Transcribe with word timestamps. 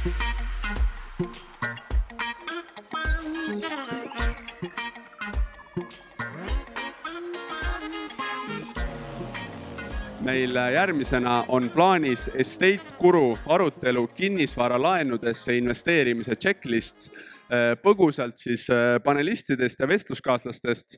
meil 0.00 0.14
järgmisena 10.72 11.44
on 11.48 11.68
plaanis 11.74 12.30
Estate 12.34 12.80
Guru 12.98 13.38
arutelu 13.46 14.06
kinnisvaralaenudesse 14.06 15.56
investeerimise 15.56 16.36
checklist. 16.36 17.10
põgusalt 17.82 18.38
siis 18.38 18.68
panelistidest 19.04 19.80
ja 19.80 19.88
vestluskaaslastest 19.88 20.96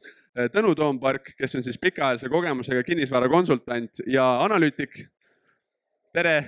Tõnu 0.52 0.74
Toompark, 0.76 1.32
kes 1.38 1.56
on 1.56 1.62
siis 1.64 1.78
pikaajalise 1.80 2.28
kogemusega 2.28 2.82
kinnisvarakonsultant 2.82 4.04
ja 4.06 4.44
analüütik. 4.44 5.08
tere, 6.12 6.44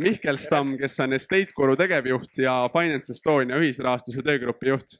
Mihkel 0.00 0.38
Stamm, 0.40 0.76
kes 0.80 0.94
on 1.04 1.12
Estate 1.12 1.52
Guru 1.56 1.74
tegevjuht 1.76 2.38
ja 2.40 2.54
Finance 2.72 3.12
Estonia 3.12 3.58
ühisrahastuse 3.60 4.22
töögrupi 4.24 4.70
juht. 4.72 4.96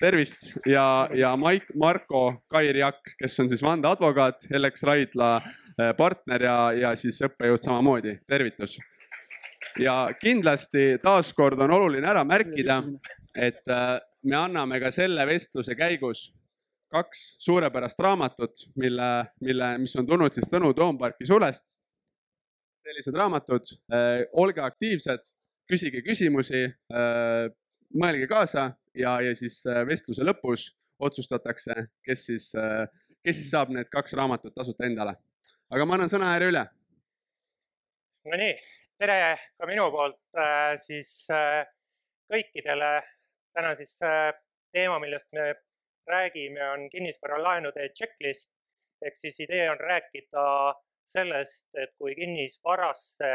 tervist 0.00 0.48
ja, 0.66 1.08
ja 1.14 1.36
Maik, 1.36 1.68
Marko 1.76 2.42
Kairjak, 2.48 2.98
kes 3.20 3.40
on 3.40 3.48
siis 3.48 3.62
vandeadvokaat, 3.62 4.46
Ellex 4.50 4.82
Raidla 4.82 5.42
partner 5.96 6.42
ja, 6.42 6.56
ja 6.72 6.94
siis 6.96 7.20
õppejõud 7.22 7.62
samamoodi, 7.62 8.16
tervitus. 8.26 8.78
ja 9.78 10.08
kindlasti 10.20 10.98
taaskord 11.02 11.60
on 11.60 11.70
oluline 11.70 12.08
ära 12.08 12.24
märkida, 12.24 12.80
et 13.36 13.62
me 14.24 14.36
anname 14.36 14.80
ka 14.80 14.90
selle 14.90 15.26
vestluse 15.28 15.76
käigus 15.76 16.30
kaks 16.90 17.36
suurepärast 17.38 18.00
raamatut, 18.00 18.66
mille, 18.76 19.26
mille, 19.40 19.78
mis 19.78 19.94
on 19.96 20.06
tulnud 20.06 20.34
siis 20.34 20.48
Tõnu 20.50 20.72
Toomparki 20.74 21.28
sulest. 21.28 21.76
Sellised 22.84 23.16
raamatud, 23.16 23.72
olge 24.40 24.62
aktiivsed, 24.64 25.30
küsige 25.70 26.02
küsimusi, 26.06 26.64
mõelge 27.94 28.28
kaasa 28.30 28.70
ja, 28.96 29.18
ja 29.22 29.34
siis 29.38 29.62
vestluse 29.86 30.24
lõpus 30.26 30.70
otsustatakse, 31.00 31.76
kes 32.04 32.24
siis, 32.30 32.50
kes 33.24 33.42
siis 33.42 33.52
saab 33.52 33.74
need 33.76 33.90
kaks 33.92 34.16
raamatut 34.18 34.56
tasuta 34.56 34.88
endale 34.88 35.16
aga 35.70 35.86
ma 35.86 35.96
annan 35.96 36.10
sõna 36.10 36.34
järje 36.34 36.50
üle. 36.50 36.64
Nonii, 38.30 38.54
tere 39.00 39.18
ka 39.58 39.68
minu 39.70 39.86
poolt 39.94 40.18
äh, 40.38 40.74
siis 40.82 41.12
äh, 41.34 41.62
kõikidele. 42.30 43.00
täna 43.54 43.74
siis 43.78 43.96
äh, 44.06 44.30
teema, 44.74 45.00
millest 45.02 45.26
me 45.34 45.54
räägime, 46.10 46.62
on 46.74 46.90
kinnisvaralaenude 46.90 47.88
checklist 47.98 48.52
ehk 49.02 49.16
siis 49.16 49.40
idee 49.40 49.64
on 49.70 49.80
rääkida 49.80 50.44
sellest, 51.10 51.66
et 51.74 51.92
kui 51.98 52.14
kinnisvarasse 52.18 53.30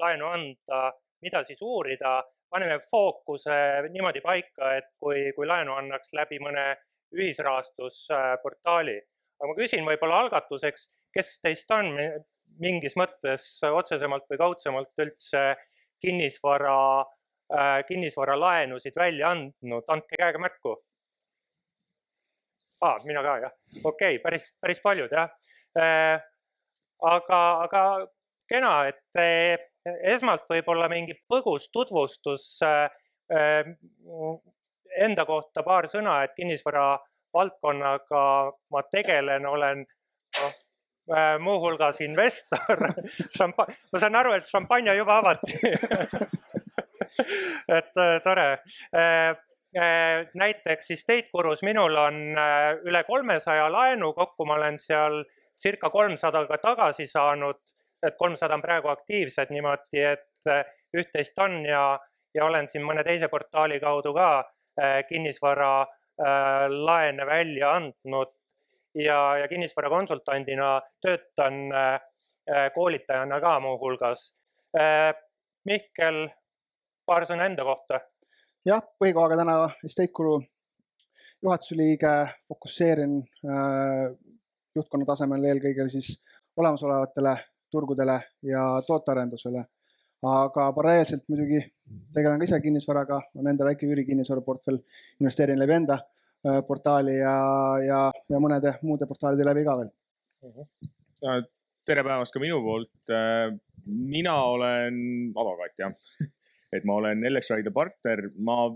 laenu 0.00 0.28
anda, 0.28 0.80
mida 1.24 1.42
siis 1.44 1.62
uurida, 1.64 2.20
paneme 2.50 2.78
fookuse 2.90 3.56
niimoodi 3.90 4.20
paika, 4.24 4.74
et 4.78 4.88
kui, 5.00 5.30
kui 5.36 5.48
laenu 5.48 5.74
annaks 5.76 6.12
läbi 6.16 6.38
mõne 6.42 6.68
ühisrahastusportaali. 7.16 8.96
aga 9.36 9.48
ma 9.50 9.56
küsin 9.58 9.84
võib-olla 9.84 10.22
algatuseks, 10.24 10.88
kes 11.12 11.38
teist 11.44 11.70
on 11.74 11.92
mingis 12.62 12.96
mõttes 12.96 13.46
otsesemalt 13.68 14.24
või 14.30 14.40
kaudsemalt 14.40 15.04
üldse 15.04 15.42
kinnisvara, 16.00 16.78
äh, 17.52 17.80
kinnisvaralaenusid 17.88 18.96
välja 18.96 19.32
andnud, 19.34 19.84
andke 19.88 20.16
käega 20.18 20.40
märku. 20.40 20.76
aa, 22.80 22.98
mina 23.04 23.22
ka 23.24 23.36
jah, 23.40 23.52
okei 23.84 24.16
okay,, 24.16 24.22
päris, 24.22 24.50
päris 24.60 24.80
paljud 24.84 25.12
jah. 25.12 25.30
Äh, 26.96 27.12
aga, 27.12 27.40
aga 27.66 27.82
kena, 28.48 28.72
et 28.88 29.20
äh, 29.20 29.58
esmalt 30.14 30.46
võib-olla 30.50 30.88
mingi 30.90 31.14
põgus 31.28 31.68
tutvustus 31.72 32.58
enda 34.96 35.24
kohta 35.26 35.62
paar 35.66 35.88
sõna, 35.90 36.20
et 36.24 36.34
kinnisvara 36.36 36.94
valdkonnaga 37.34 38.22
ma 38.70 38.82
tegelen, 38.90 39.46
olen 39.46 39.82
noh, 39.82 40.54
Äh, 41.06 41.38
muuhulgas 41.38 42.00
investor 42.00 42.88
Šampa-, 43.38 43.68
ma 43.92 43.98
saan 44.02 44.16
aru, 44.18 44.32
et 44.34 44.48
šampanja 44.50 44.90
juba 44.98 45.20
avati 45.20 45.54
et 47.78 48.00
äh, 48.02 48.16
tore. 48.24 48.46
Äh, 48.90 49.36
näiteks 50.34 50.90
siis 50.90 51.04
State 51.04 51.30
Gurus 51.30 51.62
minul 51.62 51.94
on 52.00 52.18
üle 52.88 53.02
kolmesaja 53.06 53.68
laenu, 53.70 54.14
kokku 54.16 54.46
ma 54.48 54.56
olen 54.56 54.80
seal 54.80 55.20
circa 55.62 55.90
kolmsada 55.90 56.46
ka 56.46 56.58
tagasi 56.58 57.06
saanud. 57.06 57.56
et 58.06 58.14
kolmsada 58.18 58.54
on 58.54 58.62
praegu 58.62 58.88
aktiivsed 58.88 59.50
niimoodi, 59.50 60.02
et 60.04 60.50
üht-teist 60.94 61.38
on 61.40 61.64
ja, 61.64 61.98
ja 62.34 62.44
olen 62.44 62.68
siin 62.68 62.84
mõne 62.84 63.02
teise 63.04 63.28
portaali 63.32 63.80
kaudu 63.80 64.12
ka 64.14 64.44
kinnisvara 65.08 65.86
laene 66.68 67.26
välja 67.26 67.70
andnud 67.72 68.34
ja, 69.04 69.36
ja 69.36 69.48
kinnisvarakonsultandina 69.48 70.80
töötan 71.00 71.72
äh, 71.72 72.00
koolitajana 72.74 73.40
ka 73.40 73.60
muuhulgas. 73.60 74.34
Äh, 74.78 75.14
Mihkel, 75.64 76.28
paar 77.06 77.26
sõna 77.26 77.48
enda 77.50 77.64
kohta. 77.66 78.00
jah, 78.66 78.82
põhikohaga 79.00 79.38
täna 79.40 79.56
Estate 79.86 80.12
Guru 80.14 80.40
juhatuse 81.42 81.76
liige, 81.78 82.12
fokusseerin 82.48 83.18
äh, 83.46 84.14
juhtkonna 84.76 85.06
tasemel 85.08 85.44
eelkõige 85.44 85.88
siis 85.92 86.16
olemasolevatele 86.56 87.36
turgudele 87.70 88.20
ja 88.42 88.66
tootearendusele. 88.86 89.64
aga 90.26 90.72
paralleelselt 90.72 91.24
muidugi 91.28 91.60
tegelen 92.14 92.38
ka 92.40 92.44
ise 92.44 92.60
kinnisvaraga, 92.60 93.20
on 93.36 93.48
enda 93.48 93.64
väike 93.64 93.86
üürikinnisvaraportfell, 93.86 94.78
investeerin 95.20 95.58
läbi 95.58 95.74
enda 95.76 95.98
Äh, 96.46 96.62
portaali 96.66 97.16
ja, 97.18 97.36
ja, 97.82 98.00
ja 98.30 98.38
mõnede 98.42 98.76
muude 98.86 99.06
portaalide 99.08 99.46
läbi 99.46 99.64
ka 99.66 99.76
veel. 99.80 99.88
Mhm. 100.46 101.46
tere 101.86 102.02
päevast 102.06 102.34
ka 102.34 102.42
minu 102.42 102.60
poolt. 102.62 103.10
Äh, 103.10 103.56
mina 103.86 104.34
olen 104.52 104.98
advokaat 105.32 105.80
jah 105.80 105.94
et 106.76 106.84
ma 106.84 107.00
olen 107.00 107.24
Ellex 107.24 107.50
Raide 107.50 107.72
partner, 107.74 108.28
ma 108.38 108.68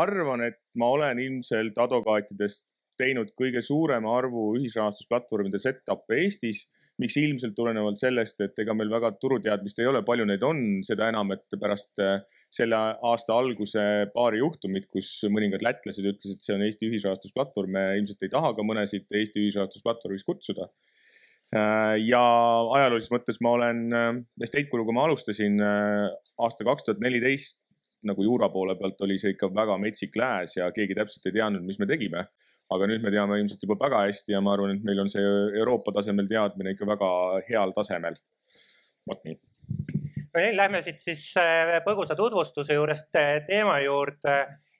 arvan, 0.00 0.44
et 0.46 0.58
ma 0.78 0.88
olen 0.94 1.18
ilmselt 1.18 1.78
advokaatidest 1.78 2.69
teinud 3.00 3.32
kõige 3.38 3.62
suurema 3.64 4.12
arvu 4.18 4.52
ühisrahastusplatvormide 4.60 5.60
set-up'e 5.62 6.20
Eestis 6.20 6.68
miks 7.00 7.16
ilmselt 7.20 7.56
tulenevalt 7.56 8.00
sellest, 8.00 8.42
et 8.44 8.58
ega 8.62 8.74
meil 8.76 8.90
väga 8.92 9.12
turuteadmist 9.20 9.80
ei 9.80 9.88
ole, 9.88 10.02
palju 10.06 10.26
neid 10.28 10.44
on, 10.46 10.60
seda 10.86 11.08
enam, 11.10 11.32
et 11.34 11.58
pärast 11.60 12.02
äh, 12.04 12.20
selle 12.52 12.76
aasta 13.10 13.36
alguse 13.36 13.84
paari 14.14 14.42
juhtumit, 14.42 14.88
kus 14.90 15.12
mõningad 15.32 15.64
lätlased 15.64 16.06
ütlesid, 16.12 16.42
see 16.44 16.56
on 16.56 16.66
Eesti 16.66 16.90
ühisrahastusplatvorm, 16.90 17.72
me 17.76 17.86
ilmselt 18.00 18.26
ei 18.26 18.32
taha 18.32 18.52
ka 18.56 18.66
mõnesid 18.66 19.08
Eesti 19.20 19.44
ühisrahastusplatvormis 19.46 20.26
kutsuda. 20.28 20.68
Äh, 21.56 21.96
ja 22.04 22.22
ajaloolises 22.76 23.12
mõttes 23.14 23.40
ma 23.44 23.56
olen 23.56 23.82
äh, 23.96 24.12
Estate 24.42 24.68
Guruga 24.70 24.94
ma 24.96 25.08
alustasin 25.08 25.58
aasta 25.60 26.68
kaks 26.68 26.86
tuhat 26.86 27.02
neliteist 27.02 27.64
nagu 28.06 28.24
juura 28.24 28.48
poole 28.48 28.78
pealt 28.80 29.02
oli 29.04 29.18
see 29.20 29.34
ikka 29.34 29.50
väga 29.52 29.74
metsik 29.80 30.14
lääs 30.16 30.56
ja 30.56 30.70
keegi 30.72 30.96
täpselt 30.96 31.26
ei 31.28 31.34
teadnud, 31.36 31.66
mis 31.66 31.76
me 31.80 31.88
tegime 31.88 32.22
aga 32.74 32.86
nüüd 32.90 33.02
me 33.04 33.12
teame 33.12 33.38
ilmselt 33.40 33.64
juba 33.64 33.76
väga 33.80 34.04
hästi 34.06 34.34
ja 34.36 34.40
ma 34.44 34.54
arvan, 34.54 34.76
et 34.76 34.84
meil 34.86 35.02
on 35.02 35.10
see 35.10 35.22
Euroopa 35.58 35.94
tasemel 35.96 36.28
teadmine 36.30 36.74
ikka 36.74 36.88
väga 36.88 37.10
heal 37.48 37.74
tasemel. 37.76 38.18
vot 39.10 39.24
nii. 39.26 39.36
no 40.34 40.44
nii, 40.44 40.54
lähme 40.56 40.82
siit 40.84 41.02
siis 41.02 41.24
äh, 41.40 41.78
põgusa 41.86 42.16
tutvustuse 42.18 42.76
juurest 42.76 43.16
äh, 43.18 43.40
teema 43.48 43.80
juurde 43.82 44.36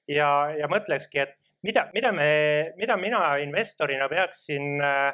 ja, 0.08 0.30
ja 0.58 0.68
mõtlekski, 0.70 1.24
et 1.24 1.34
mida, 1.66 1.88
mida 1.94 2.12
me, 2.14 2.30
mida 2.78 2.96
mina 3.00 3.24
investorina 3.42 4.08
peaksin 4.12 4.78
äh, 4.84 5.10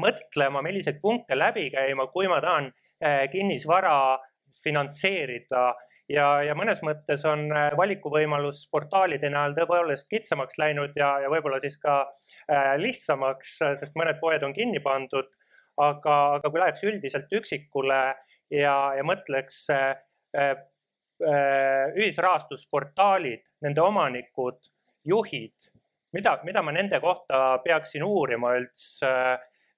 mõtlema, 0.00 0.62
milliseid 0.64 1.02
punkte 1.02 1.36
läbi 1.36 1.68
käima, 1.74 2.06
kui 2.08 2.28
ma 2.32 2.38
tahan 2.40 2.70
kinnisvara 3.32 3.92
finantseerida 4.64 5.70
ja, 6.10 6.26
ja 6.46 6.56
mõnes 6.58 6.80
mõttes 6.86 7.24
on 7.28 7.46
äh, 7.54 7.70
valikuvõimalus 7.78 8.64
portaalide 8.72 9.30
näol 9.32 9.54
tõepoolest 9.56 10.08
kitsamaks 10.10 10.58
läinud 10.60 10.96
ja, 10.98 11.12
ja 11.24 11.30
võib-olla 11.32 11.60
siis 11.62 11.78
ka 11.82 12.02
äh, 12.04 12.74
lihtsamaks, 12.80 13.58
sest 13.80 13.98
mõned 13.98 14.20
poed 14.22 14.42
on 14.46 14.56
kinni 14.56 14.82
pandud. 14.84 15.28
aga, 15.80 16.14
aga 16.36 16.50
kui 16.50 16.60
läheks 16.60 16.82
üldiselt 16.84 17.30
üksikule 17.32 18.00
ja, 18.52 18.76
ja 18.96 19.04
mõtleks 19.06 19.64
äh, 19.72 20.56
ühisrahastusportaalid, 21.20 23.42
nende 23.64 23.80
omanikud, 23.84 24.56
juhid, 25.04 25.68
mida, 26.16 26.38
mida 26.44 26.62
ma 26.64 26.72
nende 26.72 27.00
kohta 27.00 27.58
peaksin 27.64 28.04
uurima 28.04 28.54
üldse 28.56 29.10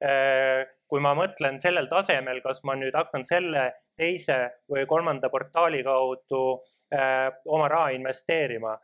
kui 0.02 1.00
ma 1.00 1.14
mõtlen 1.16 1.60
sellel 1.62 1.86
tasemel, 1.90 2.40
kas 2.44 2.62
ma 2.68 2.74
nüüd 2.76 2.96
hakkan 2.96 3.24
selle 3.24 3.68
teise 3.96 4.38
või 4.70 4.82
kolmanda 4.90 5.30
portaali 5.32 5.82
kaudu 5.86 6.42
äh, 6.92 7.28
oma 7.46 7.68
raha 7.70 7.92
investeerima. 7.96 8.78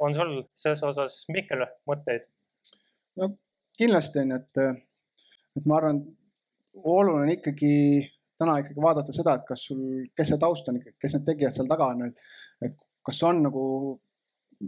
on 0.00 0.14
sul 0.14 0.30
selles 0.56 0.82
osas, 0.82 1.24
Mihkel, 1.28 1.66
mõtteid? 1.88 2.24
no 3.20 3.34
kindlasti 3.76 4.22
on 4.22 4.32
et, 4.38 4.60
et 5.58 5.66
ma 5.66 5.76
arvan, 5.80 6.00
oluline 6.80 7.26
on 7.26 7.32
ikkagi 7.34 7.72
täna 8.40 8.58
ikkagi 8.62 8.80
vaadata 8.80 9.12
seda, 9.12 9.34
et 9.36 9.44
kas 9.48 9.66
sul, 9.68 9.82
kes 10.16 10.32
see 10.32 10.40
taust 10.40 10.68
on, 10.72 10.78
kes 10.80 11.16
need 11.16 11.26
tegijad 11.26 11.56
seal 11.56 11.68
taga 11.68 11.90
on, 11.92 12.06
et 12.08 12.24
et 12.60 12.76
kas 13.06 13.22
on 13.24 13.42
nagu 13.44 13.64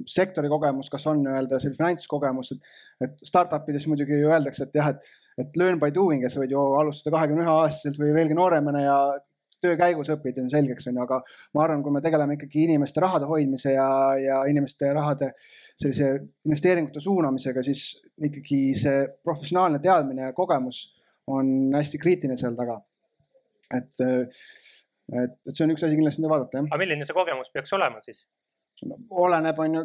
sektori 0.08 0.48
kogemus, 0.48 0.88
kas 0.92 1.04
on 1.10 1.20
nii-öelda 1.24 1.58
see 1.60 1.74
finantskogemus, 1.76 2.54
et, 2.54 2.70
et 3.04 3.26
startup 3.28 3.68
ides 3.68 3.84
muidugi 3.90 4.22
öeldakse, 4.24 4.64
et 4.64 4.78
jah, 4.80 4.92
et, 4.94 5.10
et 5.40 5.56
learn 5.56 5.80
by 5.80 5.92
doing, 5.94 6.24
et 6.24 6.32
sa 6.32 6.42
võid 6.42 6.52
ju 6.52 6.62
alustada 6.78 7.16
kahekümne 7.16 7.44
ühe 7.44 7.58
aastaselt 7.62 8.00
või 8.00 8.12
veelgi 8.16 8.36
nooremana 8.36 8.82
ja 8.84 8.96
töö 9.62 9.76
käigus 9.78 10.10
õpid 10.12 10.40
on 10.42 10.50
selgeks, 10.50 10.88
on 10.90 10.98
ju, 10.98 11.04
aga 11.04 11.20
ma 11.54 11.64
arvan, 11.64 11.82
kui 11.84 11.94
me 11.94 12.02
tegeleme 12.04 12.36
ikkagi 12.36 12.66
inimeste 12.66 13.02
rahade 13.02 13.28
hoidmise 13.30 13.76
ja, 13.76 13.88
ja 14.18 14.40
inimeste 14.50 14.90
rahade 14.94 15.32
sellise 15.78 16.10
investeeringute 16.46 17.02
suunamisega, 17.02 17.62
siis 17.64 17.84
ikkagi 18.28 18.62
see 18.78 19.06
professionaalne 19.24 19.80
teadmine 19.82 20.28
ja 20.28 20.36
kogemus 20.36 20.82
on 21.30 21.70
hästi 21.76 22.00
kriitiline 22.02 22.36
seal 22.38 22.58
taga. 22.58 22.80
et, 23.72 24.00
et, 24.02 25.36
et 25.46 25.54
see 25.54 25.64
on 25.64 25.72
üks 25.72 25.86
asi 25.86 25.96
kindlasti, 25.96 26.22
mida 26.22 26.34
vaadata, 26.34 26.58
jah. 26.58 26.70
aga 26.70 26.82
milline 26.82 27.06
see 27.08 27.16
kogemus 27.16 27.52
peaks 27.54 27.72
olema 27.78 28.02
siis? 28.04 28.26
oleneb, 28.82 29.58
on 29.62 29.78
ju, 29.78 29.84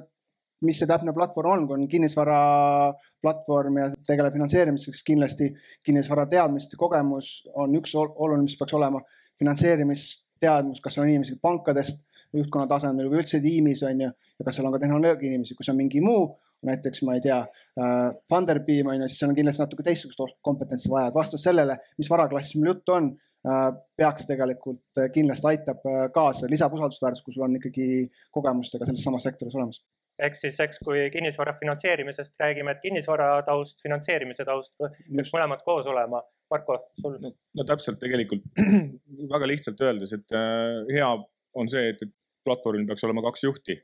mis 0.65 0.79
see 0.79 0.89
täpne 0.89 1.13
platvorm 1.13 1.51
on, 1.53 1.65
kui 1.67 1.77
on 1.77 1.85
kinnisvaraplatvorm 1.91 3.77
ja 3.81 3.89
tegeleb 4.07 4.33
finantseerimiseks, 4.33 5.03
kindlasti 5.05 5.51
kinnisvara 5.85 6.25
teadmiste 6.31 6.79
kogemus 6.79 7.31
on 7.55 7.75
üks 7.77 7.93
oluline, 7.97 8.45
mis 8.45 8.57
peaks 8.59 8.75
olema. 8.77 9.03
finantseerimisteadmus, 9.37 10.79
kas 10.81 10.95
on 10.97 11.05
inimesed 11.11 11.37
pankadest 11.41 12.07
juhtkonna 12.33 12.65
tasemel 12.67 13.05
või 13.11 13.21
üldse 13.21 13.37
tiimis 13.41 13.83
on 13.85 14.01
ju, 14.01 14.09
ja 14.09 14.45
kas 14.45 14.57
seal 14.57 14.65
on 14.65 14.73
ka 14.73 14.79
tehnoloogia 14.81 15.29
inimesi, 15.29 15.53
kui 15.53 15.65
see 15.65 15.75
on 15.75 15.77
mingi 15.77 16.01
muu, 16.01 16.31
näiteks 16.65 17.03
ma 17.05 17.13
ei 17.13 17.21
tea 17.21 17.37
äh,, 17.43 18.15
Funderbeam 18.29 18.89
on 18.89 19.03
ju, 19.03 19.11
siis 19.11 19.21
seal 19.21 19.29
on 19.29 19.37
kindlasti 19.37 19.61
natuke 19.61 19.85
teistsugust 19.85 20.39
kompetentsi 20.41 20.89
vaja, 20.89 21.11
et 21.11 21.19
vastus 21.19 21.45
sellele, 21.45 21.77
mis 22.01 22.09
varaklassist 22.09 22.57
meil 22.57 22.73
juttu 22.73 22.97
on 22.97 23.11
Äh, 23.47 23.73
peaks 23.95 24.25
tegelikult 24.27 24.99
äh, 24.99 25.11
kindlasti 25.13 25.47
aitab 25.51 25.85
äh, 25.87 26.07
kaasa, 26.11 26.49
lisab 26.51 26.73
usaldusväärsust, 26.73 27.23
kui 27.23 27.35
sul 27.35 27.45
on 27.45 27.53
ikkagi 27.55 27.85
kogemustega 28.33 28.87
selles 28.87 29.05
samas 29.05 29.23
sektoris 29.23 29.55
olemas. 29.55 29.77
Ehk 30.25 30.37
siis, 30.37 30.57
eks 30.63 30.81
kui 30.83 31.07
kinnisvara 31.13 31.53
finantseerimisest 31.59 32.39
räägime, 32.41 32.73
et 32.73 32.83
kinnisvara 32.83 33.29
taust, 33.47 33.79
finantseerimise 33.83 34.45
taust 34.47 34.73
peaks 34.79 35.33
mõlemad 35.35 35.63
koos 35.65 35.87
olema. 35.89 36.23
Marko, 36.51 36.77
sul 37.01 37.17
no,? 37.21 37.33
no 37.59 37.65
täpselt 37.67 37.99
tegelikult 37.99 38.45
väga 39.33 39.49
lihtsalt 39.51 39.81
öeldes, 39.83 40.13
et 40.15 40.37
äh, 40.37 40.83
hea 40.95 41.09
on 41.57 41.71
see, 41.71 41.89
et, 41.91 42.05
et 42.05 42.13
platvormil 42.47 42.87
peaks 42.87 43.03
olema 43.03 43.25
kaks 43.25 43.43
juhti 43.43 43.75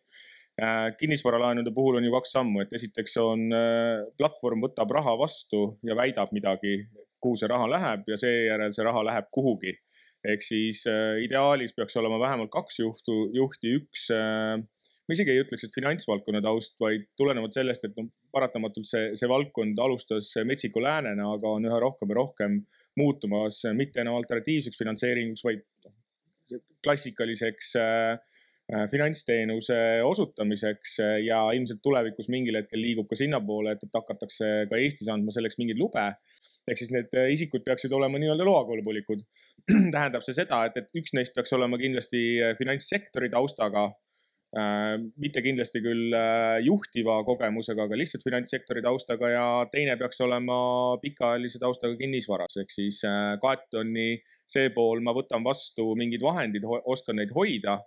äh, 0.61 0.93
kinnisvaralaenude 0.99 1.73
puhul 1.75 1.99
on 1.99 2.07
ju 2.07 2.13
kaks 2.15 2.35
sammu, 2.37 2.63
et 2.63 2.73
esiteks 2.79 3.17
on 3.21 3.49
äh, 3.51 4.05
platvorm 4.17 4.63
võtab 4.63 4.93
raha 4.95 5.17
vastu 5.19 5.65
ja 5.83 5.97
väidab 5.99 6.31
midagi 6.35 6.77
kuhu 7.23 7.39
see 7.39 7.49
raha 7.51 7.69
läheb 7.71 8.07
ja 8.11 8.19
seejärel 8.19 8.75
see 8.75 8.85
raha 8.87 9.03
läheb 9.09 9.29
kuhugi. 9.31 9.75
ehk 10.23 10.43
siis 10.43 10.85
äh, 10.87 11.19
ideaalis 11.19 11.73
peaks 11.75 11.97
olema 11.99 12.19
vähemalt 12.21 12.51
kaks 12.51 12.79
juhtu, 12.79 13.15
juhti, 13.35 13.73
üks 13.81 14.07
äh, 14.15 14.55
ma 15.03 15.15
isegi 15.15 15.33
ei 15.33 15.41
ütleks, 15.43 15.65
et 15.67 15.75
finantsvaldkonna 15.75 16.41
taust, 16.43 16.75
vaid 16.81 17.09
tulenevalt 17.19 17.55
sellest, 17.57 17.87
et 17.87 17.97
noh, 17.99 18.09
paratamatult 18.33 18.87
see, 18.87 19.09
see 19.19 19.29
valdkond 19.29 19.79
alustas 19.83 20.31
metsiku 20.47 20.83
läänena, 20.83 21.27
aga 21.37 21.55
on 21.57 21.67
üha 21.67 21.79
rohkem 21.83 22.13
ja 22.13 22.19
rohkem 22.19 22.61
muutumas 22.99 23.63
mitte 23.75 24.03
enam 24.03 24.15
alternatiivseks 24.19 24.79
finantseeringuks, 24.79 25.43
vaid 25.47 25.65
noh, 25.87 25.97
klassikaliseks 26.85 27.73
äh, 27.81 28.13
äh, 28.71 28.87
finantsteenuse 28.91 29.77
osutamiseks 30.07 30.97
ja 31.25 31.43
ilmselt 31.55 31.83
tulevikus 31.83 32.31
mingil 32.31 32.61
hetkel 32.61 32.83
liigub 32.83 33.11
ka 33.11 33.19
sinnapoole, 33.19 33.75
et, 33.75 33.83
et 33.83 34.01
hakatakse 34.01 34.55
ka 34.71 34.81
Eestis 34.81 35.11
andma 35.11 35.35
selleks 35.35 35.59
mingeid 35.59 35.81
lube 35.81 36.07
ehk 36.69 36.79
siis 36.79 36.93
need 36.95 37.11
äh, 37.17 37.31
isikud 37.33 37.63
peaksid 37.65 37.93
olema 37.95 38.19
nii-öelda 38.21 38.45
loakõlbulikud. 38.47 39.23
tähendab 39.95 40.23
see 40.25 40.35
seda, 40.37 40.63
et, 40.67 40.79
et 40.79 40.99
üks 40.99 41.13
neist 41.17 41.35
peaks 41.35 41.53
olema 41.55 41.79
kindlasti 41.81 42.23
äh, 42.39 42.55
finantssektori 42.59 43.31
taustaga 43.33 43.89
äh,. 43.89 43.99
Mitte 44.53 45.41
kindlasti 45.41 45.81
küll 45.81 46.13
äh, 46.13 46.59
juhtiva 46.61 47.15
kogemusega, 47.25 47.87
aga 47.87 47.97
lihtsalt 47.97 48.25
finantssektori 48.25 48.83
taustaga 48.85 49.31
ja 49.31 49.45
teine 49.73 49.95
peaks 49.97 50.21
olema 50.21 50.57
pikaajalise 51.01 51.61
taustaga 51.61 51.97
kinnisvaras, 51.97 52.59
ehk 52.61 52.73
siis 52.73 53.01
äh, 53.09 53.33
kaetoni 53.41 54.21
see 54.53 54.69
pool, 54.75 55.01
ma 55.01 55.15
võtan 55.15 55.41
vastu 55.45 55.93
mingid 55.97 56.21
vahendid, 56.21 56.67
oskan 56.67 57.17
neid 57.21 57.33
hoida. 57.33 57.79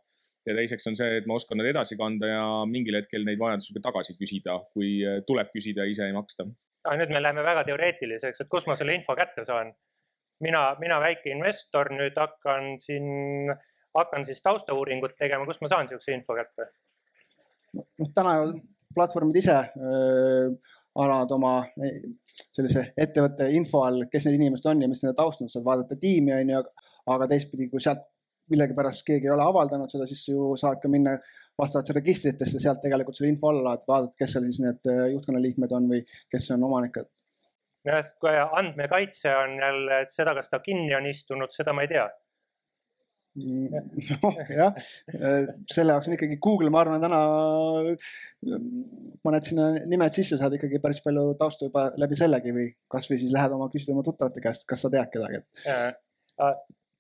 Ja 0.46 0.54
teiseks 0.54 0.86
on 0.86 0.94
see, 0.98 1.16
et 1.18 1.24
ma 1.26 1.34
oskan 1.38 1.58
nad 1.58 1.66
edasi 1.66 1.96
kanda 1.98 2.28
ja 2.30 2.42
mingil 2.70 2.94
hetkel 2.94 3.24
neid 3.26 3.38
vajadusel 3.40 3.78
ka 3.78 3.88
tagasi 3.88 4.14
küsida, 4.18 4.60
kui 4.74 5.00
äh, 5.06 5.20
tuleb 5.26 5.50
küsida 5.54 5.86
ja 5.86 5.94
ise 5.94 6.06
ei 6.06 6.14
maksta. 6.14 6.46
Aga 6.86 7.00
nüüd 7.02 7.14
me 7.14 7.22
läheme 7.22 7.42
väga 7.46 7.64
teoreetiliseks, 7.66 8.42
et 8.42 8.50
kust 8.50 8.66
ma 8.70 8.74
selle 8.78 8.94
info 8.94 9.14
kätte 9.18 9.46
saan. 9.46 9.74
mina, 10.42 10.76
mina 10.80 10.98
väike 11.00 11.30
investor 11.32 11.88
nüüd 11.94 12.18
hakkan 12.20 12.76
siin, 12.82 13.54
hakkan 13.98 14.26
siis 14.28 14.42
taustauuringut 14.44 15.16
tegema, 15.18 15.46
kust 15.48 15.62
ma 15.64 15.70
saan 15.72 15.86
niisuguse 15.86 16.14
info 16.14 16.36
kätte? 16.38 16.70
noh, 17.76 18.10
täna 18.14 18.38
platvormid 18.96 19.36
ise 19.42 19.56
äh, 19.56 20.74
annavad 20.96 21.32
oma 21.36 21.54
sellise 22.26 22.90
ettevõtte 22.96 23.48
info 23.56 23.82
all, 23.84 24.06
kes 24.12 24.28
need 24.28 24.38
inimesed 24.40 24.68
on 24.70 24.84
ja 24.84 24.90
mis 24.90 25.02
nende 25.04 25.16
taust 25.18 25.42
on, 25.44 25.50
saad 25.52 25.66
vaadata 25.66 25.98
tiimi 26.00 26.34
on 26.36 26.52
ju, 26.54 26.62
aga 27.12 27.28
teistpidi, 27.30 27.68
kui 27.72 27.82
sealt 27.84 28.06
millegipärast 28.52 29.04
keegi 29.06 29.28
ei 29.28 29.34
ole 29.34 29.44
avaldanud 29.44 29.90
seda, 29.90 30.06
siis 30.08 30.22
ju 30.30 30.54
saad 30.60 30.80
ka 30.82 30.88
minna 30.88 31.16
vastavalt 31.58 31.90
registritesse 31.96 32.60
sealt 32.62 32.82
tegelikult 32.84 33.18
selle 33.18 33.32
info 33.32 33.50
alla, 33.50 33.74
et 33.76 33.84
vaadata, 33.88 34.14
kes 34.20 34.36
seal 34.36 34.46
siis 34.48 34.62
need 34.62 34.88
juhtkonna 35.16 35.42
liikmed 35.42 35.72
on 35.76 35.88
või 35.92 36.02
kes 36.32 36.50
on 36.54 36.64
omanikud. 36.68 37.10
jah, 37.86 38.12
kui 38.22 38.36
andmekaitse 38.60 39.34
on 39.36 39.58
jälle, 39.60 40.00
et 40.06 40.14
seda, 40.14 40.34
kas 40.38 40.48
ta 40.52 40.62
kinni 40.62 40.94
on 40.96 41.06
istunud, 41.10 41.52
seda 41.54 41.74
ma 41.76 41.84
ei 41.84 41.92
tea 41.92 42.06
jah, 44.60 44.72
äh, 45.12 45.50
selle 45.72 45.92
jaoks 45.92 46.08
on 46.08 46.16
ikkagi 46.16 46.38
Google, 46.42 46.70
ma 46.72 46.82
arvan, 46.84 47.02
täna 47.02 47.20
paned 49.26 49.48
sinna 49.48 49.68
nimed 49.90 50.16
sisse, 50.16 50.38
saad 50.40 50.56
ikkagi 50.56 50.80
päris 50.82 51.02
palju 51.04 51.34
tausta 51.40 51.68
juba 51.68 51.88
läbi 52.00 52.18
sellegi 52.18 52.54
või 52.56 52.70
kasvõi 52.92 53.20
siis 53.20 53.34
lähed 53.34 53.54
oma, 53.56 53.68
küsid 53.72 53.92
oma 53.92 54.04
tuttavate 54.06 54.42
käest, 54.44 54.66
kas 54.68 54.86
sa 54.86 54.92
tead 54.92 55.12
kedagi, 55.12 55.42
et 55.42 56.00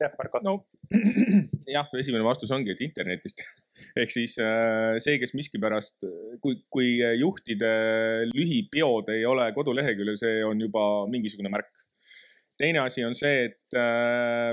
jah, 0.02 0.12
Marko. 0.18 0.42
no 0.44 0.54
jah, 1.76 1.88
esimene 1.98 2.26
vastus 2.26 2.52
ongi, 2.54 2.74
et 2.74 2.84
internetist 2.84 3.40
ehk 4.02 4.12
siis 4.12 4.36
äh, 4.42 4.98
see, 5.02 5.16
kes 5.22 5.32
miskipärast, 5.38 6.04
kui, 6.44 6.60
kui 6.72 6.92
juhtide 7.20 7.72
lühipeod 8.34 9.08
ei 9.14 9.24
ole 9.28 9.48
koduleheküljel, 9.56 10.20
see 10.20 10.44
on 10.46 10.60
juba 10.68 10.84
mingisugune 11.12 11.52
märk. 11.52 11.72
teine 12.60 12.84
asi 12.84 13.04
on 13.08 13.16
see, 13.16 13.48
et 13.48 13.78
äh, 13.80 14.52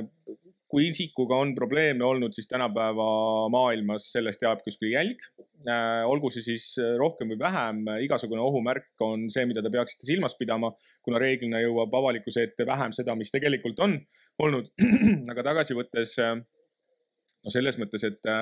kui 0.73 0.87
isikuga 0.89 1.37
on 1.37 1.51
probleeme 1.53 2.01
olnud, 2.01 2.33
siis 2.33 2.47
tänapäeva 2.49 3.05
maailmas 3.53 4.07
sellest 4.15 4.41
jääb 4.41 4.63
kuskil 4.65 4.89
jälg. 4.89 5.21
Äh, 5.69 6.01
olgu 6.09 6.31
see 6.33 6.41
siis 6.47 6.65
rohkem 6.97 7.29
või 7.29 7.37
vähem, 7.43 7.83
igasugune 8.01 8.41
ohumärk 8.41 9.03
on 9.05 9.27
see, 9.33 9.45
mida 9.49 9.61
te 9.61 9.69
peaksite 9.73 10.07
silmas 10.09 10.33
pidama, 10.39 10.71
kuna 11.05 11.21
reeglina 11.21 11.61
jõuab 11.61 11.93
avalikkuse 11.99 12.47
ette 12.49 12.65
vähem 12.65 12.95
seda, 12.97 13.13
mis 13.19 13.29
tegelikult 13.33 13.83
on 13.85 13.99
olnud. 14.41 14.73
aga 15.35 15.45
tagasi 15.51 15.77
võttes, 15.77 16.17
no 16.25 17.53
selles 17.53 17.77
mõttes, 17.77 18.09
et, 18.09 18.33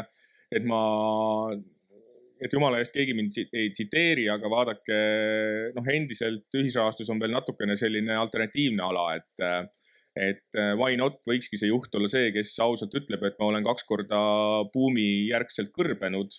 et 0.55 0.71
ma 0.71 0.81
et 2.41 2.55
jumala 2.55 2.79
eest 2.81 2.95
keegi 2.95 3.13
mind 3.13 3.35
ei 3.51 3.69
tsiteeri, 3.75 4.29
aga 4.31 4.49
vaadake, 4.49 5.03
noh, 5.75 5.91
endiselt 5.93 6.57
ühisrahastus 6.57 7.11
on 7.13 7.19
veel 7.21 7.35
natukene 7.35 7.75
selline 7.77 8.15
alternatiivne 8.17 8.87
ala, 8.87 9.05
et 9.19 9.45
et 10.17 10.59
äh, 10.59 10.73
why 10.75 10.97
not 10.99 11.21
võikski 11.27 11.59
see 11.59 11.71
juht 11.71 11.93
olla 11.95 12.09
see, 12.11 12.31
kes 12.35 12.53
ausalt 12.63 12.95
ütleb, 12.99 13.23
et 13.23 13.37
ma 13.39 13.47
olen 13.47 13.65
kaks 13.67 13.87
korda 13.87 14.21
buumi 14.73 15.27
järgselt 15.29 15.71
kõrbenud. 15.75 16.35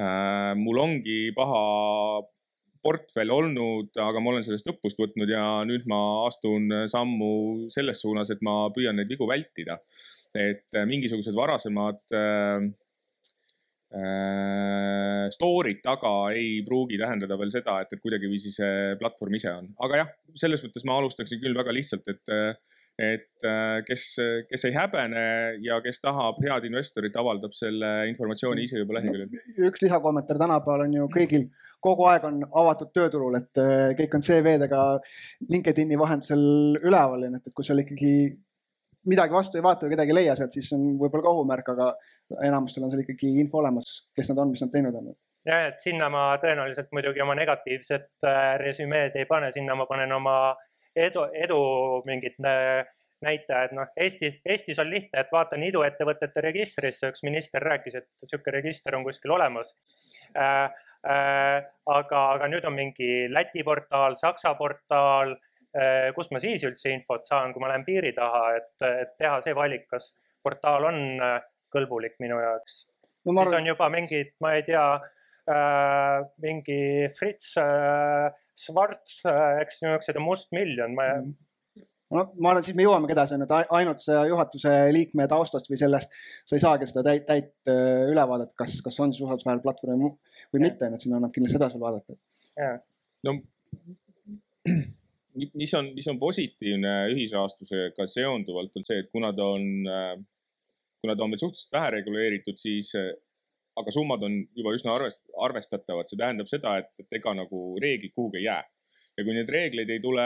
Äh, 0.00 0.52
mul 0.58 0.80
ongi 0.82 1.28
paha 1.36 2.24
portfell 2.84 3.32
olnud, 3.32 3.94
aga 3.96 4.20
ma 4.20 4.34
olen 4.34 4.44
sellest 4.44 4.68
õppust 4.68 4.98
võtnud 5.00 5.30
ja 5.30 5.44
nüüd 5.64 5.86
ma 5.88 6.26
astun 6.26 6.68
sammu 6.90 7.30
selles 7.72 8.02
suunas, 8.02 8.32
et 8.34 8.42
ma 8.44 8.66
püüan 8.74 8.98
neid 8.98 9.10
vigu 9.10 9.28
vältida. 9.30 9.80
et 10.34 10.74
äh, 10.74 10.82
mingisugused 10.82 11.36
varasemad 11.38 12.00
äh, 12.10 12.64
story'd 15.30 15.78
taga 15.84 16.10
ei 16.34 16.64
pruugi 16.66 16.98
tähendada 16.98 17.38
veel 17.38 17.52
seda, 17.54 17.76
et, 17.84 17.94
et 17.94 18.02
kuidagiviisi 18.02 18.50
see 18.50 18.96
platvorm 18.98 19.36
ise 19.38 19.52
on, 19.54 19.68
aga 19.86 20.00
jah, 20.00 20.10
selles 20.42 20.64
mõttes 20.66 20.82
ma 20.82 20.96
alustaksin 20.98 21.38
küll 21.38 21.54
väga 21.54 21.70
lihtsalt, 21.76 22.10
et 22.10 22.34
et 22.98 23.46
äh, 23.46 23.80
kes, 23.88 24.06
kes 24.50 24.68
ei 24.68 24.74
häbene 24.76 25.24
ja 25.64 25.80
kes 25.82 26.00
tahab 26.02 26.38
head 26.44 26.68
investorit, 26.68 27.16
avaldab 27.18 27.56
selle 27.56 28.08
informatsiooni 28.12 28.66
ise 28.68 28.78
juba 28.82 29.00
leheküljel. 29.00 29.34
üks 29.68 29.82
lisakommentaar, 29.82 30.38
tänapäeval 30.44 30.86
on 30.86 30.98
ju 31.00 31.10
kõigil 31.16 31.48
kogu 31.84 32.06
aeg 32.08 32.24
on 32.28 32.40
avatud 32.46 32.92
tööturul, 32.96 33.36
et 33.40 33.60
äh, 33.60 33.92
kõik 33.98 34.16
on 34.16 34.24
CV-dega 34.24 34.82
LinkedIni 35.50 35.98
vahendusel 36.00 36.44
üleval, 36.80 37.28
et, 37.28 37.42
et 37.42 37.54
kui 37.56 37.66
seal 37.66 37.82
ikkagi 37.84 38.14
midagi 39.10 39.36
vastu 39.36 39.60
ei 39.60 39.64
vaata 39.64 39.84
või 39.84 39.92
kedagi 39.92 40.14
ei 40.14 40.20
leia 40.22 40.36
sealt, 40.38 40.54
siis 40.56 40.70
on 40.76 40.94
võib-olla 41.00 41.26
ka 41.26 41.34
ohumärk, 41.34 41.70
aga 41.74 41.90
enamustel 42.46 42.86
on 42.86 42.94
seal 42.94 43.04
ikkagi 43.04 43.34
info 43.42 43.60
olemas, 43.60 43.98
kes 44.16 44.32
nad 44.32 44.40
on, 44.40 44.54
mis 44.54 44.64
nad 44.64 44.72
teinud 44.72 44.96
on 45.00 45.12
jah, 45.44 45.66
et 45.68 45.82
sinna 45.82 46.08
ma 46.12 46.28
tõenäoliselt 46.40 46.88
muidugi 46.96 47.20
oma 47.24 47.36
negatiivset 47.36 48.08
äh, 48.24 48.54
resümeed 48.62 49.16
ei 49.20 49.28
pane, 49.28 49.52
sinna 49.52 49.76
ma 49.76 49.88
panen 49.90 50.14
oma 50.16 50.38
edu, 50.96 51.26
edu 51.34 51.60
mingid 52.06 52.38
äh, 52.46 52.84
näitajad, 53.24 53.74
noh 53.76 53.92
Eesti, 53.96 54.30
Eestis 54.46 54.80
on 54.82 54.90
lihtne, 54.90 55.22
et 55.22 55.32
vaatan 55.32 55.62
iduettevõtete 55.66 56.42
registrisse, 56.44 57.10
üks 57.12 57.24
minister 57.26 57.64
rääkis, 57.64 57.98
et 58.00 58.08
niisugune 58.22 58.58
register 58.58 58.96
on 58.98 59.06
kuskil 59.06 59.36
olemas 59.36 59.74
äh,. 60.36 60.66
Äh, 61.04 61.58
aga, 61.92 62.20
aga 62.32 62.46
nüüd 62.48 62.64
on 62.64 62.72
mingi 62.72 63.26
Läti 63.28 63.60
portaal, 63.60 64.14
Saksa 64.16 64.54
portaal 64.56 65.34
äh,, 65.76 66.06
kust 66.16 66.32
ma 66.32 66.40
siis 66.40 66.62
üldse 66.64 66.94
infot 66.94 67.26
saan, 67.28 67.52
kui 67.52 67.60
ma 67.60 67.68
lähen 67.68 67.84
piiri 67.84 68.14
taha, 68.16 68.54
et, 68.56 68.70
et 68.88 69.12
teha 69.20 69.42
see 69.44 69.52
valik, 69.52 69.84
kas 69.90 70.14
portaal 70.40 70.88
on 70.88 71.02
äh, 71.20 71.34
kõlbulik 71.76 72.16
minu 72.24 72.38
jaoks 72.40 72.78
no,. 72.86 73.34
siis 73.34 73.42
arvan... 73.42 73.58
on 73.58 73.68
juba 73.68 73.90
mingid, 73.92 74.32
ma 74.40 74.54
ei 74.56 74.64
tea 74.64 74.86
äh,, 74.96 76.24
mingi 76.46 76.80
Fritz 77.18 77.52
äh, 77.60 78.32
Schwarz, 78.60 79.20
äh, 79.26 79.62
eks 79.64 79.82
niisugused 79.82 80.20
mustmiljon, 80.22 80.94
ma 80.98 81.10
mm 81.16 81.34
no 82.14 82.24
ma 82.38 82.52
arvan, 82.52 82.64
siis 82.66 82.76
me 82.78 82.84
jõuamegi 82.86 83.14
edasi, 83.14 83.36
on 83.36 83.44
ju, 83.44 83.48
et 83.48 83.72
ainult 83.78 84.02
see 84.04 84.18
juhatuse 84.30 84.72
liikme 84.94 85.26
taustast 85.30 85.70
või 85.70 85.80
sellest 85.80 86.14
sa 86.46 86.56
ei 86.56 86.62
saagi 86.62 86.88
seda 86.90 87.04
täit, 87.08 87.26
täit 87.28 87.70
äh, 87.70 88.04
ülevaadet, 88.12 88.52
kas, 88.58 88.76
kas 88.84 89.00
on 89.02 89.14
siis 89.14 89.24
usaldusväärne 89.24 89.64
platvorm 89.64 90.04
või 90.04 90.62
mitte, 90.62 90.88
et 90.88 91.02
siin 91.02 91.16
annab 91.16 91.34
kindlasti 91.34 91.58
seda 91.58 91.70
sul 91.72 91.82
vaadata. 91.82 92.16
no 93.26 93.38
mis 95.60 95.74
on, 95.78 95.90
mis 95.96 96.08
on 96.12 96.20
positiivne 96.20 96.94
ühisrahastusega 97.14 98.08
seonduvalt, 98.10 98.76
on 98.78 98.86
see, 98.86 99.00
et 99.02 99.10
kuna 99.14 99.32
ta 99.36 99.50
on, 99.56 99.68
äh, 99.90 100.14
kuna 101.02 101.16
ta 101.16 101.26
on 101.26 101.34
veel 101.34 101.46
suhteliselt 101.46 101.78
vähe 101.78 101.94
reguleeritud, 101.98 102.60
siis 102.60 102.94
aga 103.80 103.94
summad 103.94 104.22
on 104.26 104.38
juba 104.56 104.74
üsna 104.76 104.94
arvestatavad, 105.46 106.08
see 106.08 106.20
tähendab 106.20 106.50
seda, 106.50 106.78
et, 106.82 106.90
et 107.02 107.18
ega 107.20 107.34
nagu 107.36 107.66
reeglid 107.82 108.14
kuhugi 108.14 108.42
ei 108.42 108.48
jää. 108.48 108.62
Ja 109.14 109.22
kui 109.26 109.34
neid 109.34 109.50
reegleid 109.50 109.90
ei 109.94 110.00
tule 110.02 110.24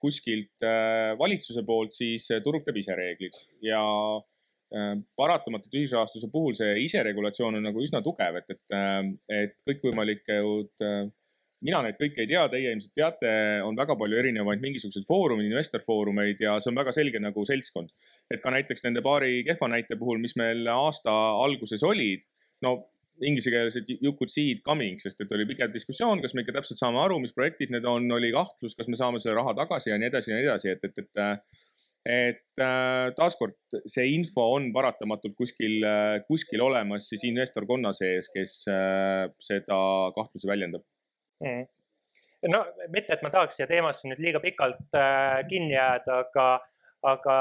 kuskilt 0.00 0.64
äh, 0.68 1.12
valitsuse 1.20 1.64
poolt, 1.68 1.94
siis 1.96 2.28
äh, 2.32 2.42
turg 2.44 2.64
teeb 2.66 2.80
ise 2.80 2.96
reeglid. 2.96 3.38
Ja 3.64 3.80
äh, 4.20 4.94
paratamatult 5.16 5.80
ühisrahastuse 5.80 6.28
puhul 6.32 6.56
see 6.58 6.74
iseregulatsioon 6.84 7.56
on 7.60 7.66
nagu 7.70 7.84
üsna 7.84 8.02
tugev, 8.04 8.42
et, 8.42 8.52
et, 8.52 9.16
et 9.40 9.56
kõikvõimalikud 9.68 10.84
mina 11.62 11.80
neid 11.84 11.98
kõiki 11.98 12.24
ei 12.24 12.30
tea, 12.30 12.42
teie 12.50 12.72
ilmselt 12.74 12.94
teate, 12.96 13.32
on 13.64 13.76
väga 13.78 13.94
palju 13.98 14.18
erinevaid 14.18 14.62
mingisuguseid 14.64 15.06
foorumeid, 15.08 15.48
investorfoorumeid 15.50 16.42
ja 16.42 16.56
see 16.60 16.72
on 16.72 16.78
väga 16.80 16.94
selge 16.94 17.22
nagu 17.22 17.44
seltskond. 17.46 17.92
et 18.32 18.42
ka 18.42 18.50
näiteks 18.54 18.84
nende 18.86 19.02
paari 19.04 19.42
kehva 19.46 19.68
näite 19.70 19.96
puhul, 20.00 20.18
mis 20.22 20.34
meil 20.40 20.66
aasta 20.72 21.12
alguses 21.44 21.84
olid, 21.86 22.26
no 22.64 22.78
inglisekeelsed 23.22 23.90
you 24.00 24.14
could 24.18 24.32
see 24.32 24.50
it 24.54 24.62
coming, 24.66 24.96
sest 24.98 25.20
et 25.22 25.34
oli 25.36 25.46
pikem 25.46 25.70
diskussioon, 25.72 26.22
kas 26.24 26.34
me 26.34 26.42
ikka 26.42 26.56
täpselt 26.56 26.80
saame 26.80 26.98
aru, 27.02 27.20
mis 27.22 27.34
projektid 27.36 27.70
need 27.74 27.84
on, 27.88 28.08
oli 28.16 28.32
kahtlus, 28.34 28.74
kas 28.78 28.88
me 28.90 28.98
saame 28.98 29.20
selle 29.22 29.36
raha 29.38 29.54
tagasi 29.60 29.92
ja 29.92 29.98
nii 30.00 30.08
edasi 30.10 30.32
ja 30.32 30.38
nii 30.38 30.48
edasi, 30.48 30.72
et, 30.72 30.88
et, 30.88 31.04
et 31.04 31.60
et 32.02 32.62
taaskord 33.14 33.54
see 33.86 34.08
info 34.16 34.48
on 34.56 34.72
paratamatult 34.74 35.36
kuskil, 35.38 35.84
kuskil 36.26 36.64
olemas 36.64 37.06
siis 37.12 37.22
investorkonna 37.28 37.92
sees, 37.94 38.26
kes 38.32 38.56
seda 38.66 39.78
kahtlusi 40.16 40.50
väljendab. 40.50 40.82
Mm.. 41.46 41.68
no 42.50 42.64
mitte, 42.88 43.14
et 43.14 43.22
ma 43.22 43.30
tahaks 43.30 43.54
siia 43.58 43.68
teemasse 43.70 44.10
nüüd 44.10 44.22
liiga 44.22 44.42
pikalt 44.42 44.98
äh, 44.98 45.42
kinni 45.50 45.74
jääda, 45.74 46.18
aga, 46.24 46.46
aga 47.14 47.36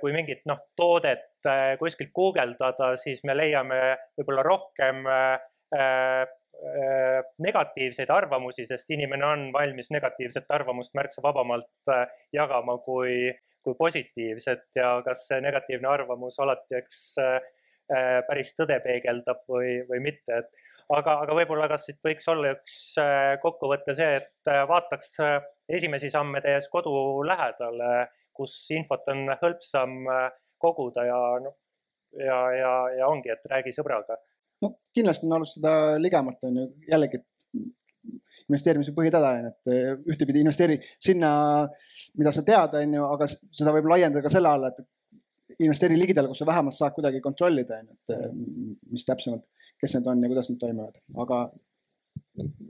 kui 0.00 0.12
mingit 0.12 0.42
noh, 0.44 0.58
toodet 0.76 1.32
Äh, 1.42 1.76
kuskilt 1.78 2.12
guugeldada, 2.14 2.92
siis 3.00 3.24
me 3.26 3.34
leiame 3.34 3.78
võib-olla 4.14 4.44
rohkem 4.46 5.00
äh, 5.10 5.32
äh, 5.74 7.16
negatiivseid 7.42 8.12
arvamusi, 8.14 8.66
sest 8.68 8.92
inimene 8.94 9.26
on 9.26 9.42
valmis 9.54 9.90
negatiivset 9.90 10.46
arvamust 10.54 10.94
märksa 10.94 11.24
vabamalt 11.24 11.90
jagama 12.30 12.76
kui, 12.84 13.32
kui 13.66 13.74
positiivset. 13.78 14.68
Ja 14.78 14.92
kas 15.02 15.26
see 15.32 15.40
negatiivne 15.42 15.90
arvamus 15.90 16.38
alati, 16.38 16.78
eks 16.78 17.02
päris 18.28 18.54
tõde 18.54 18.78
peegeldab 18.84 19.42
või, 19.50 19.80
või 19.88 19.98
mitte, 20.04 20.44
et 20.44 20.94
aga, 20.94 21.18
aga 21.24 21.34
võib-olla 21.40 21.66
kas 21.72 21.88
siit 21.88 21.98
võiks 22.06 22.30
olla 22.30 22.54
üks 22.54 22.76
kokkuvõte 23.42 23.96
see, 23.98 24.22
et 24.22 24.52
vaataks 24.70 25.18
esimesi 25.66 26.12
samme 26.14 26.40
tehes 26.44 26.70
kodu 26.70 26.94
lähedal, 27.26 27.82
kus 28.36 28.54
infot 28.74 29.08
on 29.12 29.26
hõlpsam 29.40 29.98
koguda 30.62 31.04
ja 31.06 31.18
noh, 31.42 31.56
ja, 32.18 32.38
ja, 32.56 32.72
ja 32.98 33.08
ongi, 33.08 33.32
et 33.32 33.44
räägi 33.50 33.74
sõbraga. 33.74 34.18
no 34.62 34.74
kindlasti 34.94 35.26
on 35.26 35.38
alustada 35.38 35.98
ligemalt 35.98 36.44
on 36.48 36.60
ju 36.60 36.66
jällegi, 36.88 37.20
et 37.20 37.32
investeerimise 38.48 38.94
põhitõde 38.96 39.30
on, 39.38 39.50
et 39.52 39.72
eh, 39.72 39.92
ühtepidi 40.12 40.42
investeeri 40.42 40.78
sinna, 40.92 41.30
mida 42.18 42.32
sa 42.34 42.44
tead, 42.46 42.76
on 42.80 42.98
ju, 42.98 43.06
aga 43.16 43.28
seda 43.30 43.74
võib 43.76 43.88
laiendada 43.92 44.24
ka 44.24 44.32
selle 44.32 44.50
alla, 44.50 44.72
et 44.72 45.62
investeeri 45.62 45.98
ligidale, 45.98 46.30
kus 46.30 46.42
sa 46.42 46.48
vähemalt 46.48 46.76
saad 46.76 46.94
kuidagi 46.96 47.22
kontrollida, 47.24 47.80
on 47.80 47.92
ju, 47.92 47.98
et 47.98 48.16
eh, 48.16 48.28
mis 48.92 49.06
täpsemalt, 49.08 49.46
kes 49.82 49.96
need 49.96 50.10
on 50.10 50.24
ja 50.24 50.32
kuidas 50.32 50.52
nad 50.52 50.60
toimivad, 50.62 51.00
aga. 51.24 51.42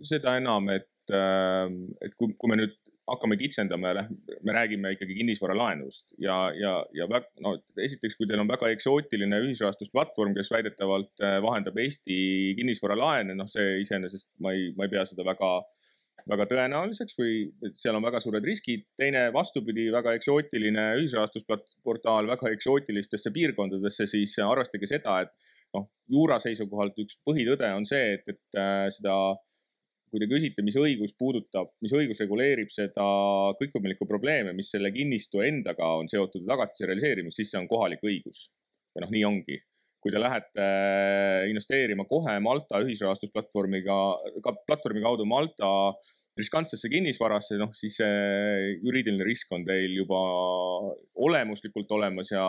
seda 0.08 0.36
enam, 0.40 0.70
et, 0.72 0.88
et 1.12 2.14
kui, 2.16 2.32
kui 2.38 2.52
me 2.52 2.60
nüüd 2.62 2.78
hakkame 3.10 3.36
kitsendama 3.36 3.90
ja 3.90 4.04
me 4.46 4.54
räägime 4.54 4.92
ikkagi 4.94 5.14
kinnisvaralaenust 5.18 6.14
ja, 6.22 6.36
ja, 6.54 6.74
ja 6.94 7.08
väga, 7.10 7.28
no 7.42 7.56
esiteks, 7.82 8.14
kui 8.18 8.28
teil 8.30 8.42
on 8.42 8.50
väga 8.50 8.70
eksootiline 8.76 9.40
ühisrahastusplatvorm, 9.48 10.34
kes 10.36 10.52
väidetavalt 10.54 11.24
äh, 11.24 11.38
vahendab 11.42 11.78
Eesti 11.82 12.16
kinnisvaralaene, 12.58 13.34
noh, 13.38 13.50
see 13.50 13.80
iseenesest 13.82 14.30
ma 14.42 14.54
ei, 14.54 14.70
ma 14.78 14.86
ei 14.86 14.92
pea 14.94 15.04
seda 15.08 15.26
väga, 15.26 15.50
väga 16.30 16.46
tõenäoliseks 16.52 17.18
või 17.18 17.36
seal 17.74 17.98
on 17.98 18.06
väga 18.06 18.22
suured 18.22 18.46
riskid. 18.46 18.86
teine 19.00 19.26
vastupidi, 19.34 19.88
väga 19.92 20.14
eksootiline 20.20 20.92
ühisrahastusportaal 21.00 22.30
väga 22.30 22.54
eksootilistesse 22.54 23.34
piirkondadesse, 23.34 24.06
siis 24.06 24.38
arvestage 24.46 24.86
seda, 24.86 25.20
et 25.26 25.34
noh, 25.74 25.90
juura 26.06 26.38
seisukohalt 26.42 27.02
üks 27.02 27.18
põhitõde 27.26 27.74
on 27.74 27.88
see, 27.88 28.14
et, 28.14 28.30
et 28.30 28.62
äh, 28.62 28.86
seda 28.94 29.16
kui 30.12 30.20
te 30.20 30.28
küsite, 30.28 30.60
mis 30.60 30.76
õigus 30.76 31.14
puudutab, 31.16 31.70
mis 31.80 31.92
õigus 31.96 32.20
reguleerib 32.20 32.68
seda 32.72 33.04
kõikvõimalikku 33.56 34.04
probleeme, 34.08 34.52
mis 34.52 34.68
selle 34.74 34.92
kinnistu 34.92 35.40
endaga 35.40 35.88
on 35.96 36.10
seotud 36.12 36.44
tagatise 36.48 36.88
realiseerimist, 36.90 37.40
siis 37.40 37.52
see 37.54 37.60
on 37.62 37.68
kohalik 37.70 38.04
õigus. 38.04 38.50
ja 38.92 39.06
noh, 39.06 39.12
nii 39.12 39.24
ongi. 39.24 39.62
kui 40.02 40.10
te 40.10 40.18
lähete 40.18 40.64
investeerima 41.48 42.04
kohe 42.10 42.34
Malta 42.42 42.80
ühisrahastusplatvormiga, 42.82 43.96
ka 44.42 44.52
platvormi 44.66 45.00
kaudu 45.00 45.24
Malta 45.24 45.70
riskantsesse 46.36 46.90
kinnisvarasse, 46.90 47.56
noh 47.60 47.70
siis 47.76 47.96
see 48.00 48.76
juriidiline 48.82 49.24
risk 49.24 49.52
on 49.54 49.64
teil 49.64 49.94
juba 49.96 50.20
olemuslikult 51.24 51.92
olemas 51.96 52.34
ja 52.34 52.44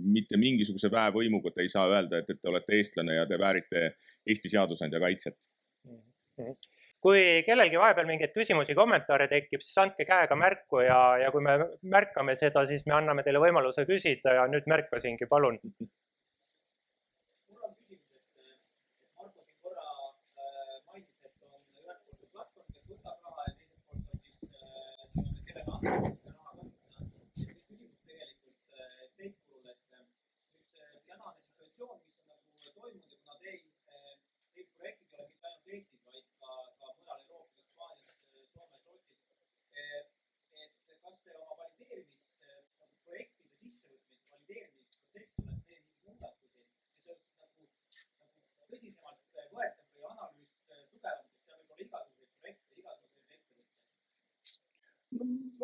mitte 0.00 0.40
mingisuguse 0.40 0.90
väevõimuga 0.90 1.52
te 1.54 1.66
ei 1.66 1.70
saa 1.70 1.86
öelda, 1.92 2.22
et, 2.22 2.30
et 2.30 2.40
te 2.40 2.50
olete 2.50 2.78
eestlane 2.78 3.20
ja 3.20 3.26
te 3.30 3.38
väärite 3.38 3.90
Eesti 4.26 4.54
seadusandja 4.56 5.02
kaitset 5.02 5.38
mm. 5.84 6.00
-hmm 6.40 6.73
kui 7.04 7.42
kellelgi 7.44 7.76
vahepeal 7.76 8.06
mingeid 8.08 8.32
küsimusi, 8.32 8.76
kommentaare 8.78 9.26
tekib, 9.28 9.60
siis 9.60 9.80
andke 9.82 10.06
käega 10.08 10.38
märku 10.40 10.80
ja, 10.86 11.00
ja 11.20 11.32
kui 11.34 11.44
me 11.44 11.58
märkame 11.96 12.32
seda, 12.40 12.64
siis 12.70 12.86
me 12.88 12.96
anname 12.96 13.26
teile 13.26 13.42
võimaluse 13.44 13.84
küsida 13.90 14.38
ja 14.38 14.46
nüüd 14.48 14.70
märkasingi, 14.72 15.28
palun. 15.28 15.60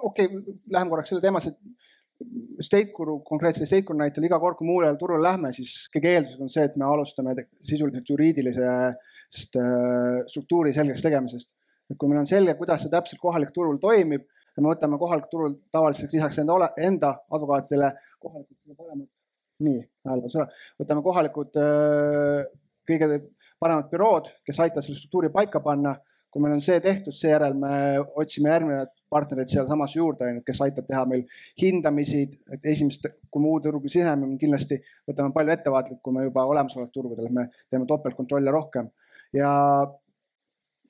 Okei 0.03 0.27
okay,, 0.27 0.57
läheme 0.71 0.91
korraks 0.93 1.13
selle 1.13 1.25
teemasse, 1.25 1.55
et 1.55 1.81
Statecuru, 2.61 3.21
konkreetse 3.25 3.65
Statecuru 3.65 3.97
näitel 3.97 4.27
iga 4.29 4.37
kord, 4.41 4.59
kui 4.59 4.69
muul 4.69 4.85
ajal 4.85 4.99
turule 5.01 5.23
lähme, 5.25 5.55
siis 5.57 5.87
kõige 5.95 6.11
eelduseks 6.13 6.43
on 6.45 6.51
see, 6.53 6.67
et 6.69 6.75
me 6.77 6.85
alustame 6.85 7.33
sisuliselt 7.65 8.11
juriidilisest 8.13 9.57
äh, 9.57 10.19
struktuuri 10.29 10.75
selgeks 10.77 11.05
tegemisest. 11.07 11.55
et 11.91 11.97
kui 11.99 12.11
meil 12.11 12.21
on 12.21 12.29
selge, 12.29 12.55
kuidas 12.59 12.85
see 12.85 12.93
täpselt 12.93 13.19
kohalik 13.23 13.55
turul 13.55 13.81
toimib 13.83 14.27
ja 14.29 14.63
me 14.63 14.69
võtame 14.69 14.99
kohalikul 15.01 15.31
turul 15.33 15.57
tavaliselt 15.73 16.13
lisaks 16.13 16.39
enda, 16.43 16.69
enda 16.79 17.15
advokaatidele 17.33 17.91
kohalikud 18.21 18.77
paremad, 18.77 19.09
nii, 19.67 19.81
hääl 20.07 20.23
sõna, 20.31 20.47
võtame 20.83 21.03
kohalikud 21.07 21.59
äh, 21.65 22.45
kõige 22.91 23.23
paremad 23.61 23.89
bürood, 23.91 24.29
kes 24.45 24.61
aitavad 24.61 24.85
selle 24.85 25.01
struktuuri 25.01 25.33
paika 25.33 25.65
panna 25.65 25.97
kui 26.31 26.43
meil 26.43 26.55
on 26.55 26.63
see 26.63 26.79
tehtud, 26.83 27.15
seejärel 27.17 27.57
me 27.59 27.73
otsime 28.23 28.53
järgnevad 28.53 28.93
partnerid 29.11 29.51
sealsamas 29.51 29.97
juurde, 29.97 30.29
onju, 30.29 30.43
kes 30.47 30.61
aitab 30.63 30.87
teha 30.87 31.03
meil 31.11 31.25
hindamisi, 31.61 32.23
et 32.55 32.67
esimest, 32.73 33.09
kui 33.31 33.43
me 33.43 33.51
uude 33.51 33.67
turgu 33.67 33.91
siseneme, 33.91 34.29
kindlasti 34.39 34.79
võtame 35.11 35.35
palju 35.35 35.57
ettevaatlikum 35.57 36.21
juba 36.29 36.47
olemasolevatel 36.53 36.95
turgudel, 36.95 37.31
me 37.35 37.49
teeme 37.71 37.89
topeltkontrolle 37.91 38.55
rohkem. 38.55 38.91
Ja 39.35 39.51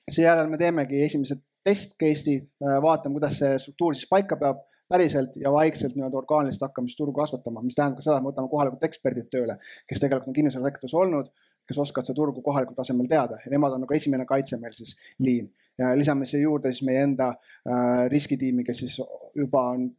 seejärel 0.09 0.49
me 0.51 0.59
teemegi 0.61 1.01
esimesed 1.07 1.41
test 1.65 1.97
case'i, 2.01 2.39
vaatame, 2.61 3.17
kuidas 3.17 3.41
see 3.41 3.57
struktuur 3.61 3.97
siis 3.97 4.09
paika 4.09 4.37
peab 4.37 4.61
päriselt 4.91 5.35
ja 5.39 5.51
vaikselt 5.53 5.95
nii-öelda 5.95 6.19
orgaaniliselt 6.19 6.67
hakkame 6.67 6.89
siis 6.89 6.99
turgu 6.99 7.15
kasvatama, 7.15 7.63
mis 7.63 7.77
tähendab 7.77 8.01
ka 8.01 8.05
seda, 8.05 8.17
et 8.17 8.25
me 8.25 8.31
võtame 8.31 8.51
kohalikud 8.51 8.83
eksperdid 8.87 9.29
tööle, 9.31 9.55
kes 9.87 10.01
tegelikult 10.03 10.31
on 10.31 10.37
kinnisvarasektoris 10.37 10.95
olnud, 11.01 11.29
kes 11.67 11.79
oskavad 11.83 12.07
seda 12.07 12.17
turgu 12.17 12.43
kohalikul 12.45 12.75
tasemel 12.75 13.09
teada 13.09 13.39
ja 13.43 13.51
nemad 13.53 13.75
on 13.75 13.85
nagu 13.85 13.95
esimene 13.95 14.25
kaitse 14.29 14.59
meil 14.61 14.75
siis 14.75 14.95
liin 15.19 15.49
ja 15.79 15.93
lisame 15.97 16.27
siia 16.29 16.43
juurde 16.43 16.71
siis 16.71 16.85
meie 16.87 17.03
enda 17.07 17.31
äh, 17.31 18.05
riskitiimi, 18.11 18.65
kes 18.67 18.83
siis 18.83 18.99
juba 19.37 19.65
on 19.73 19.89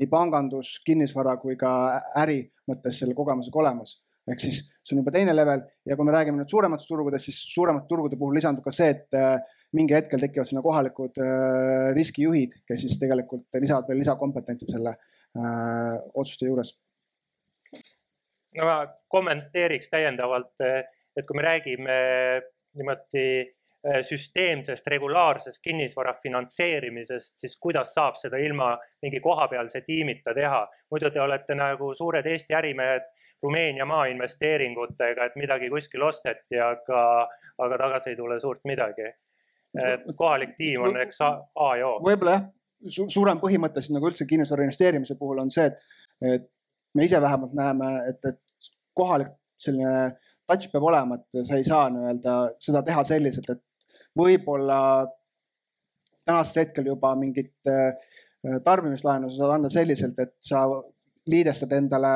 nii 0.00 0.08
pangandus, 0.10 0.78
kinnisvara 0.86 1.36
kui 1.40 1.56
ka 1.60 1.72
äri 2.22 2.42
mõttes 2.70 3.02
selle 3.02 3.16
kogemusega 3.16 3.60
olemas. 3.60 3.98
ehk 4.30 4.40
siis 4.42 4.60
see 4.84 4.94
on 4.94 5.00
juba 5.00 5.12
teine 5.14 5.32
level 5.34 5.62
ja 5.88 5.96
kui 5.96 6.06
me 6.06 6.12
räägime 6.14 6.38
nüüd 6.38 6.52
suurematest 6.52 6.88
turgudest, 6.88 7.26
siis 7.26 7.40
suuremate 7.54 7.88
turgude 7.88 8.18
puhul 8.20 8.36
lisandub 8.36 8.64
ka 8.64 8.72
see, 8.74 8.92
et 8.94 9.16
äh, 9.18 9.40
mingi 9.76 9.94
hetkel 9.96 10.20
tekivad 10.22 10.48
sinna 10.48 10.62
kohalikud 10.62 11.18
äh, 11.22 11.90
riskijuhid, 11.96 12.60
kes 12.68 12.84
siis 12.84 12.98
tegelikult 13.00 13.46
lisavad 13.62 13.88
veel 13.90 14.00
lisakompetentsi 14.02 14.68
selle 14.70 14.94
äh, 14.94 15.96
otsuste 16.14 16.48
juures. 16.50 16.74
No 18.58 18.66
ma 18.66 18.76
kommenteeriks 19.08 19.90
täiendavalt, 19.92 20.54
et 20.60 21.26
kui 21.26 21.38
me 21.38 21.44
räägime 21.46 21.96
niimoodi 22.78 23.24
äh, 23.40 24.00
süsteemsest 24.06 24.86
regulaarsest 24.86 25.62
kinnisvara 25.62 26.14
finantseerimisest, 26.22 27.38
siis 27.38 27.56
kuidas 27.60 27.94
saab 27.94 28.18
seda 28.20 28.38
ilma 28.38 28.72
mingi 29.02 29.20
kohapealse 29.20 29.82
tiimita 29.86 30.34
teha. 30.34 30.66
muidu 30.90 31.10
te 31.10 31.20
olete 31.20 31.54
nagu 31.54 31.94
suured 31.94 32.26
Eesti 32.26 32.54
ärimehed 32.54 33.10
Rumeenia 33.42 33.86
maainvesteeringutega, 33.88 35.24
et 35.24 35.36
midagi 35.36 35.70
kuskil 35.70 36.02
osteti, 36.02 36.58
aga, 36.60 37.26
aga 37.58 37.78
tagasi 37.78 38.10
ei 38.10 38.16
tule 38.16 38.40
suurt 38.40 38.64
midagi 38.64 39.12
et 39.78 40.16
kohalik 40.18 40.56
tiim 40.58 40.82
on 40.82 40.96
eks 40.98 41.20
A, 41.22 41.68
ja 41.78 41.86
O. 41.86 42.00
võib-olla 42.02 42.32
jah 42.34 42.48
su, 42.88 43.06
suurem 43.12 43.40
põhimõte 43.42 43.82
siin 43.84 43.96
nagu 43.98 44.08
üldse 44.10 44.26
kinnisvara 44.28 44.64
investeerimise 44.66 45.16
puhul 45.20 45.42
on 45.42 45.52
see, 45.52 45.68
et, 45.68 45.82
et 46.24 46.48
me 46.94 47.06
ise 47.06 47.20
vähemalt 47.22 47.54
näeme, 47.56 47.90
et, 48.10 48.24
et 48.26 48.70
kohalik 48.96 49.32
selline 49.60 50.16
touch 50.48 50.70
peab 50.72 50.86
olema, 50.88 51.18
et 51.18 51.44
sa 51.46 51.58
ei 51.58 51.66
saa 51.66 51.88
nii-öelda 51.92 52.36
seda 52.62 52.82
teha 52.86 53.04
selliselt, 53.06 53.50
et 53.52 53.90
võib-olla 54.18 54.80
tänasel 56.26 56.64
hetkel 56.64 56.90
juba 56.90 57.12
mingit 57.18 57.54
äh, 57.70 57.92
tarbimislaenu 58.64 59.30
sa 59.30 59.42
saad 59.42 59.56
anda 59.58 59.70
selliselt, 59.72 60.18
et 60.22 60.34
sa 60.44 60.64
liidestad 61.30 61.72
endale 61.76 62.10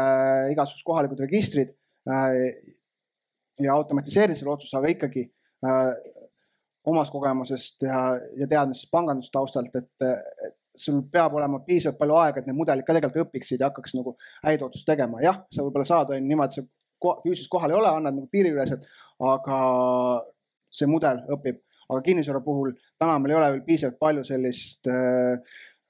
igasugused 0.55 0.87
kohalikud 0.89 1.23
registrid 1.27 1.75
äh, 2.11 2.35
ja 3.63 3.77
automatiseerid 3.77 4.39
selle 4.39 4.55
otsuse, 4.57 4.77
aga 4.79 4.91
ikkagi 4.95 5.29
äh, 5.67 5.93
omast 6.91 7.15
kogemusest 7.15 7.85
ja, 7.87 8.01
ja 8.37 8.49
teadmisest 8.51 8.91
pangandustaustalt, 8.93 9.77
et, 9.79 9.93
et 10.05 10.59
sul 10.77 11.03
peab 11.13 11.35
olema 11.39 11.61
piisavalt 11.67 11.99
palju 11.99 12.17
aega, 12.19 12.41
et 12.41 12.49
need 12.49 12.59
mudelid 12.59 12.87
ka 12.87 12.97
tegelikult 12.97 13.29
õpiksid 13.29 13.63
ja 13.63 13.71
hakkaks 13.71 13.95
nagu 13.99 14.17
häid 14.47 14.63
otsuseid 14.67 14.91
tegema. 14.93 15.21
jah, 15.23 15.43
sa 15.55 15.63
võib-olla 15.63 15.87
saad 15.89 16.15
on 16.15 16.27
niimoodi, 16.29 16.61
sa 16.61 16.65
füüsiliselt 17.25 17.53
kohal 17.53 17.75
ei 17.75 17.79
ole, 17.79 17.91
annad 17.91 18.17
nagu 18.17 18.27
piiriüleselt, 18.33 18.87
aga 19.35 19.59
see 20.75 20.91
mudel 20.91 21.23
õpib. 21.37 21.61
aga 21.85 22.01
kinnisvara 22.01 22.41
puhul 22.41 22.71
täna 22.99 23.19
meil 23.21 23.35
ei 23.35 23.37
ole 23.37 23.49
veel 23.53 23.65
piisavalt 23.67 23.99
palju 24.01 24.23
sellist 24.25 24.89
äh, 24.89 25.37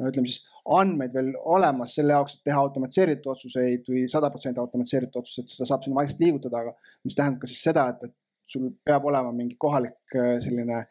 ütleme 0.03 0.27
siis 0.27 0.43
andmeid 0.75 1.15
veel 1.15 1.31
olemas 1.39 1.95
selle 1.95 2.17
jaoks, 2.17 2.39
et 2.39 2.49
teha 2.49 2.63
automatiseeritud 2.67 3.31
otsuseid 3.31 3.87
või 3.93 4.07
sada 4.11 4.31
protsenti 4.33 4.61
automatiseeritud 4.63 5.21
otsuseid, 5.21 5.53
seda 5.53 5.69
saab 5.71 5.85
sinna 5.85 6.01
vaikselt 6.01 6.25
liigutada, 6.25 6.65
aga 6.65 6.75
mis 7.07 7.15
tähendab 7.19 7.45
ka 7.45 7.51
siis 7.51 7.63
seda, 7.69 7.87
et, 7.93 8.09
et 8.09 8.15
sul 8.55 8.73
peab 8.85 9.07
olema 9.09 9.31
mingi 9.37 9.57
kohalik 9.61 10.17
äh, 10.19 10.35
selline 10.45 10.83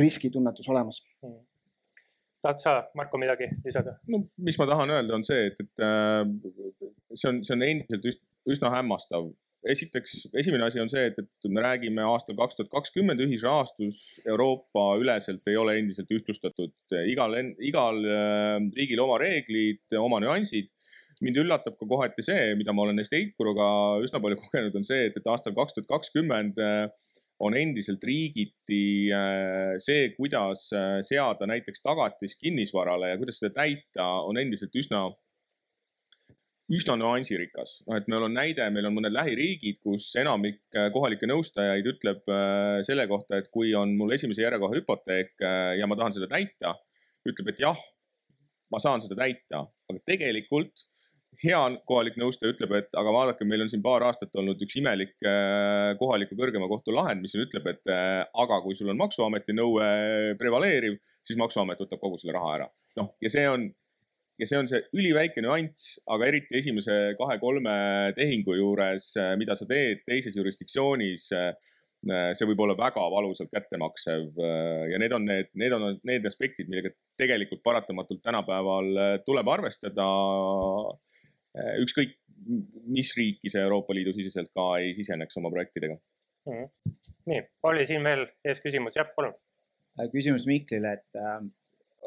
riskitunnetus 0.00 0.68
olemas 0.72 1.02
mm. 1.22 1.38
Tahad 2.42 2.62
sa, 2.62 2.72
Marko, 2.98 3.20
midagi 3.20 3.50
lisada? 3.64 3.98
no 4.10 4.22
mis 4.38 4.58
ma 4.60 4.66
tahan 4.70 4.96
öelda, 4.96 5.14
on 5.18 5.26
see, 5.26 5.50
et, 5.50 5.60
et 5.60 5.84
äh, 5.84 6.24
see 7.14 7.30
on, 7.30 7.44
see 7.44 7.56
on 7.56 7.64
endiselt 7.66 8.10
üsna, 8.12 8.26
üsna 8.54 8.72
hämmastav. 8.74 9.30
esiteks, 9.70 10.30
esimene 10.40 10.64
asi 10.64 10.80
on 10.80 10.88
see, 10.88 11.10
et, 11.10 11.18
et 11.20 11.50
me 11.52 11.60
räägime 11.64 12.04
aastal 12.08 12.38
kaks 12.38 12.56
tuhat 12.56 12.70
kakskümmend 12.72 13.20
ühisrahastus 13.20 14.22
Euroopa 14.24 14.94
üleselt 15.02 15.44
ei 15.52 15.58
ole 15.60 15.76
endiselt 15.82 16.12
ühtlustatud. 16.16 16.72
igal, 17.04 17.36
igal 17.60 18.00
äh, 18.04 18.56
riigil 18.76 19.04
oma 19.04 19.20
reeglid, 19.20 19.84
oma 20.00 20.22
nüansid 20.24 20.72
mind 21.20 21.36
üllatab 21.42 21.76
ka 21.76 21.86
kohati 21.88 22.24
see, 22.24 22.54
mida 22.56 22.72
ma 22.72 22.86
olen 22.86 23.02
Estate 23.02 23.34
Guruga 23.36 23.68
üsna 24.04 24.22
palju 24.24 24.38
kogenud, 24.40 24.76
on 24.80 24.86
see, 24.86 25.10
et, 25.10 25.16
et 25.20 25.28
aastal 25.28 25.52
kaks 25.56 25.76
tuhat 25.76 25.90
kakskümmend 25.90 26.60
äh, 26.64 26.88
on 27.40 27.56
endiselt 27.56 28.04
riigiti 28.04 29.08
äh, 29.14 29.74
see, 29.80 30.10
kuidas 30.16 30.68
äh, 30.76 31.00
seada 31.06 31.48
näiteks 31.48 31.82
tagatis 31.84 32.36
kinnisvarale 32.40 33.12
ja 33.12 33.18
kuidas 33.20 33.40
seda 33.40 33.54
täita, 33.62 34.06
on 34.28 34.40
endiselt 34.40 34.76
üsna, 34.76 35.06
üsna 36.70 36.98
nüansirikas. 37.00 37.80
noh, 37.86 37.96
et 37.96 38.10
meil 38.12 38.28
on 38.28 38.36
näide, 38.36 38.66
meil 38.74 38.90
on 38.90 38.98
mõned 38.98 39.14
lähiriigid, 39.16 39.80
kus 39.84 40.10
enamik 40.20 40.60
kohalikke 40.94 41.28
nõustajaid 41.30 41.88
ütleb 41.94 42.28
selle 42.86 43.08
kohta, 43.10 43.40
et 43.40 43.48
kui 43.54 43.72
on 43.78 43.96
mul 43.98 44.14
esimese 44.14 44.44
järjekoha 44.44 44.76
hüpoteek 44.76 45.48
ja 45.80 45.88
ma 45.90 45.98
tahan 45.98 46.14
seda 46.14 46.28
täita, 46.30 46.76
ütleb, 47.26 47.50
et 47.54 47.64
jah, 47.64 47.80
ma 48.70 48.78
saan 48.82 49.02
seda 49.02 49.18
täita, 49.18 49.64
aga 49.90 50.04
tegelikult 50.06 50.86
hea 51.38 51.60
kohalik 51.88 52.16
nõustaja 52.20 52.52
ütleb, 52.54 52.72
et 52.80 52.96
aga 52.98 53.12
vaadake, 53.14 53.46
meil 53.48 53.64
on 53.64 53.70
siin 53.72 53.82
paar 53.84 54.04
aastat 54.06 54.34
olnud 54.40 54.60
üks 54.64 54.76
imelik 54.80 55.14
äh, 55.26 55.92
kohaliku 56.00 56.36
kõrgema 56.38 56.68
kohtu 56.70 56.94
lahend, 56.94 57.22
mis 57.24 57.36
ütleb, 57.38 57.68
et 57.70 57.92
äh, 57.92 58.22
aga 58.42 58.60
kui 58.64 58.76
sul 58.76 58.90
on 58.92 59.00
maksuameti 59.00 59.56
nõue 59.56 59.86
prevaleeriv, 60.40 60.98
siis 61.26 61.38
maksuamet 61.40 61.80
võtab 61.80 62.02
kogu 62.02 62.20
selle 62.20 62.36
raha 62.36 62.56
ära. 62.58 62.68
noh, 63.00 63.12
ja 63.22 63.32
see 63.32 63.46
on, 63.48 63.70
ja 64.40 64.48
see 64.50 64.60
on 64.60 64.68
see 64.68 64.82
üliväike 64.96 65.44
nüanss, 65.44 65.98
aga 66.10 66.28
eriti 66.28 66.58
esimese 66.60 67.00
kahe-kolme 67.20 67.74
tehingu 68.18 68.58
juures, 68.58 69.12
äh, 69.20 69.34
mida 69.40 69.56
sa 69.56 69.68
teed 69.70 70.04
teises 70.08 70.38
jurisdiktsioonis 70.38 71.30
see 72.00 72.46
võib 72.48 72.62
olla 72.64 72.72
väga 72.78 73.02
valusalt 73.12 73.50
kättemaksev 73.52 74.38
ja 74.88 74.96
need 74.96 75.12
on 75.12 75.26
need, 75.28 75.50
need 75.60 75.74
on 75.76 75.98
need 76.08 76.24
aspektid, 76.24 76.70
millega 76.72 76.94
tegelikult 77.20 77.60
paratamatult 77.60 78.22
tänapäeval 78.24 79.20
tuleb 79.26 79.50
arvestada 79.52 80.06
ükskõik 81.56 82.16
mis 82.96 83.12
riiki 83.16 83.50
see 83.52 83.62
Euroopa 83.62 83.94
Liidu 83.94 84.14
siseselt 84.16 84.50
ka 84.56 84.66
ei 84.80 84.92
siseneks 84.96 85.36
oma 85.40 85.50
projektidega 85.52 85.96
mm. 85.96 86.52
-hmm. 86.52 86.92
nii, 87.32 87.40
oli 87.70 87.86
siin 87.86 88.04
veel 88.04 88.26
ees 88.44 88.62
küsimus, 88.64 88.96
jah, 88.96 89.08
palun. 89.16 89.34
Äh, 89.98 90.08
küsimus 90.12 90.46
Miklile, 90.46 90.92
et 90.92 91.20
äh, 91.20 91.40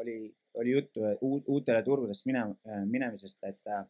oli, 0.01 0.17
oli 0.53 0.71
juttu 0.71 1.01
uutele 1.21 1.83
turgudest 1.83 2.25
mine, 2.25 2.45
äh, 2.67 2.85
minemisest, 2.85 3.43
et 3.43 3.61
äh, 3.67 3.83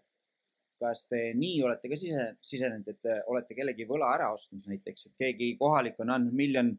kas 0.83 1.07
te 1.07 1.21
nii 1.37 1.61
olete 1.63 1.89
ka 1.89 1.95
sise, 1.95 2.25
sisenenud, 2.41 2.87
et 2.87 3.27
olete 3.31 3.55
kellegi 3.55 3.85
võla 3.87 4.09
ära 4.17 4.33
ostnud 4.33 4.65
näiteks, 4.67 5.05
et 5.07 5.13
keegi 5.17 5.53
kohalik 5.59 5.99
on 6.03 6.11
andnud 6.11 6.35
miljon 6.35 6.73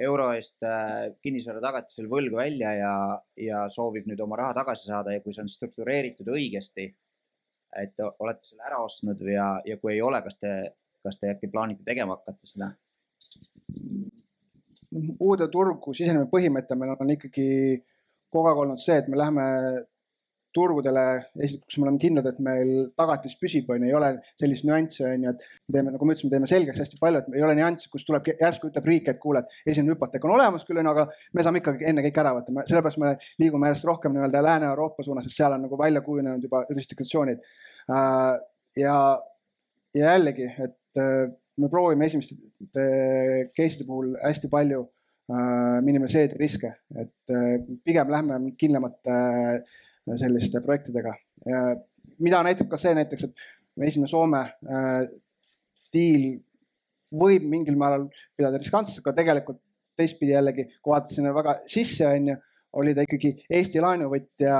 euro 0.00 0.30
eest 0.36 0.62
äh, 0.62 1.10
kinnisvara 1.22 1.60
tagatisel 1.60 2.06
võlgu 2.08 2.38
välja 2.38 2.72
ja, 2.78 2.94
ja 3.36 3.64
soovib 3.68 4.06
nüüd 4.06 4.20
oma 4.22 4.38
raha 4.38 4.54
tagasi 4.62 4.86
saada 4.88 5.12
ja 5.12 5.22
kui 5.24 5.34
see 5.34 5.42
on 5.42 5.50
struktureeritud 5.50 6.30
õigesti 6.30 6.86
et 7.78 8.02
olete 8.18 8.46
selle 8.46 8.66
ära 8.66 8.80
ostnud 8.84 9.20
või 9.22 9.34
ja, 9.36 9.48
ja 9.66 9.76
kui 9.78 9.94
ei 9.94 10.02
ole, 10.02 10.22
kas 10.24 10.38
te, 10.40 10.54
kas 11.04 11.20
te 11.20 11.30
äkki 11.34 11.50
plaanite 11.52 11.86
tegema 11.86 12.18
hakata 12.18 12.46
seda? 12.48 12.72
uude 15.22 15.46
turgu 15.52 15.92
sisenemise 15.94 16.26
põhimõte 16.32 16.74
meil 16.74 16.96
on 16.96 17.12
ikkagi 17.14 17.46
kogu 18.30 18.48
aeg 18.50 18.62
olnud 18.64 18.80
see, 18.82 18.96
et 18.98 19.08
me 19.10 19.18
läheme 19.18 19.44
turgudele, 20.56 21.04
esiteks, 21.38 21.66
kus 21.68 21.78
me 21.78 21.86
oleme 21.86 22.00
kindlad, 22.02 22.26
et 22.30 22.40
meil 22.42 22.70
tagatis 22.98 23.36
püsib, 23.38 23.68
on 23.70 23.84
ju, 23.84 23.90
ei 23.90 23.96
ole 23.96 24.10
sellist 24.40 24.66
nüanssi, 24.66 25.04
on 25.06 25.26
ju, 25.26 25.34
et 25.34 25.44
me 25.46 25.76
teeme, 25.76 25.94
nagu 25.94 26.08
ma 26.08 26.16
ütlesin, 26.16 26.30
me 26.30 26.36
teeme 26.36 26.50
selgeks 26.50 26.82
hästi 26.82 27.00
palju, 27.00 27.22
et 27.22 27.38
ei 27.38 27.46
ole 27.46 27.56
nüanssi, 27.58 27.90
kus 27.92 28.06
tuleb 28.08 28.26
järsku 28.32 28.70
ütleb 28.70 28.88
riik, 28.90 29.10
et 29.12 29.20
kuule, 29.22 29.44
et 29.44 29.72
esimene 29.72 29.94
hüpoteek 29.94 30.26
on 30.26 30.34
olemas 30.36 30.66
küll, 30.66 30.80
on 30.82 30.90
ju, 30.90 30.94
aga 30.96 31.06
me 31.36 31.46
saame 31.46 31.62
ikkagi 31.62 31.86
enne 31.90 32.04
kõik 32.06 32.20
ära 32.24 32.34
võtta, 32.38 32.66
sellepärast 32.70 33.02
me 33.02 33.14
liigume 33.42 33.70
järjest 33.70 33.88
rohkem 33.90 34.16
nii-öelda 34.16 34.44
Lääne-Euroopa 34.46 35.06
suunas, 35.06 35.28
sest 35.28 35.40
seal 35.40 35.56
on 35.56 35.66
nagu 35.66 35.78
välja 35.78 36.02
kujunenud 36.06 36.46
juba 36.46 36.64
jurisdiktsioonid. 36.70 37.42
Äh, 37.90 38.32
ja, 38.76 38.96
ja 39.94 40.14
jällegi, 40.14 40.48
et 40.66 41.00
äh, 41.00 41.26
me 41.60 41.68
proovime 41.70 42.06
esimeste 42.06 42.36
case'ide 43.56 43.86
puhul 43.86 44.14
hästi 44.22 44.50
palju 44.52 44.82
äh, 44.82 45.78
minimaliseerida 45.86 46.38
riske, 46.40 46.74
et 46.98 47.36
pigem 47.84 48.10
lähme 48.12 48.40
kindlamate 48.58 49.20
selliste 50.18 50.60
projektidega. 50.64 51.14
mida 52.18 52.42
näitab 52.42 52.68
ka 52.68 52.78
see 52.78 52.94
näiteks, 52.94 53.24
et 53.24 53.86
esimene 53.88 54.08
Soome 54.10 54.42
diil 55.92 56.40
võib 57.10 57.46
mingil 57.50 57.76
määral 57.78 58.06
pidada 58.38 58.58
riskantseks, 58.60 59.02
aga 59.02 59.14
tegelikult 59.16 59.60
teistpidi 59.98 60.32
jällegi, 60.32 60.66
kui 60.80 60.94
vaadata 60.94 61.14
sinna 61.14 61.34
väga 61.34 61.56
sisse, 61.68 62.06
on 62.06 62.32
ju, 62.32 62.36
oli 62.80 62.94
ta 62.94 63.04
ikkagi 63.04 63.32
Eesti 63.58 63.82
laenuvõtja, 63.82 64.56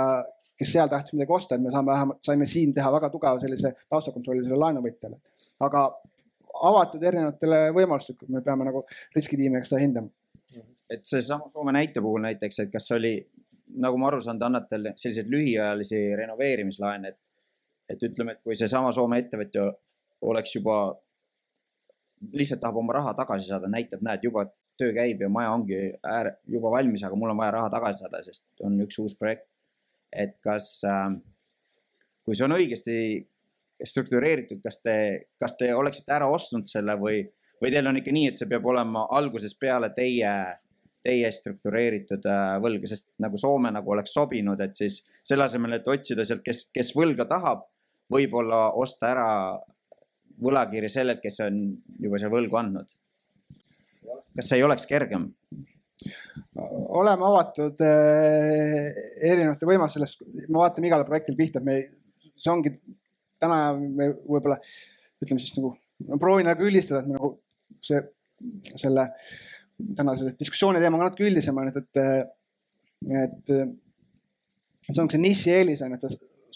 kes 0.60 0.72
seal 0.74 0.90
tahtis 0.92 1.14
midagi 1.16 1.32
osta, 1.32 1.56
et 1.56 1.64
me 1.64 1.72
saame 1.72 1.92
vähemalt, 1.92 2.20
saime 2.26 2.48
siin 2.50 2.74
teha 2.76 2.90
väga 2.92 3.10
tugeva 3.12 3.40
sellise 3.40 3.72
taustakontrolli 3.88 4.42
sellele 4.44 4.60
laenuvõtjale. 4.64 5.20
aga 5.66 5.84
avatud 6.70 7.04
erinevatele 7.06 7.60
võimalustele, 7.76 8.28
me 8.34 8.42
peame 8.44 8.66
nagu 8.68 8.82
riskitiimiga 9.16 9.64
seda 9.64 9.80
hindama. 9.84 10.10
et 10.90 11.06
seesama 11.06 11.48
Soome 11.48 11.72
näite 11.72 12.02
puhul 12.02 12.20
näiteks, 12.26 12.58
et 12.64 12.72
kas 12.72 12.90
oli, 12.96 13.14
nagu 13.80 13.98
ma 14.00 14.08
aru 14.10 14.20
saan, 14.24 14.38
te 14.38 14.46
annate 14.46 14.80
selliseid 14.96 15.30
lühiajalisi 15.32 16.00
renoveerimislaene, 16.18 17.12
et, 17.12 17.18
et 17.94 18.08
ütleme, 18.10 18.36
et 18.36 18.42
kui 18.44 18.56
seesama 18.58 18.92
Soome 18.94 19.20
ettevõtja 19.22 19.68
oleks 20.26 20.54
juba, 20.56 20.80
lihtsalt 22.34 22.60
tahab 22.62 22.80
oma 22.82 22.96
raha 22.98 23.14
tagasi 23.18 23.50
saada, 23.50 23.70
näitab, 23.72 24.02
näed, 24.06 24.24
juba 24.26 24.46
töö 24.80 24.92
käib 24.96 25.20
ja 25.20 25.28
maja 25.32 25.52
ongi 25.54 25.80
äär, 26.06 26.34
juba 26.48 26.72
valmis, 26.72 27.04
aga 27.04 27.16
mul 27.18 27.32
on 27.32 27.40
vaja 27.40 27.56
raha 27.58 27.72
tagasi 27.72 28.04
saada, 28.04 28.22
sest 28.24 28.46
on 28.66 28.78
üks 28.84 28.98
uus 29.02 29.16
projekt. 29.18 29.46
et 30.10 30.32
kas 30.42 30.80
äh,, 30.82 31.12
kui 32.26 32.34
see 32.34 32.42
on 32.42 32.56
õigesti 32.56 32.94
struktureeritud, 33.86 34.58
kas 34.64 34.80
te, 34.82 34.94
kas 35.38 35.54
te 35.58 35.70
oleksite 35.74 36.12
ära 36.16 36.26
ostnud 36.30 36.66
selle 36.68 36.96
või, 36.98 37.20
või 37.62 37.70
teil 37.72 37.86
on 37.86 38.00
ikka 38.00 38.14
nii, 38.14 38.32
et 38.32 38.40
see 38.40 38.48
peab 38.50 38.66
olema 38.66 39.06
algusest 39.16 39.60
peale 39.60 39.92
teie, 39.96 40.32
teie 41.04 41.30
struktureeritud 41.32 42.26
äh, 42.28 42.54
võlg, 42.62 42.86
sest 42.90 43.12
nagu 43.22 43.38
Soome 43.40 43.72
nagu 43.72 43.94
oleks 43.94 44.14
sobinud, 44.16 44.60
et 44.60 44.76
siis 44.76 45.00
selle 45.26 45.46
asemel, 45.46 45.78
et 45.78 45.88
otsida 45.88 46.26
sealt, 46.26 46.44
kes, 46.44 46.66
kes 46.74 46.92
võlga 46.96 47.26
tahab, 47.30 47.64
võib-olla 48.12 48.70
osta 48.78 49.10
ära 49.12 49.28
võlakiri 50.40 50.90
sellelt, 50.92 51.22
kes 51.22 51.40
on 51.46 51.60
juba 52.00 52.20
see 52.20 52.32
võlgu 52.32 52.58
andnud. 52.60 52.96
Kas 54.36 54.48
see 54.48 54.60
ei 54.60 54.66
oleks 54.66 54.88
kergem? 54.90 55.30
oleme 56.96 57.26
avatud 57.28 57.82
äh, 57.84 58.86
erinevate 59.20 59.66
võimalustele, 59.68 60.06
me 60.48 60.62
vaatame 60.62 60.88
igale 60.88 61.04
projektile 61.04 61.36
pihta, 61.36 61.60
me, 61.60 61.74
see 62.40 62.48
ongi 62.48 62.72
täna 63.40 63.58
me 63.76 64.08
võib-olla 64.14 64.56
ütleme 65.20 65.42
siis 65.42 65.56
nagu, 65.58 65.74
ma 66.08 66.18
proovin 66.20 66.48
nagu 66.48 66.64
üldistada, 66.64 67.02
et 67.02 67.10
me 67.10 67.18
nagu 67.18 67.34
see, 67.84 68.00
selle 68.80 69.06
tänase 69.96 70.34
diskussiooni 70.38 70.80
teema 70.82 70.98
on 70.98 71.06
natuke 71.06 71.28
üldisem, 71.28 71.60
et, 71.68 71.78
et, 71.80 72.02
et 73.24 73.54
see 74.90 75.02
ongi 75.02 75.16
see 75.16 75.22
niši 75.22 75.54
eelis 75.54 75.84
on, 75.86 75.94
et 75.96 76.04
sa, 76.06 76.10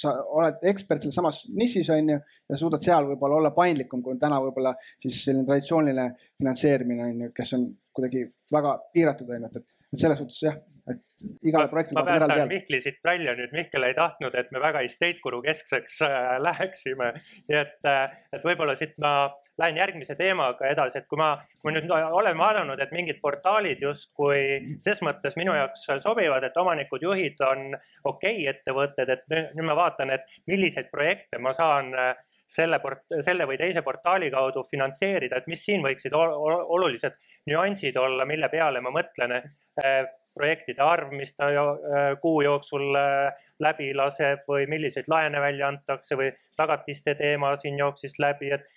sa 0.05 0.15
oled 0.39 0.67
ekspert 0.71 1.05
selles 1.05 1.17
samas 1.19 1.43
nišis 1.55 1.91
on 1.95 2.13
ju 2.15 2.19
ja 2.19 2.59
suudad 2.61 2.83
seal 2.83 3.09
võib-olla 3.13 3.41
olla 3.41 3.53
paindlikum, 3.57 4.03
kui 4.03 4.15
on 4.15 4.21
täna 4.23 4.41
võib-olla 4.43 4.75
siis 5.03 5.23
selline 5.25 5.47
traditsiooniline 5.49 6.09
finantseerimine 6.41 7.09
on 7.09 7.25
ju, 7.27 7.33
kes 7.37 7.55
on 7.59 7.69
kuidagi 7.95 8.27
väga 8.53 8.77
piiratud 8.95 9.31
on 9.31 9.47
ju, 9.47 9.51
et, 9.51 9.63
et 9.63 9.84
selles 10.01 10.19
suhtes 10.21 10.43
jah, 10.43 10.57
et 10.91 11.25
igale 11.49 11.69
projektile. 11.69 12.01
ma 12.01 12.05
päästan 12.05 12.49
Mihkli 12.49 12.81
siit 12.81 12.99
välja 13.05 13.35
nüüd, 13.39 13.53
Mihkel 13.57 13.87
ei 13.87 13.95
tahtnud, 13.97 14.35
et 14.37 14.51
me 14.53 14.61
väga 14.61 14.83
estate 14.85 15.21
guru 15.25 15.41
keskseks 15.45 16.01
äh, 16.05 16.35
läheksime. 16.47 17.13
nii 17.49 17.59
et, 17.61 17.79
äh, 17.89 18.19
et 18.33 18.45
võib-olla 18.45 18.75
siit 18.79 18.99
ma 19.03 19.15
lähen 19.61 19.79
järgmise 19.81 20.17
teemaga 20.19 20.69
edasi, 20.69 21.01
et 21.01 21.09
kui 21.09 21.21
ma, 21.21 21.31
kui 21.63 21.73
nüüd 21.73 21.89
olen 21.95 22.39
vaadanud, 22.39 22.81
et 22.81 22.93
mingid 22.93 23.21
portaalid 23.23 23.83
justkui 23.83 24.77
ses 24.85 25.01
mõttes 25.07 25.39
minu 25.41 25.55
jaoks 25.57 25.87
sobivad, 26.03 26.45
et 26.45 26.61
omanikud, 26.61 27.03
juhid 27.07 27.41
on 27.49 27.67
okei 28.05 28.43
okay 28.43 28.53
ettevõtted, 28.53 29.17
et 29.17 29.27
nüüd 29.31 29.65
ma 29.65 29.79
vaatan, 29.79 30.13
et 30.19 30.29
milliseid 30.51 30.91
projekte 30.93 31.41
ma 31.41 31.55
saan 31.57 31.95
äh, 31.97 32.15
selle 32.51 32.79
port-, 32.83 33.07
selle 33.25 33.47
või 33.49 33.57
teise 33.61 33.83
portaali 33.83 34.31
kaudu 34.33 34.65
finantseerida, 34.69 35.41
et 35.41 35.49
mis 35.51 35.65
siin 35.65 35.83
võiksid 35.85 36.15
olulised 36.15 37.17
nüansid 37.51 37.97
olla, 38.01 38.27
mille 38.29 38.49
peale 38.53 38.83
ma 38.85 38.93
mõtlen 38.95 39.39
eh, 39.39 40.05
projektide 40.35 40.83
arv, 40.85 41.13
mis 41.17 41.35
ta 41.37 41.49
eh, 41.51 42.13
kuu 42.23 42.43
jooksul 42.45 42.95
eh, 43.01 43.49
läbi 43.65 43.91
laseb 43.97 44.47
või 44.51 44.69
milliseid 44.71 45.11
laene 45.11 45.41
välja 45.43 45.69
antakse 45.73 46.19
või 46.19 46.31
tagatiste 46.57 47.17
teema 47.19 47.55
siin 47.61 47.79
jooksis 47.79 48.19
läbi, 48.23 48.53
et 48.55 48.71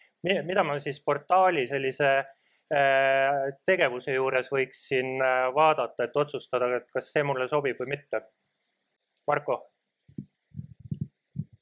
mida 0.46 0.64
ma 0.66 0.78
siis 0.82 1.00
portaali 1.04 1.68
sellise 1.70 2.18
tegevuse 2.68 4.12
juures 4.12 4.50
võiksin 4.52 5.22
vaadata, 5.56 6.04
et 6.04 6.18
otsustada, 6.20 6.68
et 6.76 6.90
kas 6.92 7.14
see 7.14 7.24
mulle 7.24 7.48
sobib 7.48 7.80
või 7.80 7.94
mitte. 7.94 8.20
Marko 9.28 9.56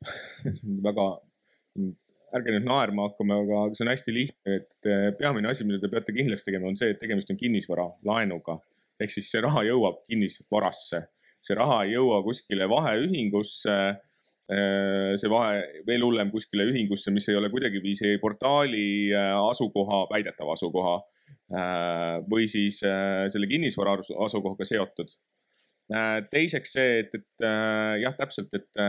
väga 0.88 1.06
ärge 2.36 2.56
nüüd 2.56 2.68
naerma 2.68 3.10
hakkama, 3.10 3.40
aga 3.44 3.60
see 3.76 3.86
on 3.86 3.92
hästi 3.92 4.16
lihtne, 4.16 4.58
et 4.60 4.90
eh, 4.90 5.10
peamine 5.20 5.52
asi, 5.52 5.68
mida 5.68 5.80
te 5.82 5.92
peate 5.92 6.16
kindlaks 6.16 6.46
tegema, 6.46 6.70
on 6.72 6.80
see, 6.80 6.92
et 6.94 7.00
tegemist 7.02 7.32
on 7.32 7.40
kinnisvara 7.40 7.88
laenuga. 8.08 8.60
ehk 9.00 9.12
siis 9.12 9.28
see 9.28 9.42
raha 9.44 9.66
jõuab 9.68 9.98
kinnisvarasse, 10.08 11.02
see 11.44 11.56
raha 11.58 11.82
ei 11.84 11.98
jõua 11.98 12.22
kuskile 12.24 12.68
vaheühingusse. 12.72 13.80
Eh, 14.46 15.16
see 15.18 15.30
vahe, 15.32 15.64
veel 15.88 16.04
hullem, 16.06 16.30
kuskile 16.30 16.68
ühingusse, 16.70 17.10
mis 17.10 17.26
ei 17.32 17.36
ole 17.40 17.50
kuidagiviisi 17.50 18.20
portaali 18.22 19.10
eh, 19.10 19.32
asukoha, 19.40 20.06
väidetava 20.12 20.54
asukoha 20.54 21.00
või 22.26 22.48
siis 22.50 22.80
selle 22.82 23.46
kinnisvara 23.46 23.92
asukohaga 24.26 24.66
seotud 24.66 25.12
teiseks 26.34 26.72
see, 26.74 26.96
et, 27.04 27.14
et 27.20 27.46
jah, 28.02 28.16
täpselt, 28.18 28.54
et 28.58 28.82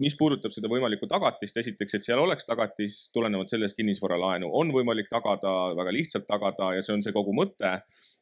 mis 0.00 0.16
puudutab 0.16 0.52
seda 0.54 0.70
võimalikku 0.72 1.08
tagatist, 1.10 1.58
esiteks, 1.60 1.96
et 1.96 2.06
seal 2.06 2.22
oleks 2.22 2.46
tagatis 2.48 3.02
tulenevalt 3.14 3.52
sellest 3.52 3.76
kinnisvaralaenu 3.78 4.48
on 4.60 4.72
võimalik 4.74 5.10
tagada, 5.12 5.52
väga 5.78 5.92
lihtsalt 5.94 6.26
tagada 6.28 6.72
ja 6.76 6.84
see 6.84 6.96
on 6.96 7.04
see 7.04 7.14
kogu 7.16 7.34
mõte, 7.36 7.74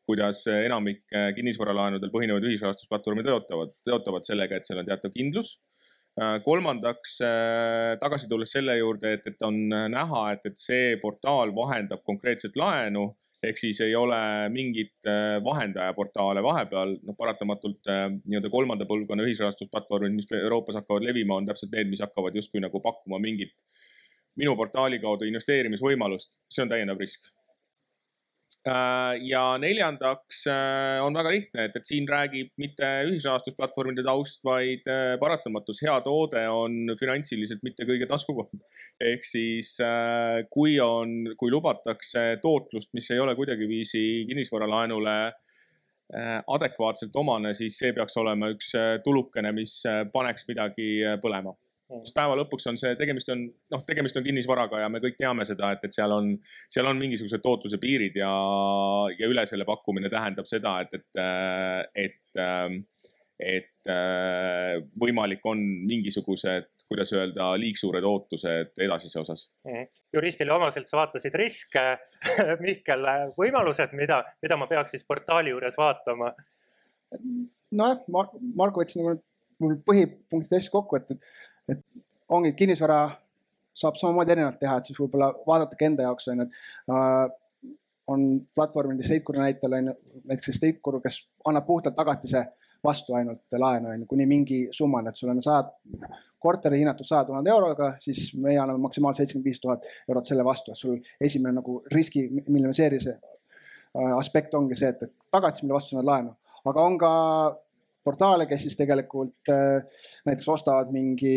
kuidas 0.09 0.43
enamik 0.51 1.05
eh, 1.12 1.31
kinnisvaralaenudel 1.37 2.12
põhinevaid 2.12 2.47
ühisrahastusplatvorme 2.51 3.25
tõotavad, 3.27 3.75
tõotavad 3.87 4.27
sellega, 4.27 4.59
et 4.59 4.69
seal 4.69 4.83
on 4.83 4.88
teatav 4.88 5.14
kindlus. 5.14 5.59
Eh, 6.19 6.38
kolmandaks 6.45 7.19
eh, 7.29 7.95
tagasi 8.03 8.31
tulles 8.31 8.53
selle 8.57 8.79
juurde, 8.81 9.14
et, 9.19 9.31
et 9.31 9.47
on 9.47 9.61
näha, 9.71 10.25
et, 10.35 10.51
et 10.51 10.59
see 10.59 10.97
portaal 11.03 11.55
vahendab 11.57 12.03
konkreetset 12.09 12.59
laenu 12.59 13.12
ehk 13.42 13.59
siis 13.61 13.81
ei 13.85 13.94
ole 13.94 14.18
mingit 14.51 15.07
äh, 15.07 15.38
vahendajaportaale 15.44 16.42
vahepeal, 16.42 16.96
noh 17.07 17.16
paratamatult 17.18 17.90
äh, 17.90 18.07
nii-öelda 18.24 18.51
kolmanda 18.51 18.88
põlvkonna 18.88 19.27
ühisrahastusplatvormid, 19.29 20.16
mis 20.16 20.31
Euroopas 20.40 20.81
hakkavad 20.81 21.07
levima, 21.07 21.38
on 21.38 21.46
täpselt 21.46 21.74
need, 21.74 21.92
mis 21.92 22.03
hakkavad 22.03 22.35
justkui 22.38 22.62
nagu 22.64 22.83
pakkuma 22.83 23.20
mingit 23.22 23.55
minu 24.38 24.55
portaali 24.59 25.01
kaudu 25.03 25.27
investeerimisvõimalust, 25.27 26.38
see 26.51 26.64
on 26.64 26.72
täiendav 26.72 27.01
risk 27.03 27.31
ja 29.25 29.43
neljandaks 29.61 30.43
äh, 30.51 30.99
on 31.05 31.17
väga 31.17 31.31
lihtne, 31.33 31.67
et, 31.69 31.77
et 31.79 31.89
siin 31.89 32.09
räägib 32.09 32.51
mitte 32.61 32.89
ühisrahastusplatvormide 33.09 34.05
taust, 34.07 34.43
vaid 34.45 34.89
äh, 34.91 35.17
paratamatus 35.21 35.83
hea 35.85 35.95
toode 36.05 36.43
on 36.53 36.95
finantsiliselt 37.01 37.63
mitte 37.67 37.87
kõige 37.89 38.09
taskukoham. 38.11 38.61
ehk 39.01 39.25
siis 39.25 39.77
kui 40.51 40.79
on, 40.81 41.35
kui 41.39 41.51
lubatakse 41.51 42.39
tootlust, 42.43 42.93
mis 42.95 43.11
ei 43.11 43.21
ole 43.23 43.37
kuidagiviisi 43.39 44.25
kinnisvaralaenule 44.29 45.19
adekvaatselt 46.49 47.17
omane, 47.21 47.53
siis 47.53 47.77
see 47.79 47.93
peaks 47.93 48.17
olema 48.17 48.49
üks 48.55 48.73
tulukene, 49.05 49.53
mis 49.53 49.83
paneks 50.13 50.47
midagi 50.49 51.03
põlema 51.21 51.53
Sest 51.88 52.12
päeva 52.16 52.35
lõpuks 52.37 52.68
on 52.68 52.77
see, 52.77 52.92
tegemist 53.01 53.31
on, 53.33 53.46
noh, 53.72 53.83
tegemist 53.88 54.16
on 54.20 54.24
kinnisvaraga 54.27 54.83
ja 54.83 54.90
me 54.92 55.01
kõik 55.01 55.16
teame 55.16 55.46
seda, 55.48 55.70
et, 55.72 55.87
et 55.88 55.96
seal 55.96 56.12
on, 56.12 56.35
seal 56.68 56.88
on 56.90 56.98
mingisugused 57.01 57.40
tootluse 57.44 57.79
piirid 57.81 58.18
ja, 58.20 58.33
ja 59.16 59.31
üle 59.31 59.44
selle 59.48 59.64
pakkumine 59.68 60.11
tähendab 60.12 60.48
seda, 60.51 60.74
et, 60.85 60.98
et, 61.96 62.42
et, 62.44 62.98
et 63.40 63.92
võimalik 65.01 65.48
on 65.48 65.62
mingisugused, 65.88 66.68
kuidas 66.88 67.14
öelda, 67.16 67.55
liigsuured 67.61 68.05
ootused 68.05 68.85
edasise 68.85 69.22
osas. 69.22 69.46
Mm.. 69.64 69.88
juristile 70.12 70.53
omaselt 70.53 70.88
sa 70.88 71.01
vaatasid 71.01 71.40
riske. 71.40 71.87
Mihkel, 72.66 73.09
võimalused, 73.40 73.96
mida, 73.96 74.20
mida 74.44 74.61
ma 74.61 74.68
peaks 74.68 74.92
siis 74.96 75.09
portaali 75.09 75.57
juures 75.57 75.81
vaatama? 75.81 76.35
nojah, 77.72 78.05
Marko 78.12 78.83
võttis 78.83 79.01
nagu 79.01 79.16
mul 79.62 79.79
põhipunktid 79.87 80.59
hästi 80.59 80.72
kokku, 80.72 80.98
et, 80.98 81.16
et 81.16 81.24
et 81.69 81.83
ongi 82.29 82.53
kinnisvara 82.59 83.01
saab 83.79 83.99
samamoodi 84.01 84.35
erinevalt 84.35 84.59
teha, 84.61 84.79
et 84.79 84.89
siis 84.89 84.99
võib-olla 84.99 85.31
vaadatagi 85.47 85.87
enda 85.87 86.09
jaoks 86.09 86.31
on 86.33 86.43
ju, 86.43 86.47
et 86.49 86.95
äh, 86.95 87.75
on 88.09 88.25
platvormid 88.57 89.01
Estatecore 89.05 89.43
näitel 89.45 89.77
on 89.79 89.91
ju, 89.93 89.99
näiteks 90.25 90.55
Estatecore, 90.55 91.03
kes 91.05 91.21
annab 91.49 91.67
puhtalt 91.67 91.97
tagatise 91.97 92.47
vastu 92.85 93.15
ainult 93.19 93.59
laenu 93.59 93.91
on 93.93 94.03
ju 94.03 94.07
kuni 94.07 94.27
mingi 94.27 94.61
summani, 94.73 95.11
et 95.11 95.19
sul 95.19 95.31
on 95.33 95.43
sajad, 95.43 95.71
korteri 96.39 96.79
hinnatud 96.79 97.07
saja 97.07 97.25
tuhande 97.27 97.51
euroga, 97.51 97.93
siis 98.03 98.31
meie 98.39 98.59
anname 98.63 98.79
maksimaalselt 98.85 99.25
seitsekümmend 99.25 99.51
viis 99.51 99.61
tuhat 99.61 99.87
eurot 100.09 100.29
selle 100.29 100.45
vastu, 100.47 100.73
et 100.73 100.79
sul 100.79 100.99
esimene 101.29 101.59
nagu 101.59 101.81
riski 101.95 102.29
minimiseerimise 102.47 103.15
äh, 103.15 104.13
aspekt 104.17 104.55
ongi 104.55 104.79
see, 104.79 104.93
et 104.95 105.11
tagatis, 105.35 105.65
mille 105.65 105.79
vastu 105.79 105.95
sa 105.95 105.99
annad 105.99 106.13
laenu, 106.13 106.37
aga 106.71 106.87
on 106.91 106.99
ka 106.99 107.13
portaale, 108.09 108.49
kes 108.51 108.66
siis 108.66 108.77
tegelikult 108.79 109.53
äh, 109.53 110.05
näiteks 110.29 110.49
ostavad 110.57 110.92
mingi 110.94 111.35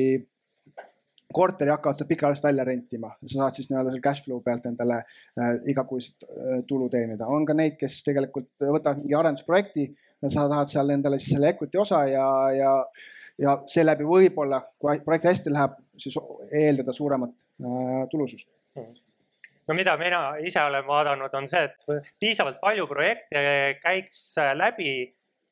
korteri 1.33 1.71
hakkavad 1.71 1.95
seda 1.95 2.07
pikaajaliselt 2.09 2.47
välja 2.49 2.65
rentima, 2.67 3.11
sa 3.25 3.37
saad 3.37 3.57
siis 3.57 3.69
nii-öelda 3.69 3.93
selle 3.93 4.03
cash 4.03 4.25
flow 4.25 4.41
pealt 4.45 4.65
endale 4.69 5.01
äh, 5.01 5.53
igakuiselt 5.71 6.27
äh, 6.27 6.63
tulu 6.67 6.89
teenida. 6.91 7.27
on 7.27 7.45
ka 7.47 7.55
neid, 7.57 7.77
kes 7.79 8.01
tegelikult 8.07 8.51
võtavad 8.61 9.01
mingi 9.01 9.17
arendusprojekti, 9.17 9.87
sa 10.27 10.47
tahad 10.47 10.71
seal 10.71 10.93
endale 10.93 11.19
siis 11.21 11.35
selle 11.35 11.53
equity 11.53 11.79
osa 11.81 12.03
ja, 12.09 12.25
ja, 12.55 12.73
ja 13.41 13.55
seeläbi 13.71 14.07
võib-olla, 14.07 14.61
kui 14.79 14.99
projekt 15.05 15.31
hästi 15.31 15.53
läheb, 15.53 15.79
siis 16.01 16.19
eeldada 16.63 16.93
suuremat 16.95 17.33
äh, 17.37 18.03
tulusust 18.11 18.51
no 19.67 19.77
mida 19.77 19.95
mina 19.99 20.21
ise 20.43 20.61
olen 20.63 20.85
vaadanud, 20.87 21.33
on 21.37 21.47
see, 21.51 21.63
et 21.69 22.13
piisavalt 22.19 22.59
palju 22.63 22.87
projekte 22.89 23.41
käiks 23.83 24.23
läbi, 24.57 24.93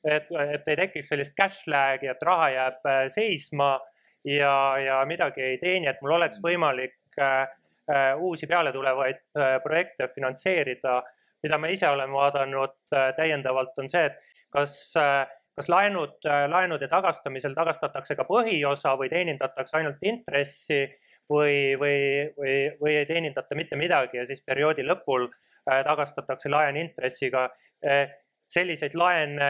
et, 0.03 0.27
et 0.31 0.67
ei 0.67 0.75
tekiks 0.79 1.09
sellist 1.11 1.35
cash 1.37 1.67
lag'i, 1.67 2.09
et 2.11 2.21
raha 2.23 2.49
jääb 2.53 2.85
äh, 2.87 3.05
seisma 3.13 3.77
ja, 4.23 4.77
ja 4.79 4.99
midagi 5.05 5.41
ei 5.41 5.57
teeni, 5.57 5.87
et 5.87 6.01
mul 6.01 6.17
oleks 6.17 6.39
võimalik 6.43 6.97
äh, 7.19 7.47
äh, 7.91 8.11
uusi 8.17 8.47
pealetulevaid 8.47 9.23
äh, 9.37 9.57
projekte 9.63 10.09
finantseerida. 10.15 11.01
mida 11.43 11.57
ma 11.57 11.67
ise 11.71 11.87
olen 11.87 12.11
vaadanud 12.11 12.73
äh, 12.93 13.13
täiendavalt, 13.15 13.77
on 13.77 13.89
see, 13.89 14.05
et 14.05 14.17
kas 14.51 14.95
äh, 14.99 15.27
kas 15.55 15.69
laenud, 15.69 16.17
äh, 16.25 16.47
laenude 16.51 16.87
tagastamisel 16.87 17.55
tagastatakse 17.55 18.15
ka 18.15 18.23
põhiosa 18.23 18.95
või 18.99 19.09
teenindatakse 19.11 19.77
ainult 19.77 20.03
intressi 20.03 20.85
või, 21.29 21.75
või, 21.79 21.99
või, 22.37 22.55
või 22.81 22.95
ei 22.95 23.05
teenindata 23.05 23.55
mitte 23.55 23.75
midagi 23.75 24.17
ja 24.17 24.25
siis 24.27 24.41
perioodi 24.41 24.87
lõpul 24.87 25.27
tagastatakse 25.69 26.49
laen 26.49 26.77
intressiga 26.79 27.49
selliseid 28.49 28.95
laene 28.97 29.49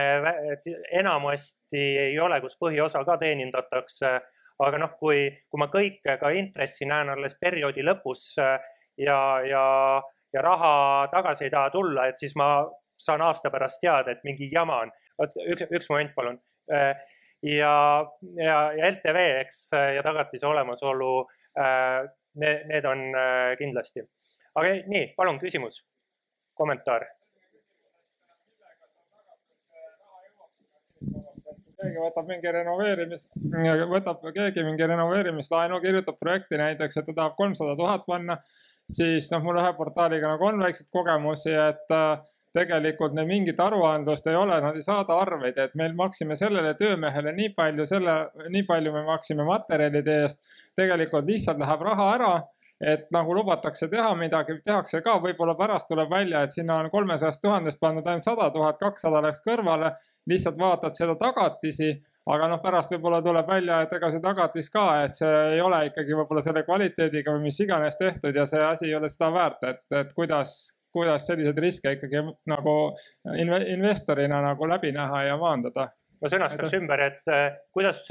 enamasti 1.00 1.80
ei 2.04 2.18
ole, 2.20 2.40
kus 2.44 2.58
põhiosa 2.60 3.00
ka 3.04 3.16
teenindatakse 3.20 4.18
aga 4.66 4.80
noh, 4.80 4.92
kui, 5.00 5.28
kui 5.48 5.60
ma 5.60 5.68
kõike 5.72 6.16
ka 6.20 6.32
intressi 6.36 6.88
näen 6.88 7.12
alles 7.14 7.36
perioodi 7.40 7.84
lõpus 7.86 8.24
äh, 8.42 8.58
ja, 9.00 9.18
ja, 9.46 9.64
ja 10.34 10.44
raha 10.44 10.74
tagasi 11.12 11.46
ei 11.46 11.54
taha 11.54 11.72
tulla, 11.74 12.08
et 12.10 12.20
siis 12.20 12.36
ma 12.38 12.52
saan 13.00 13.24
aasta 13.24 13.52
pärast 13.52 13.80
teada, 13.80 14.12
et 14.12 14.24
mingi 14.28 14.50
jama 14.52 14.82
on. 14.84 14.92
vot 15.20 15.36
üks, 15.46 15.66
üks 15.68 15.88
moment, 15.92 16.12
palun. 16.16 16.40
Äh, 16.72 16.92
ja, 17.46 17.74
ja, 18.36 18.58
ja 18.76 18.90
LTV, 18.90 19.22
eks, 19.46 19.62
ja 19.96 20.04
tagatise 20.04 20.48
olemasolu, 20.48 21.14
äh, 21.60 22.02
need, 22.40 22.66
need 22.68 22.88
on 22.88 23.06
kindlasti. 23.58 24.04
aga 24.60 24.76
nii, 24.92 25.14
palun 25.16 25.40
küsimus, 25.40 25.80
kommentaar 26.58 27.06
keegi 31.80 32.02
võtab 32.02 32.28
mingi 32.28 32.52
renoveerimis, 32.56 33.28
võtab 33.90 34.26
keegi 34.34 34.64
mingi 34.66 34.88
renoveerimislaenu, 34.92 35.80
kirjutab 35.84 36.18
projekti 36.20 36.60
näiteks, 36.60 37.00
et 37.00 37.08
ta 37.08 37.16
tahab 37.16 37.38
kolmsada 37.38 37.76
tuhat 37.78 38.04
panna, 38.08 38.38
siis 38.90 39.30
noh, 39.34 39.42
mul 39.46 39.60
ühe 39.62 39.72
portaaliga 39.78 40.34
nagu 40.34 40.50
on 40.50 40.60
väikseid 40.64 40.90
kogemusi, 40.94 41.54
et 41.54 41.96
äh, 41.96 42.22
tegelikult 42.56 43.14
neil 43.14 43.28
mingit 43.28 43.60
aruandlust 43.62 44.26
ei 44.26 44.38
ole, 44.38 44.56
nad 44.62 44.78
ei 44.78 44.84
saada 44.84 45.18
arveid, 45.22 45.58
et 45.58 45.76
meil 45.78 45.94
maksime 45.98 46.36
sellele 46.38 46.72
töömehele 46.78 47.34
nii 47.36 47.52
palju, 47.56 47.86
selle, 47.86 48.16
nii 48.50 48.64
palju 48.68 48.94
me 48.94 49.04
maksime 49.06 49.46
materjalide 49.46 50.16
eest. 50.24 50.42
tegelikult 50.78 51.28
lihtsalt 51.30 51.60
läheb 51.62 51.84
raha 51.86 52.08
ära 52.16 52.32
et 52.80 53.10
nagu 53.12 53.34
lubatakse 53.36 53.88
teha 53.92 54.12
midagi, 54.16 54.56
tehakse 54.64 55.02
ka, 55.04 55.18
võib-olla 55.20 55.54
pärast 55.58 55.88
tuleb 55.90 56.10
välja, 56.10 56.42
et 56.44 56.54
sinna 56.56 56.78
on 56.80 56.90
kolmesajast 56.92 57.42
tuhandest 57.42 57.80
pandud 57.80 58.06
ainult 58.08 58.24
sada 58.24 58.48
tuhat, 58.54 58.78
kakssada 58.80 59.20
läks 59.26 59.44
kõrvale, 59.44 59.92
lihtsalt 60.30 60.58
vaatad 60.60 60.96
seda 60.96 61.16
tagatisi, 61.20 61.92
aga 62.30 62.48
noh, 62.48 62.62
pärast 62.64 62.92
võib-olla 62.94 63.20
tuleb 63.24 63.48
välja, 63.48 63.82
et 63.84 63.92
ega 63.96 64.10
see 64.12 64.24
tagatis 64.24 64.72
ka, 64.72 64.86
et 65.04 65.16
see 65.16 65.30
ei 65.54 65.60
ole 65.60 65.84
ikkagi 65.90 66.16
võib-olla 66.16 66.44
selle 66.44 66.64
kvaliteediga 66.64 67.36
või 67.36 67.48
mis 67.50 67.60
iganes 67.60 68.00
tehtud 68.00 68.36
ja 68.36 68.48
see 68.48 68.64
asi 68.64 68.88
ei 68.88 68.96
ole 68.96 69.12
seda 69.12 69.32
väärt, 69.34 69.64
et, 69.68 69.84
et 70.00 70.12
kuidas, 70.16 70.56
kuidas 70.92 71.28
selliseid 71.28 71.60
riske 71.60 71.96
ikkagi 71.98 72.24
nagu 72.48 72.76
investorina 73.76 74.40
nagu 74.44 74.68
läbi 74.72 74.92
näha 74.96 75.26
ja 75.28 75.36
maandada 75.40 75.90
ma 76.20 76.30
sõnastaks 76.30 76.76
ümber, 76.76 77.02
et 77.06 77.32
äh, 77.32 77.46
kuidas 77.72 78.02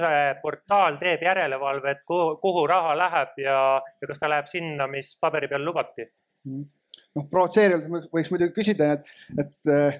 portaal 0.41 0.97
teeb 1.01 1.23
järelevalvet, 1.25 2.03
kuhu, 2.07 2.65
raha 2.69 2.95
läheb 2.97 3.41
ja, 3.43 3.61
ja 4.01 4.09
kas 4.09 4.21
ta 4.21 4.29
läheb 4.31 4.49
sinna, 4.49 4.89
mis 4.91 5.13
paberi 5.21 5.49
peal 5.51 5.65
lubati? 5.65 6.07
Mhm. 6.47 6.67
noh, 7.15 7.25
provotseerivalt 7.29 8.11
võiks 8.13 8.29
muidugi 8.33 8.55
küsida, 8.55 8.93
et, 8.97 9.09
et 9.41 9.73
äh, 9.73 9.99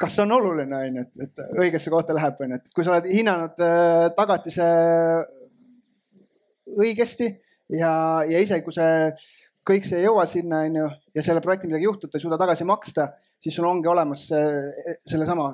kas 0.00 0.16
see 0.16 0.24
on 0.24 0.36
oluline, 0.38 0.76
on 0.76 1.00
ju, 1.00 1.06
et, 1.06 1.26
et 1.28 1.58
õigesse 1.66 1.92
kohta 1.92 2.16
läheb, 2.16 2.40
on 2.40 2.54
ju, 2.54 2.60
et 2.60 2.76
kui 2.76 2.86
sa 2.86 2.94
oled 2.94 3.10
hinnanud 3.10 3.64
äh, 3.64 4.06
tagatise 4.16 4.68
õigesti 6.76 7.30
ja, 7.76 7.92
ja 8.28 8.40
isegi 8.40 8.64
kui 8.64 8.76
see 8.76 9.12
kõik 9.66 9.86
see 9.86 10.00
ei 10.00 10.06
jõua 10.06 10.24
sinna, 10.30 10.62
on 10.64 10.80
ju, 10.80 10.88
ja 11.18 11.24
selle 11.26 11.42
projekti 11.44 11.68
midagi 11.68 11.88
juhtub, 11.88 12.10
ta 12.10 12.20
ei 12.20 12.22
suuda 12.22 12.38
tagasi 12.38 12.64
maksta, 12.68 13.08
siis 13.42 13.56
sul 13.58 13.66
ongi 13.68 13.88
olemas 13.90 14.28
sellesama 14.30 15.48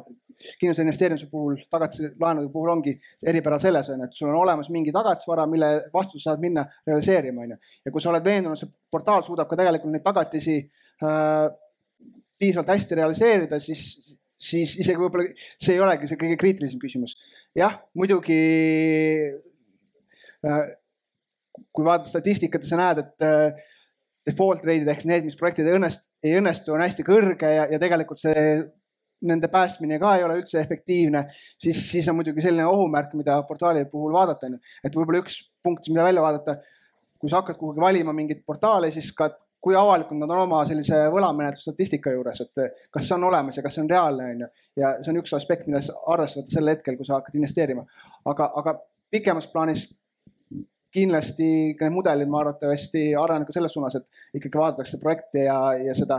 kindluse 0.60 0.84
investeerimise 0.84 1.28
puhul, 1.30 1.56
tagatise 1.70 2.12
laenude 2.20 2.50
puhul 2.52 2.72
ongi 2.74 2.94
eripära 3.26 3.58
selles 3.62 3.90
on 3.92 4.02
ju, 4.02 4.08
et 4.08 4.18
sul 4.18 4.30
on 4.30 4.40
olemas 4.42 4.70
mingi 4.74 4.94
tagatisvara, 4.94 5.46
mille 5.50 5.70
vastu 5.94 6.20
sa 6.20 6.30
saad 6.30 6.44
minna 6.44 6.64
realiseerima, 6.86 7.46
on 7.46 7.54
ju. 7.54 7.60
ja 7.86 7.94
kui 7.94 8.04
sa 8.04 8.12
oled 8.12 8.26
veendunud, 8.26 8.60
see 8.60 8.70
portaal 8.92 9.24
suudab 9.26 9.50
ka 9.50 9.58
tegelikult 9.60 9.94
neid 9.94 10.06
tagatisi 10.06 10.58
äh, 10.62 11.46
piisavalt 12.42 12.74
hästi 12.74 12.98
realiseerida, 12.98 13.60
siis, 13.62 13.86
siis 14.40 14.76
isegi 14.82 14.98
võib-olla 15.00 15.28
see 15.54 15.76
ei 15.76 15.82
olegi 15.82 16.10
see 16.10 16.20
kõige 16.20 16.38
kriitilisem 16.40 16.82
küsimus. 16.82 17.16
jah, 17.58 17.78
muidugi 17.98 18.38
äh, 20.46 20.64
kui 21.72 21.84
vaadata 21.84 22.10
statistikat 22.10 22.64
ja 22.64 22.72
sa 22.72 22.80
näed, 22.80 23.02
et 23.04 23.26
äh, 23.26 23.68
default 24.28 24.62
rate'id 24.66 24.88
ehk 24.90 25.04
need, 25.08 25.26
mis 25.26 25.38
projektid 25.38 25.68
ei 25.68 25.76
õnnestu, 25.76 26.06
ei 26.22 26.36
õnnestu, 26.38 26.74
on 26.74 26.84
hästi 26.84 27.04
kõrge 27.06 27.50
ja, 27.50 27.66
ja 27.72 27.80
tegelikult 27.82 28.22
see 28.22 28.34
nende 29.28 29.48
päästmine 29.48 29.98
ka 30.02 30.16
ei 30.16 30.24
ole 30.24 30.38
üldse 30.40 30.60
efektiivne, 30.60 31.24
siis, 31.58 31.84
siis 31.90 32.08
on 32.10 32.18
muidugi 32.18 32.42
selline 32.44 32.66
ohumärk, 32.66 33.14
mida 33.18 33.38
portaali 33.48 33.84
puhul 33.90 34.12
vaadata 34.14 34.48
on 34.48 34.56
ju. 34.56 34.74
et 34.84 34.98
võib-olla 34.98 35.22
üks 35.22 35.38
punkt, 35.62 35.88
mida 35.92 36.04
välja 36.06 36.24
vaadata, 36.24 36.56
kui 37.18 37.30
sa 37.30 37.40
hakkad 37.40 37.58
kuhugi 37.60 37.82
valima 37.82 38.14
mingit 38.16 38.44
portaali, 38.46 38.90
siis 38.94 39.12
ka 39.16 39.30
kui 39.62 39.76
avalikud 39.78 40.18
nad 40.18 40.30
on 40.34 40.40
oma 40.42 40.64
sellise 40.66 40.96
võlamenetluse 41.14 41.70
statistika 41.70 42.10
juures, 42.10 42.40
et 42.42 42.86
kas 42.90 43.04
see 43.06 43.14
on 43.14 43.28
olemas 43.28 43.58
ja 43.58 43.62
kas 43.62 43.76
see 43.76 43.84
on 43.84 43.90
reaalne, 43.90 44.30
on 44.34 44.44
ju. 44.44 44.48
ja 44.82 44.94
see 44.98 45.12
on 45.12 45.20
üks 45.22 45.36
aspekt, 45.38 45.68
mida 45.70 45.82
arvesse 46.10 46.40
võtta 46.40 46.56
sel 46.56 46.72
hetkel, 46.72 46.98
kui 46.98 47.06
sa 47.06 47.20
hakkad 47.20 47.38
investeerima. 47.38 47.86
aga, 48.32 48.50
aga 48.58 48.74
pikemas 49.14 49.46
plaanis 49.52 49.86
kindlasti 50.92 51.46
need 51.78 51.94
mudelid, 51.94 52.28
ma 52.28 52.42
arvatavasti 52.42 53.12
arenevad 53.16 53.48
ka 53.48 53.54
selles 53.54 53.72
suunas, 53.72 53.94
et 53.96 54.40
ikkagi 54.40 54.58
vaadatakse 54.60 54.98
projekti 55.00 55.46
ja, 55.46 55.60
ja 55.78 55.94
seda 55.96 56.18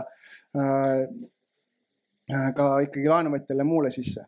Äh, 0.54 1.08
ka 2.28 2.66
ikkagi 2.86 3.10
laenuvõtjale 3.10 3.66
muule 3.68 3.90
sisse. 3.94 4.24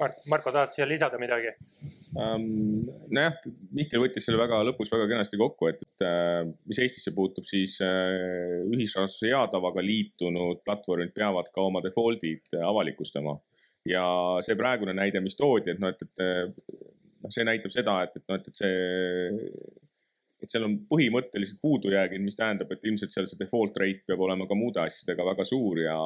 Mark, 0.00 0.16
Marko, 0.28 0.52
tahad 0.52 0.72
siia 0.72 0.86
lisada 0.88 1.18
midagi 1.20 1.50
um,? 2.16 2.44
nojah, 3.12 3.34
Mihkel 3.76 4.00
võttis 4.00 4.24
selle 4.24 4.40
väga 4.40 4.62
lõpus 4.64 4.90
väga 4.92 5.06
kenasti 5.10 5.40
kokku, 5.40 5.68
et, 5.70 5.82
et 5.84 6.04
äh, 6.04 6.48
mis 6.68 6.80
Eestisse 6.80 7.12
puutub, 7.16 7.44
siis 7.48 7.78
äh, 7.84 8.64
ühisrahastuse 8.72 9.30
hea 9.32 9.42
tavaga 9.52 9.84
liitunud 9.84 10.62
platvormid 10.64 11.12
peavad 11.16 11.48
ka 11.52 11.64
oma 11.64 11.82
default'id 11.84 12.56
avalikustama. 12.60 13.36
ja 13.88 14.04
see 14.44 14.56
praegune 14.58 14.96
näide, 14.96 15.20
mis 15.24 15.36
toodi, 15.38 15.72
et 15.72 15.80
noh, 15.80 15.92
et, 15.92 16.02
et 16.02 16.24
noh, 17.22 17.32
see 17.32 17.44
näitab 17.46 17.72
seda, 17.74 18.00
et, 18.06 18.16
et 18.16 18.24
noh, 18.28 18.40
et, 18.40 18.48
et 18.48 18.62
see 18.64 19.85
et 20.42 20.52
seal 20.52 20.66
on 20.66 20.74
põhimõtteliselt 20.90 21.62
puudujäägid, 21.62 22.22
mis 22.24 22.36
tähendab, 22.36 22.72
et 22.72 22.84
ilmselt 22.84 23.14
seal 23.14 23.28
see 23.28 23.38
default 23.40 23.78
rate 23.80 24.04
peab 24.08 24.20
olema 24.26 24.48
ka 24.48 24.58
muude 24.58 24.82
asjadega 24.82 25.24
väga 25.30 25.46
suur 25.48 25.80
ja 25.80 25.96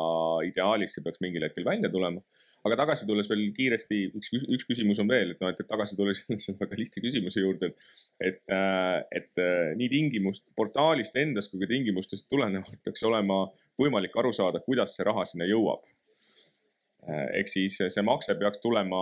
ideaalis 0.47 0.95
see 0.97 1.05
peaks 1.07 1.23
mingil 1.25 1.47
hetkel 1.47 1.66
välja 1.66 1.90
tulema. 1.90 2.23
aga 2.61 2.77
tagasi 2.77 3.07
tulles 3.09 3.29
veel 3.31 3.47
kiiresti, 3.57 3.99
üks, 4.19 4.35
üks 4.37 4.66
küsimus 4.69 4.99
on 5.01 5.09
veel, 5.09 5.31
et 5.33 5.38
noh, 5.40 5.49
et 5.49 5.62
tagasi 5.64 5.97
tulles 5.97 6.19
selle 6.45 6.61
väga 6.61 6.77
lihtsa 6.77 7.01
küsimuse 7.01 7.40
juurde, 7.40 7.73
et, 8.21 8.43
et, 8.45 9.14
et 9.16 9.43
nii 9.81 9.88
tingimust, 9.88 10.45
portaalist 10.57 11.16
endast 11.16 11.51
kui 11.51 11.62
ka 11.64 11.71
tingimustest 11.71 12.29
tulenevalt 12.29 12.77
peaks 12.85 13.03
olema 13.09 13.47
võimalik 13.81 14.14
aru 14.21 14.35
saada, 14.37 14.61
kuidas 14.62 14.95
see 14.97 15.09
raha 15.09 15.25
sinna 15.25 15.49
jõuab. 15.49 15.88
ehk 17.11 17.49
siis 17.49 17.81
see 17.81 18.03
makse 18.05 18.37
peaks 18.38 18.61
tulema 18.61 19.01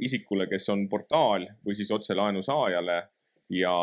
isikule, 0.00 0.48
kes 0.50 0.68
on 0.72 0.88
portaal 0.88 1.44
või 1.66 1.76
siis 1.76 1.92
otse 1.94 2.16
laenu 2.16 2.42
saajale 2.42 3.02
ja 3.52 3.74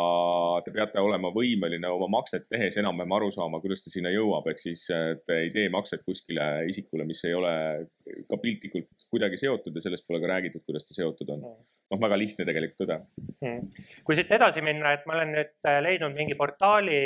te 0.65 0.71
peate 0.74 1.02
olema 1.02 1.30
võimeline 1.34 1.89
oma 1.93 2.08
makset 2.10 2.47
tehes 2.50 2.78
enam-vähem 2.82 3.13
aru 3.17 3.30
saama, 3.34 3.60
kuidas 3.62 3.84
ta 3.86 3.93
sinna 3.93 4.10
jõuab, 4.13 4.47
ehk 4.50 4.62
siis 4.62 4.88
te 4.89 5.38
ei 5.38 5.52
tee 5.54 5.67
makset 5.74 6.02
kuskile 6.08 6.65
isikule, 6.69 7.06
mis 7.06 7.21
ei 7.30 7.36
ole 7.38 7.54
ka 8.30 8.39
piltlikult 8.41 9.06
kuidagi 9.12 9.38
seotud 9.38 9.76
ja 9.78 9.86
sellest 9.86 10.08
pole 10.08 10.21
ka 10.24 10.32
räägitud, 10.34 10.65
kuidas 10.65 10.88
ta 10.88 10.97
seotud 10.97 11.30
on. 11.36 11.45
noh, 11.91 12.00
väga 12.02 12.17
lihtne 12.17 12.47
tegelikult 12.47 12.82
tõde. 12.82 12.97
Hmm.. 13.43 13.67
kui 14.08 14.17
siit 14.17 14.32
edasi 14.32 14.63
minna, 14.65 14.95
et 14.95 15.06
ma 15.06 15.19
olen 15.19 15.36
nüüd 15.38 15.54
äh, 15.67 15.82
leidnud 15.86 16.17
mingi 16.17 16.38
portaali, 16.39 17.02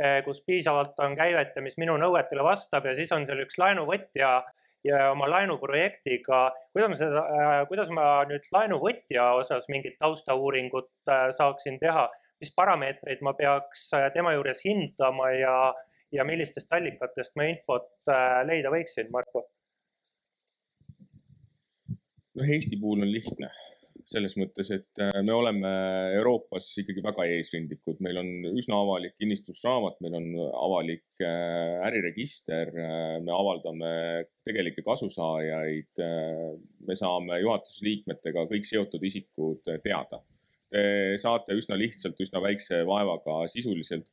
äh, 0.00 0.20
kus 0.26 0.42
piisavalt 0.46 0.98
on 1.04 1.14
käivet 1.18 1.54
ja 1.54 1.62
mis 1.62 1.78
minu 1.78 1.94
nõuetele 2.00 2.42
vastab 2.46 2.88
ja 2.90 2.96
siis 2.96 3.12
on 3.14 3.28
seal 3.28 3.44
üks 3.44 3.60
laenuvõtja 3.60 4.40
ja 4.84 5.10
oma 5.12 5.28
laenuprojektiga, 5.30 6.40
kuidas 6.72 6.92
ma 6.92 6.98
seda, 6.98 7.22
äh, 7.36 7.52
kuidas 7.68 7.92
ma 7.94 8.06
nüüd 8.30 8.48
laenuvõtja 8.54 9.30
osas 9.40 9.68
mingit 9.72 9.98
taustauuringut 10.00 10.90
äh, 11.08 11.28
saaksin 11.36 11.78
teha, 11.82 12.08
mis 12.40 12.52
parameetreid 12.56 13.24
ma 13.26 13.34
peaks 13.36 13.90
tema 14.14 14.32
juures 14.36 14.62
hindama 14.64 15.30
ja, 15.36 15.56
ja 16.12 16.24
millistest 16.24 16.72
allikatest 16.72 17.36
ma 17.36 17.50
infot 17.50 17.90
leida 18.48 18.72
võiksin, 18.72 19.10
Marko? 19.12 19.44
noh, 22.38 22.46
Eesti 22.46 22.78
puhul 22.80 23.04
on 23.04 23.12
lihtne 23.12 23.50
selles 24.10 24.34
mõttes, 24.38 24.70
et 24.74 25.00
äh, 25.02 25.20
me 25.26 25.34
oleme 25.36 25.70
Euroopas 26.16 26.66
ikkagi 26.82 27.02
väga 27.04 27.26
eesrindlikud, 27.36 28.00
meil 28.04 28.18
on 28.20 28.30
üsna 28.58 28.80
avalik 28.82 29.14
kinnistusraamat, 29.20 30.00
meil 30.04 30.16
on 30.18 30.28
avalik 30.48 31.22
äh, 31.22 31.78
äriregister, 31.86 32.72
äh, 32.74 33.16
me 33.22 33.34
avaldame 33.34 33.92
tegelikke 34.46 34.82
kasusaajaid, 34.86 36.02
me 36.88 36.96
saame 36.96 37.38
juhatuse 37.42 37.84
liikmetega 37.86 38.46
kõik 38.50 38.66
seotud 38.66 39.04
isikud 39.06 39.68
teada. 39.84 40.22
Te 40.70 40.82
saate 41.20 41.54
üsna 41.58 41.76
lihtsalt, 41.78 42.18
üsna 42.22 42.42
väikse 42.42 42.82
vaevaga 42.88 43.42
sisuliselt 43.50 44.06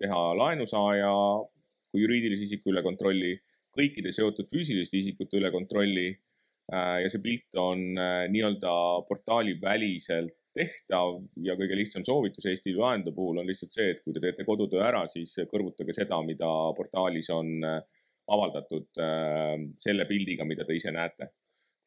teha 0.00 0.20
laenusaaja 0.38 1.12
kui 1.90 2.02
juriidilise 2.04 2.46
isiku 2.46 2.72
üle 2.72 2.82
kontrolli, 2.86 3.34
kõikide 3.76 4.12
seotud 4.14 4.48
füüsiliste 4.50 4.98
isikute 4.98 5.38
üle 5.38 5.50
kontrolli 5.54 6.14
ja 6.70 7.08
see 7.10 7.22
pilt 7.24 7.56
on 7.58 7.98
äh, 7.98 8.26
nii-öelda 8.30 8.72
portaaliväliselt 9.08 10.36
tehtav 10.54 11.20
ja 11.46 11.54
kõige 11.58 11.76
lihtsam 11.78 12.04
soovitus 12.06 12.48
Eesti 12.50 12.74
laenude 12.74 13.12
puhul 13.14 13.38
on 13.42 13.46
lihtsalt 13.46 13.74
see, 13.74 13.92
et 13.94 14.00
kui 14.02 14.14
te 14.14 14.22
teete 14.22 14.46
kodutöö 14.46 14.82
ära, 14.82 15.04
siis 15.10 15.36
kõrvutage 15.50 15.94
seda, 15.94 16.18
mida 16.26 16.48
portaalis 16.78 17.30
on 17.34 17.52
äh, 17.66 17.80
avaldatud 18.30 18.94
selle 19.82 20.04
pildiga, 20.06 20.44
mida 20.46 20.62
te 20.62 20.76
ise 20.76 20.92
näete. 20.94 21.32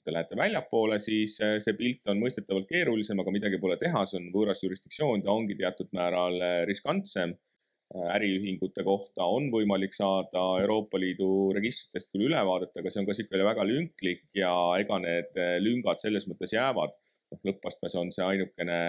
te 0.03 0.11
lähete 0.11 0.35
väljapoole, 0.35 0.97
siis 0.99 1.37
see 1.39 1.75
pilt 1.79 2.09
on 2.11 2.19
mõistetavalt 2.19 2.67
keerulisem, 2.67 3.21
aga 3.23 3.31
midagi 3.31 3.59
pole 3.61 3.77
teha, 3.79 4.01
see 4.03 4.17
on 4.19 4.25
võõras 4.33 4.59
jurisdiktsioon, 4.59 5.23
ta 5.23 5.31
ongi 5.31 5.55
teatud 5.55 5.87
määral 5.95 6.35
riskantsem 6.67 7.31
äriühingute 7.93 8.84
kohta 8.86 9.25
on 9.29 9.49
võimalik 9.53 9.93
saada 9.93 10.41
Euroopa 10.63 10.99
Liidu 11.01 11.51
registritest 11.53 12.10
küll 12.13 12.27
ülevaadet, 12.29 12.73
aga 12.77 12.89
see 12.89 13.01
on 13.01 13.08
ka 13.08 13.13
niisugune 13.13 13.45
väga 13.45 13.65
lünklik 13.69 14.25
ja 14.38 14.53
ega 14.82 14.99
need 15.03 15.38
lüngad 15.62 16.01
selles 16.01 16.27
mõttes 16.29 16.56
jäävad. 16.56 16.95
noh, 17.34 17.39
lõppastmes 17.49 17.95
on 17.97 18.12
see 18.13 18.25
ainukene, 18.25 18.79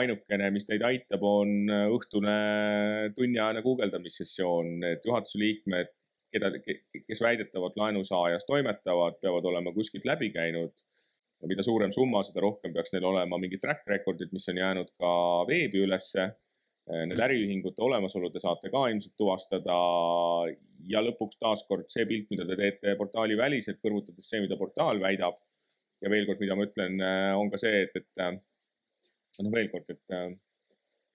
ainukene, 0.00 0.50
mis 0.52 0.66
teid 0.68 0.82
aitab, 0.84 1.22
on 1.24 1.70
õhtune 1.96 2.34
tunniajane 3.16 3.62
guugeldamissessioon, 3.64 4.74
et 4.84 5.06
juhatuse 5.08 5.40
liikmed, 5.40 5.94
keda, 6.32 6.50
kes 6.60 7.22
väidetavalt 7.24 7.78
laenusaajas 7.80 8.44
toimetavad, 8.48 9.16
peavad 9.22 9.48
olema 9.48 9.72
kuskilt 9.72 10.04
läbi 10.08 10.28
käinud. 10.34 10.74
Mida 11.48 11.62
suurem 11.62 11.92
summa, 11.94 12.20
seda 12.26 12.42
rohkem 12.42 12.74
peaks 12.74 12.92
neil 12.92 13.06
olema 13.06 13.38
mingid 13.40 13.62
track 13.62 13.86
record'id, 13.88 14.32
mis 14.34 14.48
on 14.50 14.58
jäänud 14.58 14.92
ka 14.98 15.10
veebi 15.48 15.84
ülesse 15.86 16.32
need 16.88 17.20
äriühingute 17.20 17.82
olemasolu 17.84 18.30
te 18.32 18.40
saate 18.40 18.70
ka 18.72 18.86
ilmselt 18.88 19.16
tuvastada. 19.20 19.78
ja 20.88 21.02
lõpuks 21.04 21.36
taaskord 21.42 21.90
see 21.92 22.06
pilt, 22.08 22.28
mida 22.30 22.46
te 22.48 22.56
teete 22.56 22.94
portaali 22.96 23.36
väliselt, 23.36 23.80
kõrvutades 23.82 24.28
see, 24.30 24.40
mida 24.44 24.56
portaal 24.56 25.00
väidab. 25.02 25.36
ja 26.00 26.10
veel 26.10 26.26
kord, 26.26 26.40
mida 26.40 26.54
ma 26.56 26.64
ütlen, 26.68 27.00
äh, 27.02 27.32
on 27.36 27.50
ka 27.50 27.58
see, 27.60 27.82
et, 27.84 27.96
et 27.98 28.22
äh, 28.22 28.36
noh, 29.42 29.52
veel 29.52 29.68
kord, 29.72 29.90
et 29.90 30.16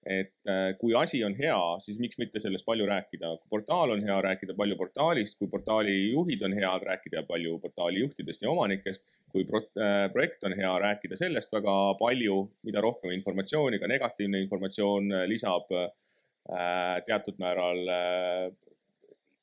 et 0.06 0.50
äh, 0.50 0.74
kui 0.78 0.94
asi 0.98 1.22
on 1.24 1.34
hea, 1.38 1.58
siis 1.84 1.98
miks 2.02 2.18
mitte 2.20 2.40
sellest 2.42 2.66
palju 2.66 2.86
rääkida, 2.88 3.30
kui 3.40 3.52
portaal 3.56 3.94
on 3.94 4.02
hea, 4.04 4.16
rääkida 4.26 4.56
palju 4.58 4.76
portaalist, 4.76 5.38
kui 5.38 5.48
portaali 5.52 5.94
juhid 6.12 6.44
on 6.44 6.56
head, 6.56 6.86
rääkida 6.90 7.24
palju 7.28 7.58
portaali 7.62 8.04
juhtidest 8.04 8.44
ja 8.44 8.50
omanikest. 8.52 9.06
kui 9.34 9.42
pro 9.44 9.58
äh, 9.58 10.06
projekt 10.12 10.44
on 10.46 10.52
hea, 10.54 10.72
rääkida 10.78 11.16
sellest 11.18 11.50
väga 11.52 11.72
palju, 11.98 12.36
mida 12.62 12.82
rohkem 12.84 13.10
informatsiooni, 13.16 13.80
ka 13.82 13.88
negatiivne 13.90 14.44
informatsioon 14.44 15.12
äh, 15.12 15.28
lisab 15.30 15.72
teatud 17.06 17.38
määral 17.40 17.78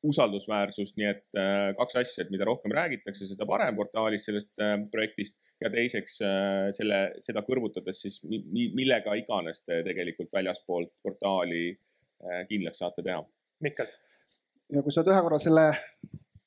usaldusväärsust, 0.08 0.96
nii 0.98 1.08
et 1.08 1.40
kaks 1.78 1.98
asja, 2.00 2.24
et 2.24 2.32
mida 2.34 2.46
rohkem 2.48 2.74
räägitakse, 2.74 3.28
seda 3.30 3.46
parem 3.46 3.76
portaalis 3.78 4.24
sellest 4.26 4.50
projektist 4.94 5.38
ja 5.62 5.70
teiseks 5.70 6.18
äh, 6.26 6.70
selle, 6.76 7.02
seda 7.24 7.44
kõrvutades 7.46 8.02
siis 8.06 8.20
millega 8.26 9.14
iganes 9.20 9.64
te 9.66 9.82
tegelikult 9.86 10.32
väljaspoolt 10.34 10.94
portaali 11.06 11.68
äh, 11.72 12.42
kindlaks 12.50 12.82
saate 12.82 13.06
teha. 13.06 13.22
Mikkel. 13.62 13.90
ja 14.74 14.82
kui 14.82 14.94
sa 14.94 15.04
oled 15.04 15.14
ühe 15.14 15.22
korra 15.28 15.40
selle 15.44 15.66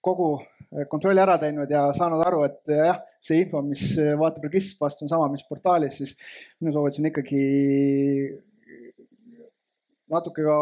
kogu 0.05 0.31
äh, 0.41 0.87
kontrolli 0.91 1.23
ära 1.23 1.37
teinud 1.43 1.71
ja 1.71 1.87
saanud 1.97 2.25
aru, 2.27 2.43
et 2.49 2.75
jah, 2.75 3.03
see 3.23 3.45
info, 3.45 3.63
mis 3.65 3.93
vaatab 4.21 4.49
registrist 4.49 4.83
vastu, 4.83 5.07
on 5.07 5.13
sama, 5.13 5.31
mis 5.33 5.47
portaalis, 5.49 6.01
siis 6.01 6.17
minu 6.61 6.75
soovitus 6.75 7.01
on 7.03 7.11
ikkagi 7.13 7.45
natuke 10.11 10.43
ka 10.45 10.59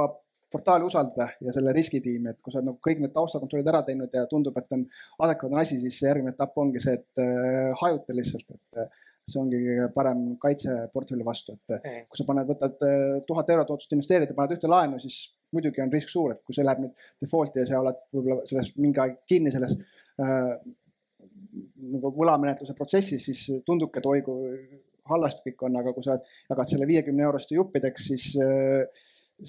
portaali 0.52 0.86
usaldada 0.86 1.28
ja 1.40 1.54
selle 1.54 1.72
riskitiimi, 1.76 2.32
et 2.32 2.40
kui 2.42 2.52
sa 2.52 2.60
oled 2.60 2.70
nagu 2.70 2.80
kõik 2.84 3.00
need 3.02 3.14
taustakontrollid 3.14 3.70
ära 3.72 3.82
teinud 3.86 4.12
ja 4.14 4.26
tundub, 4.30 4.58
et 4.60 4.76
on 4.76 4.84
adekvaatne 5.26 5.62
asi, 5.62 5.78
siis 5.82 6.02
järgmine 6.04 6.34
etapp 6.34 6.58
ongi 6.62 6.82
see, 6.82 6.98
et 7.00 7.22
äh, 7.22 7.70
hajuta 7.80 8.16
lihtsalt, 8.16 8.48
et 8.54 8.82
äh, 8.82 8.90
see 9.28 9.40
ongi 9.40 9.60
kõige 9.62 9.88
parem 9.94 10.24
kaitse 10.42 10.76
portfelli 10.92 11.26
vastu, 11.26 11.56
et 11.56 11.78
äh, 11.78 12.02
kui 12.08 12.20
sa 12.20 12.26
paned, 12.28 12.50
võtad 12.52 12.76
tuhat 13.28 13.54
eurot 13.54 13.74
otsust 13.76 13.96
investeerida, 13.96 14.36
paned 14.36 14.56
ühte 14.58 14.70
laenu, 14.70 15.00
siis 15.02 15.24
muidugi 15.52 15.82
on 15.84 15.92
risk 15.92 16.12
suur, 16.12 16.34
et 16.34 16.44
kui 16.46 16.56
see 16.56 16.64
läheb 16.66 16.84
nüüd 16.84 17.02
default'i 17.22 17.62
ja 17.62 17.68
sa 17.68 17.82
oled 17.82 17.98
võib-olla 18.14 18.46
selles 18.48 18.72
mingi 18.80 19.02
aeg 19.02 19.18
kinni 19.28 19.52
selles 19.54 19.76
äh, 19.76 20.54
nagu 21.92 22.12
võlamenetluse 22.16 22.76
protsessis, 22.78 23.28
siis 23.28 23.64
tundubki, 23.66 24.00
et 24.00 24.08
oi 24.08 24.22
kui 24.24 24.54
halvasti 25.10 25.50
kõik 25.50 25.66
on, 25.66 25.76
aga 25.80 25.92
kui 25.96 26.04
sa 26.06 26.16
jagad 26.48 26.68
selle 26.70 26.86
viiekümne 26.88 27.24
euroste 27.26 27.56
juppideks, 27.56 28.04
siis, 28.12 28.26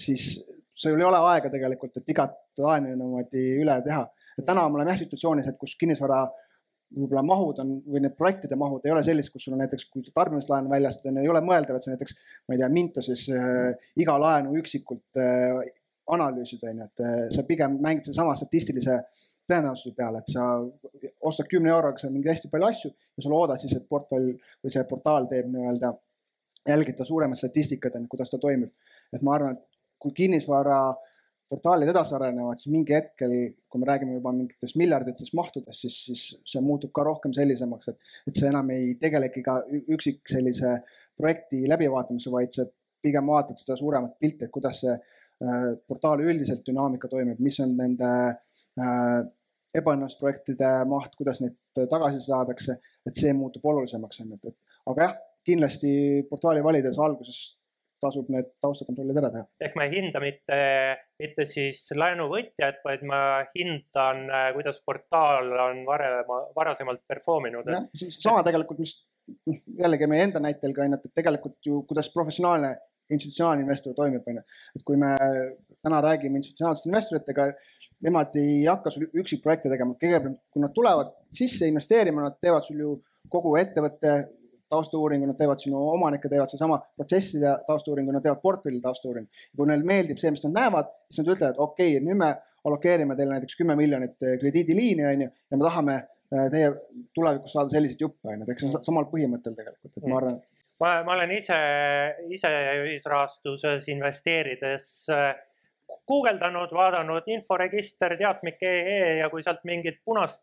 siis 0.04 0.24
sul 0.74 0.98
ei 0.98 1.06
ole 1.06 1.20
aega 1.30 1.50
tegelikult, 1.52 1.96
et 1.96 2.14
igat 2.14 2.38
laenu 2.58 2.94
niimoodi 2.94 3.44
üle 3.62 3.76
teha. 3.84 4.06
täna 4.46 4.68
me 4.68 4.80
oleme 4.80 4.90
jah 4.90 4.98
situatsioonis, 5.04 5.48
et 5.48 5.58
kus 5.58 5.76
kinnisvara 5.80 6.24
võib-olla 6.94 7.22
mahud 7.26 7.60
on 7.62 7.70
või 7.90 8.02
need 8.04 8.14
projektide 8.18 8.56
mahud 8.58 8.84
ei 8.86 8.92
ole 8.94 9.02
sellised, 9.06 9.32
kus 9.32 9.46
sul 9.46 9.56
on 9.56 9.62
näiteks, 9.64 9.86
kui 9.90 10.04
tarbimislaen 10.14 10.68
väljastada 10.70 11.22
ei 11.22 11.30
ole 11.30 11.42
mõeldav, 11.44 11.78
et 11.78 11.86
sa 11.86 11.92
näiteks, 11.92 12.16
ma 12.46 12.54
ei 12.54 12.60
tea, 12.60 12.70
Mintosis 12.74 13.24
äh, 13.34 13.88
iga 14.00 14.16
laenu 14.20 14.54
üksikult 14.60 15.20
äh, 15.20 15.62
analüüsid, 16.14 16.62
on 16.68 16.82
ju, 16.82 16.88
et 16.90 17.04
äh, 17.04 17.20
sa 17.34 17.46
pigem 17.48 17.78
mängid 17.82 18.06
sedasama 18.06 18.36
statistilise 18.38 19.00
tõenäosuse 19.50 19.94
peale, 19.96 20.22
et 20.22 20.32
sa 20.32 20.46
ostad 21.28 21.48
kümne 21.50 21.72
euroga 21.72 22.00
seal 22.00 22.14
mingeid 22.14 22.36
hästi 22.36 22.50
palju 22.52 22.70
asju 22.70 22.90
ja 22.92 23.24
sa 23.24 23.32
loodad 23.32 23.60
siis, 23.60 23.74
et 23.76 23.86
portfell 23.88 24.32
või 24.34 24.72
see 24.72 24.84
portaal 24.88 25.28
teeb 25.30 25.50
nii-öelda, 25.52 25.92
jälgib 26.68 26.96
ta 26.96 27.04
suuremat 27.08 27.40
statistikat, 27.40 27.98
on 27.98 28.06
ju, 28.06 28.12
kuidas 28.14 28.32
ta 28.32 28.40
toimib. 28.40 28.72
et 29.12 29.22
ma 29.22 29.34
arvan, 29.36 29.58
et 29.58 29.73
kui 30.02 30.12
kinnisvaraportaalid 30.16 31.90
edasi 31.90 32.14
arenevad, 32.16 32.60
siis 32.60 32.72
mingi 32.74 32.96
hetkel, 32.96 33.34
kui 33.70 33.82
me 33.82 33.88
räägime 33.88 34.18
juba 34.18 34.32
mingitest 34.36 34.78
miljarditest 34.80 35.34
mahtudest, 35.38 35.86
siis, 35.86 35.98
siis 36.08 36.24
see 36.52 36.62
muutub 36.64 36.92
ka 36.94 37.06
rohkem 37.06 37.34
sellisemaks, 37.36 37.92
et, 37.92 38.14
et 38.28 38.38
see 38.38 38.50
enam 38.50 38.70
ei 38.74 38.94
tegelegi 39.00 39.44
ka 39.46 39.60
üksik 39.96 40.22
sellise 40.30 40.76
projekti 41.18 41.64
läbivaatamise, 41.70 42.32
vaid 42.34 42.56
sa 42.56 42.66
pigem 43.04 43.28
vaatad 43.28 43.58
seda 43.60 43.76
suuremat 43.78 44.18
pilti, 44.20 44.46
et 44.46 44.52
kuidas 44.54 44.80
see 44.84 44.94
äh, 44.94 45.70
portaali 45.88 46.26
üldiselt 46.30 46.64
dünaamika 46.66 47.10
toimib, 47.12 47.40
mis 47.44 47.60
on 47.64 47.76
nende 47.78 48.10
äh, 48.10 49.18
ebaõnnestunud 49.74 50.22
projektide 50.22 50.70
maht, 50.88 51.14
kuidas 51.18 51.42
neid 51.42 51.56
tagasi 51.90 52.22
saadakse, 52.22 52.78
et 53.06 53.18
see 53.18 53.32
muutub 53.36 53.64
olulisemaks, 53.72 54.22
on 54.22 54.34
ju, 54.34 54.38
et, 54.38 54.52
et 54.52 54.90
aga 54.92 55.08
jah, 55.08 55.14
kindlasti 55.44 55.92
portaali 56.30 56.62
valides 56.64 56.98
alguses 57.02 57.40
tasub 58.04 58.30
need 58.32 58.52
taustakontrollid 58.64 59.20
ära 59.22 59.32
teha. 59.34 59.46
ehk 59.66 59.76
ma 59.78 59.88
ei 59.88 59.94
hinda 59.96 60.22
mitte, 60.22 60.60
mitte 61.22 61.48
siis 61.48 61.82
laenuvõtjat, 61.96 62.80
vaid 62.86 63.04
ma 63.08 63.20
hindan, 63.54 64.24
äh, 64.28 64.48
kuidas 64.56 64.80
portaal 64.86 65.52
on 65.68 65.84
varem, 65.88 66.32
varasemalt 66.56 67.04
perform 67.08 67.50
inud. 67.52 67.70
sama 68.18 68.44
tegelikult, 68.46 68.82
mis 68.84 68.96
jällegi 69.80 70.08
meie 70.10 70.26
enda 70.28 70.42
näitel 70.42 70.74
ka 70.76 70.84
on 70.84 70.98
et 70.98 71.06
tegelikult 71.14 71.58
ju 71.66 71.82
kuidas 71.88 72.10
professionaalne 72.12 72.74
institutsionaalne 73.12 73.64
investor 73.64 73.94
toimib, 73.96 74.24
on 74.28 74.40
ju. 74.40 74.44
et 74.76 74.84
kui 74.84 74.96
me 75.00 75.14
täna 75.84 76.00
räägime 76.04 76.40
institutsionaalsete 76.40 76.90
investoritega, 76.90 77.48
nemad 78.04 78.36
ei 78.40 78.64
hakka 78.64 78.92
sul 78.92 79.06
üksikprojekte 79.12 79.72
tegema, 79.72 79.96
kõigepealt 80.00 80.40
kui 80.52 80.62
nad 80.64 80.72
tulevad 80.76 81.12
sisse 81.34 81.68
investeerima, 81.70 82.24
nad 82.24 82.38
teevad 82.40 82.64
sul 82.66 82.80
ju 82.80 82.94
kogu 83.32 83.54
ettevõtte 83.60 84.16
taustauuringu, 84.74 85.30
nad 85.30 85.38
teevad 85.38 85.62
sinu 85.62 85.80
omanikke, 85.94 86.28
teevad 86.30 86.50
sedasama 86.50 86.80
protsesside 86.98 87.54
taustauuringu, 87.68 88.12
nad 88.14 88.26
teevad 88.26 88.42
portfelli 88.42 88.82
taustauuringu. 88.84 89.46
kui 89.56 89.70
neile 89.70 89.86
meeldib 89.88 90.20
see, 90.20 90.34
mis 90.34 90.44
nad 90.48 90.58
näevad, 90.58 90.90
siis 91.10 91.22
nad 91.22 91.36
ütlevad, 91.36 91.62
okei 91.62 91.94
okay,, 91.96 92.04
nüüd 92.04 92.20
me 92.20 92.34
allokeerime 92.64 93.16
teile 93.16 93.36
näiteks 93.36 93.56
kümme 93.60 93.76
miljonit 93.76 94.22
eh, 94.22 94.36
krediidiliini, 94.40 95.06
on 95.06 95.24
ju, 95.26 95.30
ja 95.50 95.60
me 95.60 95.66
tahame 95.66 95.96
eh, 96.00 96.50
teie 96.52 96.72
tulevikus 97.16 97.56
saada 97.56 97.72
selliseid 97.72 98.04
juppe, 98.06 98.28
on 98.28 98.38
ju, 98.40 98.46
et 98.46 98.52
eks 98.54 98.64
see 98.64 98.70
on 98.72 98.86
samal 98.86 99.08
põhimõttel 99.12 99.56
tegelikult, 99.56 99.92
et 99.92 100.06
ma 100.08 100.20
arvan. 100.20 100.38
ma, 100.82 100.92
ma 101.06 101.16
olen 101.18 101.34
ise, 101.36 101.58
ise 102.36 102.52
ühisrahastuses 102.84 103.90
investeerides 103.92 104.94
äh, 105.12 105.34
guugeldanud, 106.08 106.72
vaadanud 106.74 107.28
inforegister, 107.32 108.16
teatmik.ee 108.20 109.18
ja 109.20 109.28
kui 109.32 109.44
sealt 109.44 109.62
mingit 109.68 110.00
punast 110.04 110.42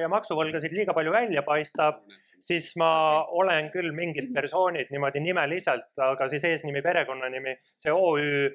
ja 0.00 0.08
maksuvõlgasid 0.12 0.72
liiga 0.72 0.94
palju 0.96 1.12
välja 1.12 1.42
paistab, 1.44 2.00
siis 2.42 2.72
ma 2.80 2.92
olen 3.30 3.70
küll 3.74 3.92
mingid 3.94 4.32
persoonid 4.34 4.90
niimoodi 4.90 5.22
nimeliselt, 5.22 5.92
aga 6.02 6.28
siis 6.28 6.44
eesnimi, 6.48 6.82
perekonnanimi, 6.82 7.54
see 7.78 7.94
OÜ 7.94 8.50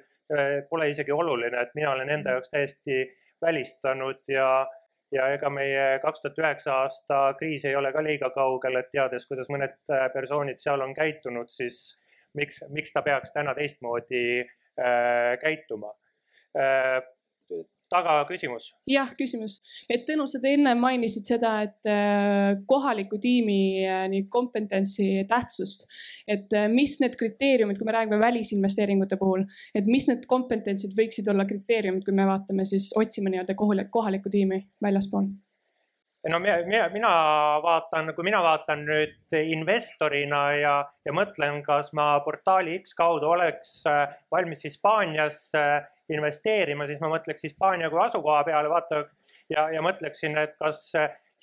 pole 0.69 0.89
isegi 0.91 1.13
oluline, 1.15 1.61
et 1.61 1.71
mina 1.75 1.93
olen 1.93 2.09
enda 2.11 2.33
jaoks 2.35 2.51
täiesti 2.51 2.97
välistanud 3.41 4.19
ja, 4.27 4.67
ja 5.11 5.27
ega 5.33 5.49
meie 5.49 5.85
kaks 6.03 6.23
tuhat 6.23 6.41
üheksa 6.41 6.79
aasta 6.83 7.21
kriis 7.39 7.65
ei 7.65 7.75
ole 7.75 7.93
ka 7.95 8.03
liiga 8.03 8.29
kaugel, 8.35 8.79
et 8.79 8.91
teades, 8.91 9.27
kuidas 9.29 9.49
mõned 9.53 9.77
äh, 9.93 10.07
persoonid 10.13 10.61
seal 10.61 10.83
on 10.83 10.95
käitunud, 10.97 11.51
siis 11.53 11.97
miks, 12.37 12.63
miks 12.73 12.93
ta 12.95 13.03
peaks 13.05 13.33
täna 13.35 13.55
teistmoodi 13.57 14.23
äh, 14.41 15.37
käituma. 15.43 15.93
Äh, 16.57 16.99
taga 17.91 18.17
küsimus. 18.29 18.71
jah, 18.89 19.09
küsimus, 19.17 19.59
et 19.89 20.05
Tõnu, 20.07 20.27
sa 20.29 20.39
enne 20.47 20.73
mainisid 20.79 21.27
seda, 21.27 21.53
et 21.67 21.89
äh, 21.89 22.59
kohaliku 22.69 23.19
tiimi 23.23 23.85
äh, 23.85 24.05
nii 24.11 24.27
kompetentsi 24.31 25.25
tähtsust, 25.29 25.87
et 26.27 26.53
äh, 26.55 26.67
mis 26.71 26.97
need 27.03 27.17
kriteeriumid, 27.19 27.79
kui 27.79 27.87
me 27.87 27.95
räägime 27.95 28.19
välisinvesteeringute 28.21 29.19
puhul, 29.19 29.47
et 29.75 29.89
mis 29.89 30.07
need 30.09 30.27
kompetentsid 30.29 30.95
võiksid 30.97 31.27
olla 31.31 31.47
kriteeriumid, 31.49 32.05
kui 32.07 32.15
me 32.15 32.27
vaatame 32.29 32.67
siis 32.67 32.93
otsime 32.97 33.33
nii-öelda 33.33 33.57
kohalikku 33.57 34.31
tiimi 34.31 34.63
väljaspool? 34.83 35.29
no 36.27 36.39
mina, 36.43 36.57
mina, 36.67 36.87
mina 36.91 37.09
vaatan, 37.63 38.11
kui 38.15 38.25
mina 38.27 38.41
vaatan 38.43 38.81
nüüd 38.87 39.35
investorina 39.37 40.41
ja, 40.59 40.73
ja 41.07 41.13
mõtlen, 41.15 41.61
kas 41.63 41.93
ma 41.95 42.17
portaali 42.25 42.81
X 42.81 42.97
kaudu 42.97 43.29
oleks 43.31 43.77
valmis 44.33 44.65
Hispaanias 44.67 45.45
investeerima, 46.13 46.87
siis 46.87 46.99
ma 47.03 47.11
mõtleks 47.11 47.45
Hispaania 47.47 47.89
kui 47.91 48.01
asukoha 48.03 48.43
peale, 48.47 48.69
vaata 48.71 49.03
ja, 49.49 49.67
ja 49.73 49.81
mõtleksin, 49.83 50.37
et 50.39 50.55
kas 50.59 50.91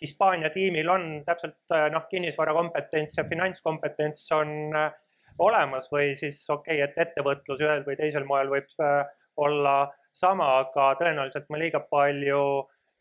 Hispaania 0.03 0.51
tiimil 0.51 0.89
on 0.91 1.07
täpselt 1.27 1.75
noh, 1.93 2.07
kinnisvarakompetents 2.11 3.19
ja 3.19 3.25
finantskompetents 3.29 4.27
on 4.37 4.51
äh, 4.77 4.91
olemas 5.39 5.89
või 5.93 6.15
siis 6.19 6.43
okei 6.51 6.83
okay,, 6.83 6.89
et 6.89 6.99
ettevõtlus 7.09 7.63
ühel 7.63 7.85
või 7.87 7.97
teisel 8.01 8.27
moel 8.29 8.51
võib 8.53 8.75
äh, 8.83 9.05
olla 9.37 9.77
sama, 10.15 10.59
aga 10.63 10.93
tõenäoliselt 11.01 11.49
ma 11.51 11.59
liiga 11.59 11.81
palju 11.91 12.43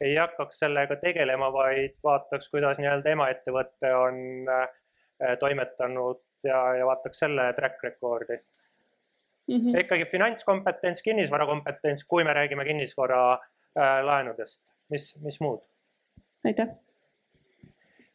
ei 0.03 0.15
hakkaks 0.17 0.63
sellega 0.63 0.97
tegelema, 0.99 1.51
vaid 1.53 1.93
vaataks, 2.03 2.49
kuidas 2.51 2.79
nii-öelda 2.81 3.11
emaettevõte 3.13 3.91
on 3.95 4.17
toimetanud 5.39 6.19
ja, 6.43 6.57
ja 6.79 6.87
vaataks 6.89 7.21
selle 7.23 7.45
track 7.55 7.85
record'i 7.85 8.39
mm. 9.47 9.55
-hmm. 9.55 9.79
ikkagi 9.79 10.05
finantskompetents, 10.05 11.01
kinnisvarakompetents, 11.03 12.03
kui 12.07 12.23
me 12.23 12.33
räägime 12.33 12.65
kinnisvaralaenudest, 12.65 14.63
mis, 14.89 15.15
mis 15.21 15.41
muud? 15.41 15.61
aitäh. 16.45 16.67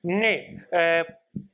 nii 0.03 0.61
äh,, 0.75 1.07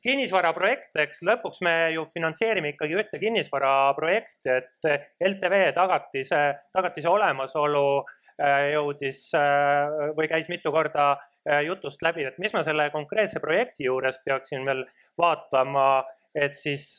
kinnisvaraprojekt, 0.05 0.93
eks 1.05 1.23
lõpuks 1.27 1.63
me 1.65 1.75
ju 1.95 2.05
finantseerime 2.15 2.75
ikkagi 2.75 2.99
ühte 2.99 3.21
kinnisvaraprojekti, 3.21 4.59
et 4.59 4.89
LTV 5.29 5.61
tagatise, 5.77 6.41
tagatise 6.75 7.11
olemasolu 7.11 7.87
äh, 8.01 8.71
jõudis 8.75 9.27
äh, 9.39 10.11
või 10.17 10.29
käis 10.31 10.49
mitu 10.53 10.73
korda 10.75 11.13
äh, 11.15 11.65
jutust 11.69 12.03
läbi, 12.05 12.27
et 12.29 12.39
mis 12.43 12.55
ma 12.57 12.65
selle 12.67 12.89
konkreetse 12.95 13.43
projekti 13.45 13.89
juures 13.89 14.21
peaksin 14.25 14.67
veel 14.67 14.85
vaatama, 15.21 16.05
et 16.35 16.57
siis 16.59 16.97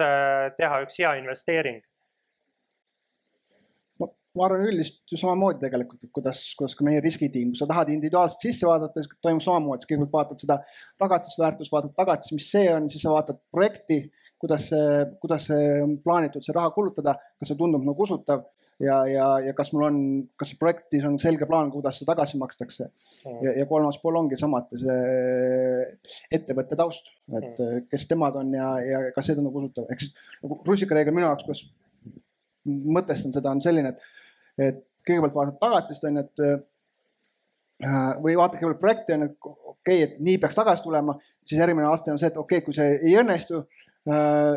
teha 0.57 0.78
üks 0.86 0.95
hea 1.01 1.09
investeering 1.19 1.82
ma 4.36 4.47
arvan 4.47 4.65
üldist 4.67 5.03
ju 5.11 5.19
samamoodi 5.19 5.63
tegelikult, 5.63 6.01
et 6.03 6.11
kuidas, 6.15 6.41
kuidas 6.59 6.75
ka 6.77 6.86
meie 6.88 7.01
riskitiim, 7.03 7.53
kui 7.53 7.59
sa 7.59 7.67
tahad 7.69 7.91
individuaalselt 7.93 8.43
sisse 8.43 8.67
vaadata, 8.67 9.03
siis 9.03 9.21
toimub 9.23 9.43
samamoodi, 9.45 9.86
sa 9.86 9.91
kõigepealt 9.91 10.15
vaatad 10.17 10.41
seda 10.43 10.59
tagatisväärtust, 11.01 11.73
vaatad 11.73 11.95
tagatis, 11.97 12.33
mis 12.36 12.49
see 12.51 12.67
on, 12.73 12.89
siis 12.91 13.05
sa 13.05 13.13
vaatad 13.15 13.39
projekti, 13.55 14.01
kuidas 14.41 14.67
see, 14.71 15.05
kuidas 15.21 15.47
see 15.49 15.71
on 15.86 15.95
plaanitud 16.03 16.43
see 16.45 16.55
raha 16.55 16.73
kulutada, 16.75 17.15
kas 17.39 17.51
see 17.51 17.59
tundub 17.59 17.86
nagu 17.88 18.05
usutav 18.05 18.43
ja, 18.83 18.97
ja, 19.07 19.27
ja 19.47 19.53
kas 19.55 19.71
mul 19.73 19.86
on, 19.88 19.99
kas 20.39 20.51
projektis 20.59 21.05
on 21.07 21.15
selge 21.21 21.47
plaan, 21.49 21.71
kuidas 21.73 21.99
see 21.99 22.07
tagasi 22.07 22.39
makstakse. 22.41 22.89
ja, 23.45 23.55
ja 23.61 23.65
kolmas 23.69 23.99
pool 24.01 24.19
ongi 24.19 24.39
samuti 24.39 24.81
see 24.81 24.99
ettevõtte 26.36 26.77
taust, 26.79 27.09
et 27.39 27.63
kes 27.91 28.07
temad 28.11 28.36
on 28.41 28.51
ja, 28.57 28.73
ja 28.83 29.01
kas 29.15 29.29
see 29.29 29.39
tundub 29.39 29.55
usutav, 29.61 29.88
ehk 29.91 30.03
siis 30.03 30.15
nagu 30.43 30.59
rusikareegel 30.67 31.15
minu 31.15 31.29
jaoks, 31.29 31.47
kuidas 31.47 31.65
mõtestan 32.65 33.33
seda, 33.36 33.53
on 33.53 33.61
selline, 33.63 33.93
et 33.93 34.23
et 34.62 34.82
kõigepealt 35.06 35.36
vaatad 35.36 35.58
tagatist 35.62 36.08
on 36.08 36.20
ju, 36.20 36.26
et 36.26 36.43
äh, 36.45 38.12
või 38.24 38.38
vaatad 38.39 38.60
kõigepealt 38.60 38.84
projekti 38.84 39.16
on 39.16 39.26
ju, 39.26 39.32
et 39.32 39.49
okei 39.49 39.66
okay,, 39.74 40.06
et 40.08 40.22
nii 40.28 40.38
peaks 40.41 40.58
tagasi 40.58 40.86
tulema, 40.86 41.18
siis 41.45 41.60
järgmine 41.62 41.89
aste 41.91 42.14
on 42.14 42.22
see, 42.22 42.32
et 42.32 42.39
okei 42.41 42.62
okay,, 42.62 42.66
kui 42.66 42.78
see 42.78 42.95
ei 43.01 43.18
õnnestu 43.22 43.66
äh,. 44.10 44.56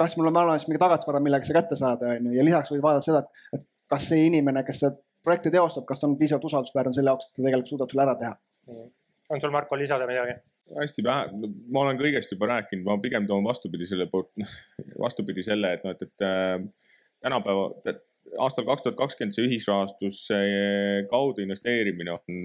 kas 0.00 0.16
mul 0.16 0.30
on 0.30 0.40
olemas 0.40 0.64
mingi 0.68 0.80
tagatisvara, 0.80 1.20
millega 1.20 1.44
see 1.44 1.56
kätte 1.56 1.76
saada, 1.76 2.14
on 2.16 2.30
ju, 2.30 2.38
ja 2.38 2.46
lisaks 2.46 2.72
võid 2.72 2.84
vaadata 2.84 3.04
seda, 3.04 3.24
et 3.52 3.66
kas 3.90 4.06
see 4.08 4.22
inimene, 4.30 4.62
kes 4.64 4.84
seda 4.84 4.96
projekti 5.24 5.52
teostab, 5.52 5.84
kas 5.88 6.00
ta 6.00 6.08
on 6.08 6.16
piisavalt 6.20 6.46
usaldusväärne 6.48 6.94
selle 6.96 7.12
jaoks, 7.12 7.28
et 7.28 7.34
ta 7.36 7.44
tegelikult 7.44 7.74
suudab 7.74 7.92
selle 7.92 8.06
ära 8.06 8.14
teha. 8.22 8.32
on 9.30 9.42
sul, 9.42 9.52
Marko, 9.52 9.76
lisada 9.76 10.08
midagi? 10.08 10.38
hästi 10.78 11.02
vähe, 11.02 11.50
ma 11.74 11.82
olen 11.84 11.98
kõigest 11.98 12.30
juba 12.30 12.46
rääkinud, 12.52 12.84
ma 12.86 12.96
pigem 13.02 13.26
toon 13.26 13.44
vastupidi 13.44 13.88
selle 13.90 14.06
poolt, 14.10 14.30
vastupidi 15.04 15.42
selle, 15.42 15.74
et 15.76 15.84
noh, 15.84 15.96
et, 15.96 16.04
et 16.06 16.26
äh, 16.26 16.56
tänapäeva, 17.20 17.70
aastal 18.38 18.66
kaks 18.68 18.84
tuhat 18.84 18.98
kakskümmend 18.98 19.34
see 19.34 19.48
ühisrahastus 19.48 20.22
kaudu 21.10 21.42
investeerimine 21.44 22.14
on, 22.14 22.42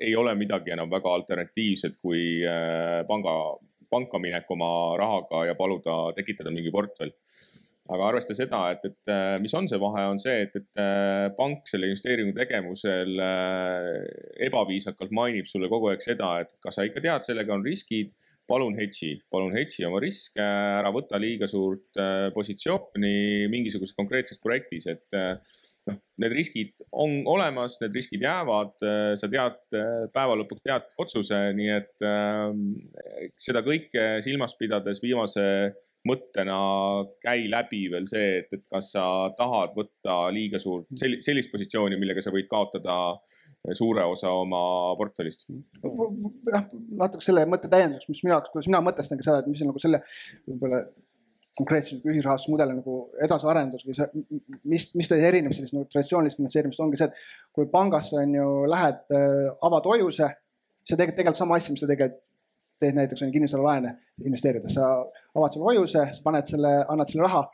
ei 0.00 0.14
ole 0.16 0.34
midagi 0.38 0.74
enam 0.74 0.90
väga 0.90 1.12
alternatiivset 1.18 1.98
kui 2.02 2.42
äh, 2.48 3.02
panga, 3.08 3.34
panka 3.90 4.20
minek 4.22 4.50
oma 4.50 4.70
rahaga 5.00 5.44
ja 5.50 5.58
paluda 5.58 5.98
tekitada 6.16 6.52
mingi 6.54 6.72
portfell. 6.74 7.14
Aga 7.84 8.06
arvesta 8.08 8.32
seda, 8.32 8.62
et, 8.72 8.84
et 8.88 9.10
äh, 9.12 9.36
mis 9.44 9.52
on 9.54 9.66
see 9.68 9.80
vahe, 9.80 10.06
on 10.08 10.18
see, 10.20 10.46
et, 10.46 10.54
et 10.56 10.80
äh, 10.80 11.28
pank 11.36 11.68
selle 11.68 11.90
investeeringu 11.90 12.32
tegevusel 12.36 13.20
ebaviisakalt 14.46 15.12
mainib 15.12 15.50
sulle 15.50 15.68
kogu 15.72 15.92
aeg 15.92 16.04
seda, 16.04 16.38
et 16.44 16.54
kas 16.64 16.80
sa 16.80 16.86
ikka 16.88 17.04
tead, 17.04 17.26
sellega 17.28 17.52
on 17.54 17.66
riskid 17.66 18.14
palun 18.50 18.76
hedži, 18.78 19.14
palun 19.32 19.54
hedži 19.56 19.86
oma 19.88 20.00
riske, 20.02 20.42
ära 20.42 20.90
võta 20.94 21.20
liiga 21.20 21.48
suurt 21.50 22.00
äh, 22.00 22.28
positsiooni 22.34 23.46
mingisuguses 23.52 23.96
konkreetses 23.96 24.40
projektis, 24.42 24.88
et 24.90 25.16
äh, 25.16 25.38
noh, 25.90 26.00
need 26.20 26.36
riskid 26.36 26.84
on 26.92 27.22
olemas, 27.30 27.78
need 27.82 27.96
riskid 27.96 28.24
jäävad, 28.24 28.76
äh, 28.84 29.12
sa 29.20 29.30
tead, 29.32 29.60
päeva 30.14 30.36
lõpuks 30.40 30.64
tead 30.66 30.90
otsuse, 31.00 31.40
nii 31.56 31.72
et 31.78 32.06
äh, 32.06 33.32
seda 33.48 33.64
kõike 33.66 34.08
silmas 34.24 34.56
pidades 34.60 35.02
viimase 35.04 35.46
mõttena 36.04 36.58
käi 37.24 37.46
läbi 37.48 37.86
veel 37.92 38.04
see, 38.10 38.42
et, 38.42 38.50
et 38.52 38.66
kas 38.68 38.90
sa 38.92 39.06
tahad 39.38 39.72
võtta 39.76 40.26
liiga 40.36 40.60
suurt, 40.60 40.90
sellist 41.00 41.48
positsiooni, 41.52 41.96
millega 41.96 42.20
sa 42.20 42.32
võid 42.34 42.50
kaotada 42.50 42.98
äh, 43.14 43.33
suure 43.72 44.04
osa 44.04 44.32
oma 44.36 44.60
portfellist. 44.98 45.46
jah, 46.52 46.66
natuke 47.00 47.24
selle 47.24 47.46
mõtte 47.48 47.70
täienduseks, 47.72 48.10
mis 48.12 48.22
minu 48.26 48.34
jaoks, 48.34 48.52
kuidas 48.52 48.68
mina 48.68 48.82
mõtestangi 48.84 49.24
seda, 49.24 49.40
et 49.40 49.48
mis 49.48 49.62
on 49.64 49.72
nagu 49.72 49.82
selle 49.82 50.02
võib-olla 50.44 50.84
konkreetse 51.58 52.00
ühisrahastusmudeli 52.02 52.74
nagu 52.80 52.96
edasiarendus 53.24 53.86
või 53.86 53.96
see, 53.96 54.24
mis, 54.66 54.88
mis 54.98 55.08
ta 55.10 55.16
erineb 55.16 55.54
sellisest 55.54 55.76
nagu 55.76 55.86
traditsioonilisest 55.92 56.40
finantseerimisest, 56.40 56.82
ongi 56.82 56.98
see, 56.98 57.08
et 57.08 57.54
kui 57.54 57.68
pangasse 57.70 58.18
on 58.18 58.34
ju 58.34 58.46
lähed, 58.70 59.02
äh, 59.14 59.50
avad 59.68 59.86
hoiuse, 59.86 60.32
see 60.82 60.96
tegelikult, 60.98 61.20
tegelikult 61.20 61.40
sama 61.40 61.60
asi, 61.60 61.72
mis 61.72 61.84
sa 61.84 61.90
tegelikult 61.90 62.20
teed 62.82 62.96
näiteks 62.98 63.22
on 63.22 63.30
kinnisvaralaene 63.32 63.92
investeerides, 64.26 64.74
sa 64.74 64.88
avad 65.38 65.54
selle 65.54 65.68
hoiuse, 65.70 66.08
sa 66.16 66.24
paned 66.24 66.50
selle, 66.50 66.72
annad 66.90 67.10
selle 67.10 67.28
raha 67.28 67.44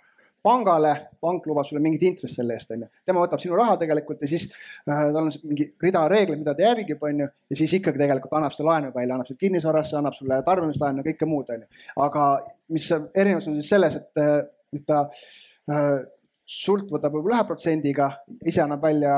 pangale, 0.43 0.93
pank 1.21 1.47
lubab 1.47 1.67
sulle 1.69 1.83
mingit 1.85 2.05
intressi 2.09 2.41
selle 2.41 2.57
eest, 2.57 2.73
onju. 2.75 2.89
tema 3.07 3.23
võtab 3.23 3.43
sinu 3.43 3.57
raha 3.59 3.77
tegelikult 3.81 4.23
ja 4.25 4.31
siis 4.31 4.47
äh, 4.51 5.11
tal 5.13 5.23
on 5.23 5.33
mingi 5.49 5.67
rida 5.83 6.05
reegleid, 6.09 6.41
mida 6.41 6.55
ta 6.57 6.65
järgib, 6.65 7.03
onju. 7.11 7.27
ja 7.53 7.59
siis 7.59 7.75
ikkagi 7.77 8.01
tegelikult 8.01 8.37
annab 8.39 8.55
selle 8.57 8.73
laenu 8.73 8.93
välja, 8.95 9.17
annab 9.17 9.29
sulle 9.29 9.43
kinnisvarasse, 9.43 9.99
annab 10.01 10.17
sulle 10.17 10.41
tarbimislaenu, 10.47 11.05
kõike 11.07 11.29
muud, 11.29 11.53
onju. 11.57 11.85
aga 12.07 12.29
mis 12.77 12.89
erinevus 12.95 13.51
on 13.51 13.59
siis 13.61 13.75
selles, 13.75 13.99
et, 14.01 14.23
äh, 14.23 14.39
et 14.79 14.87
ta 14.89 15.03
äh, 15.71 15.99
sult 16.51 16.89
võtab 16.91 17.15
võib-olla 17.15 17.43
ühe 17.43 17.49
protsendiga, 17.51 18.11
ise 18.41 18.65
annab 18.65 18.83
välja 18.85 19.17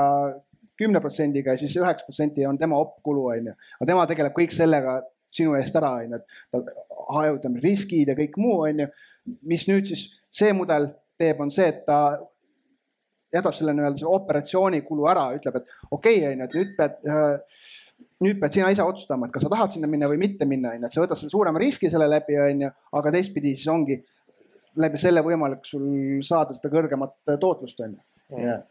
kümne 0.79 0.99
protsendiga 1.01 1.53
ja 1.53 1.61
siis 1.61 1.75
üheksa 1.79 2.07
protsenti 2.07 2.45
on 2.49 2.59
tema 2.59 2.79
opkulu, 2.81 3.29
onju. 3.37 3.55
aga 3.79 3.89
tema 3.89 4.03
tegeleb 4.09 4.35
kõik 4.35 4.55
sellega 4.55 4.99
sinu 5.33 5.55
eest 5.57 5.75
ära, 5.79 5.95
onju, 6.03 6.19
et 6.19 6.43
ta 6.51 6.61
hajutab 7.15 7.55
riskid 7.63 8.11
ja 8.11 8.17
kõik 8.17 8.35
muu, 8.41 8.59
onju. 8.67 8.89
mis 9.47 9.63
nüüd 9.69 9.87
siis 9.87 10.09
see 10.33 10.51
mudel 10.51 10.89
teeb, 11.23 11.41
on 11.43 11.51
see, 11.53 11.69
et 11.71 11.83
ta 11.87 11.99
jätab 13.33 13.55
selle 13.57 13.73
nii-öelda 13.73 14.01
selle 14.01 14.17
operatsioonikulu 14.19 15.07
ära, 15.09 15.29
ütleb, 15.37 15.61
et 15.61 15.71
okei 15.89 16.19
okay,, 16.19 16.33
onju, 16.33 16.49
et 16.49 16.57
nüüd 16.59 16.75
pead 16.77 16.99
nüüd 18.23 18.39
pead 18.39 18.55
sina 18.55 18.69
ise 18.71 18.83
otsustama, 18.85 19.27
et 19.27 19.35
kas 19.35 19.45
sa 19.45 19.51
tahad 19.51 19.71
sinna 19.73 19.89
minna 19.89 20.07
või 20.11 20.19
mitte 20.21 20.47
minna, 20.49 20.75
onju, 20.75 20.87
et 20.87 20.95
sa 20.95 21.03
võtad 21.03 21.19
selle 21.19 21.33
suurema 21.33 21.61
riski 21.61 21.91
selle 21.91 22.07
läbi, 22.11 22.37
onju, 22.39 22.71
aga 22.99 23.13
teistpidi 23.15 23.55
siis 23.57 23.71
ongi 23.73 23.99
läbi 24.83 25.01
selle 25.01 25.23
võimalik 25.25 25.65
sul 25.67 26.21
saada 26.25 26.55
seda 26.55 26.71
kõrgemat 26.73 27.15
tootlust, 27.41 27.81
onju. 27.85 28.01
Mm. 28.33 28.63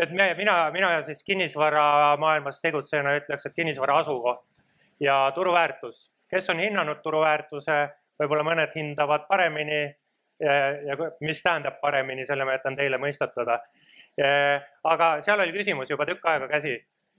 et 0.00 0.12
me, 0.16 0.30
mina, 0.38 0.54
mina 0.72 0.94
siis 1.04 1.20
kinnisvaramaailmas 1.26 2.62
tegutsejana 2.62 3.16
ütleks, 3.18 3.44
et 3.48 3.56
kinnisvara 3.56 3.98
asukoht 4.00 4.46
ja 5.02 5.16
turuväärtus 5.34 6.06
kes 6.32 6.50
on 6.50 6.62
hinnanud 6.64 7.02
turuväärtuse, 7.04 7.74
võib-olla 8.20 8.44
mõned 8.46 8.72
hindavad 8.76 9.26
paremini 9.28 9.82
ja, 10.42 10.96
mis 11.22 11.42
tähendab 11.42 11.78
paremini, 11.80 12.26
selle 12.26 12.44
ma 12.48 12.56
jätan 12.58 12.76
teile 12.78 12.98
mõistatada. 13.02 13.60
aga 14.84 15.06
seal 15.24 15.40
oli 15.40 15.54
küsimus 15.54 15.90
juba 15.90 16.04
tükk 16.08 16.26
aega 16.28 16.48
käsi 16.50 16.74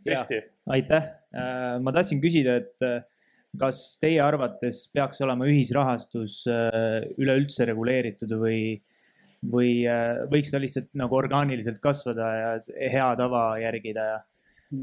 püsti. 0.06 0.44
aitäh, 0.70 1.10
ma 1.82 1.94
tahtsin 1.96 2.22
küsida, 2.22 2.60
et 2.62 2.86
äh, 2.86 3.02
kas 3.60 3.80
teie 4.02 4.22
arvates 4.24 4.88
peaks 4.94 5.22
olema 5.24 5.48
ühisrahastus 5.50 6.42
äh, 6.50 7.04
üleüldse 7.22 7.68
reguleeritud 7.70 8.34
või, 8.42 8.60
või 9.46 9.84
äh, 9.90 10.24
võiks 10.32 10.54
ta 10.54 10.62
lihtsalt 10.62 10.94
nagu 10.98 11.18
orgaaniliselt 11.18 11.80
kasvada 11.84 12.30
ja 12.40 12.54
hea 12.94 13.10
tava 13.20 13.46
järgida 13.62 14.08
ja 14.10 14.20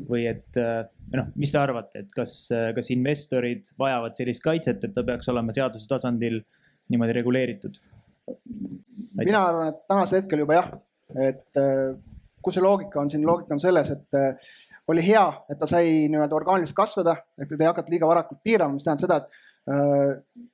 või 0.07 0.29
et 0.31 0.59
äh, 0.61 0.85
noh, 1.17 1.33
mis 1.35 1.51
te 1.51 1.59
arvate, 1.59 2.05
et 2.05 2.15
kas, 2.15 2.35
kas 2.77 2.93
investorid 2.95 3.73
vajavad 3.81 4.15
sellist 4.19 4.45
kaitset, 4.45 4.85
et 4.87 4.95
ta 4.95 5.07
peaks 5.07 5.31
olema 5.33 5.55
seaduse 5.57 5.91
tasandil 5.91 6.45
niimoodi 6.91 7.17
reguleeritud? 7.19 7.81
Mina 9.21 9.43
arvan, 9.47 9.73
et 9.73 9.81
tänasel 9.89 10.21
hetkel 10.21 10.43
juba 10.45 10.59
jah, 10.59 10.71
et 11.29 11.61
äh, 11.61 11.95
kus 12.43 12.57
see 12.57 12.65
loogika 12.65 13.01
on 13.03 13.11
siin, 13.13 13.25
loogika 13.27 13.55
on 13.57 13.63
selles, 13.63 13.91
et 13.95 14.19
äh, 14.19 14.53
oli 14.91 15.05
hea, 15.07 15.25
et 15.51 15.59
ta 15.61 15.69
sai 15.71 16.07
nii-öelda 16.11 16.37
orgaaniliselt 16.39 16.79
kasvada, 16.79 17.17
et 17.39 17.49
teda 17.51 17.67
ei 17.67 17.71
hakatud 17.71 17.95
liiga 17.95 18.09
varakult 18.11 18.41
piirama, 18.47 18.75
mis 18.75 18.87
tähendab 18.87 19.05
seda, 19.05 19.19
et 19.21 19.75
äh, 19.75 20.47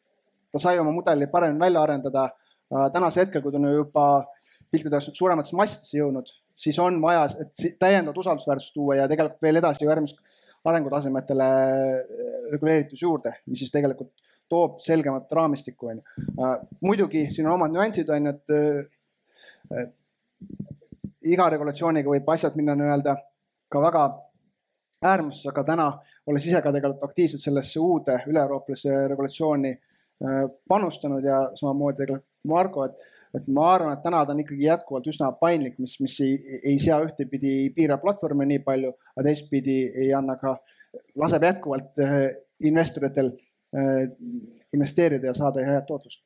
ta 0.53 0.63
sai 0.63 0.81
oma 0.83 0.95
mudeli 0.95 1.29
paremini 1.33 1.61
välja 1.67 1.85
arendada. 1.85 2.31
tänasel 2.93 3.23
hetkel, 3.23 3.43
kui 3.43 3.53
ta 3.55 3.59
on 3.61 3.69
juba 3.71 4.05
piltlikult 4.73 4.97
öeldes 4.97 5.15
suurematesse 5.15 5.57
massidesse 5.57 5.99
jõudnud, 6.01 6.31
siis 6.59 6.79
on 6.83 6.97
vaja, 7.03 7.29
täiendavat 7.79 8.19
usaldusväärsust 8.19 8.75
tuua 8.75 8.97
ja 8.99 9.05
tegelikult 9.09 9.43
veel 9.43 9.61
edasi 9.61 9.87
järgmist 9.87 10.19
arengutasemetele 10.67 11.47
reguleeritus 12.51 13.03
juurde, 13.03 13.37
mis 13.47 13.63
siis 13.63 13.71
tegelikult 13.71 14.11
toob 14.49 14.81
selgemat 14.85 15.33
raamistikku, 15.33 15.91
onju. 15.93 16.03
muidugi 16.81 17.27
siin 17.35 17.49
on 17.49 17.57
omad 17.57 17.75
nüansid, 17.75 18.11
onju, 18.13 18.35
et 18.35 18.55
äh, 19.81 19.89
iga 21.27 21.49
regulatsiooniga 21.51 22.13
võib 22.13 22.31
asjad 22.35 22.57
minna 22.59 22.77
nii-öelda 22.79 23.17
ka 23.73 23.83
väga 23.83 24.05
äärmusse, 25.07 25.49
aga 25.51 25.65
täna, 25.67 25.89
olles 26.27 26.47
ise 26.47 26.63
ka 26.63 26.73
tegelikult 26.75 27.05
aktiivselt 27.09 27.43
sellesse 27.43 27.83
uude 27.83 28.21
üle-euroopalisse 28.31 29.03
regulatsiooni 29.13 29.75
äh, 29.75 30.41
panustanud 30.69 31.27
ja 31.27 31.43
samamoodi 31.59 32.05
tegelikult 32.05 32.33
Margo, 32.47 32.85
et, 32.87 33.07
et 33.35 33.49
ma 33.51 33.73
arvan, 33.75 33.97
et 33.97 34.05
täna 34.05 34.23
ta 34.23 34.35
on 34.35 34.41
ikkagi 34.45 34.69
jätkuvalt 34.69 35.09
üsna 35.11 35.33
paindlik, 35.41 35.81
mis, 35.83 35.97
mis 35.99 36.15
ei, 36.23 36.37
ei 36.63 36.77
sea 36.83 37.01
ühtepidi, 37.03 37.57
ei 37.65 37.73
piira 37.75 37.99
platvorme 37.99 38.47
nii 38.47 38.63
palju, 38.63 38.93
aga 39.17 39.27
teistpidi 39.27 39.81
ei 40.05 40.13
anna 40.15 40.39
ka, 40.39 40.55
laseb 41.19 41.49
jätkuvalt 41.49 41.99
äh, 42.03 42.21
investoritel 42.71 43.33
äh, 43.33 43.46
investeerida 44.77 45.31
ja 45.31 45.37
saada 45.37 45.65
head 45.67 45.87
tootlust. 45.89 46.25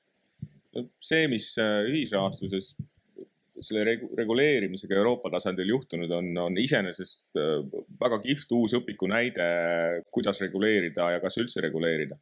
see, 1.03 1.27
mis 1.29 1.53
äh, 1.59 1.83
ühisrahastuses 1.91 2.75
selle 3.61 3.85
regu- 3.85 4.11
reguleerimisega 4.17 4.97
Euroopa 4.97 5.33
tasandil 5.35 5.73
juhtunud 5.75 6.13
on, 6.15 6.31
on 6.39 6.59
iseenesest 6.59 7.25
äh, 7.39 7.57
väga 8.01 8.21
kihvt 8.23 8.55
uus 8.57 8.77
õpiku 8.79 9.09
näide, 9.11 9.47
kuidas 10.15 10.41
reguleerida 10.45 11.11
ja 11.17 11.23
kas 11.23 11.41
üldse 11.43 11.65
reguleerida. 11.65 12.19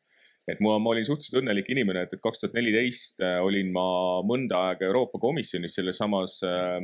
et 0.48 0.62
ma, 0.64 0.78
ma 0.80 0.94
olin 0.94 1.04
suhteliselt 1.04 1.42
õnnelik 1.42 1.66
inimene, 1.68 2.06
et, 2.06 2.14
et 2.16 2.24
kaks 2.24 2.40
tuhat 2.40 2.56
neliteist 2.56 3.20
äh, 3.20 3.36
olin 3.44 3.68
ma 3.72 3.86
mõnda 4.24 4.64
aega 4.70 4.88
Euroopa 4.88 5.20
Komisjonis 5.20 5.76
selles 5.76 6.00
samas 6.00 6.40
äh, 6.46 6.78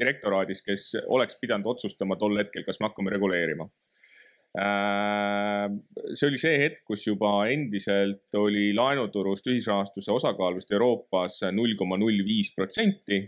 direktoraadis, 0.00 0.64
kes 0.64 0.88
oleks 1.06 1.36
pidanud 1.40 1.74
otsustama 1.74 2.16
tol 2.16 2.40
hetkel, 2.40 2.64
kas 2.64 2.80
me 2.80 2.88
hakkame 2.88 3.12
reguleerima 3.12 3.68
Äh, 3.68 3.91
see 4.52 6.28
oli 6.28 6.40
see 6.40 6.58
hetk, 6.60 6.82
kus 6.84 7.06
juba 7.06 7.46
endiselt 7.48 8.36
oli 8.36 8.72
laenuturust 8.76 9.48
ühisrahastuse 9.48 10.12
osakaal 10.12 10.58
vist 10.58 10.72
Euroopas 10.76 11.38
null 11.56 11.72
koma 11.78 11.96
null 11.96 12.20
viis 12.26 12.52
protsenti, 12.52 13.22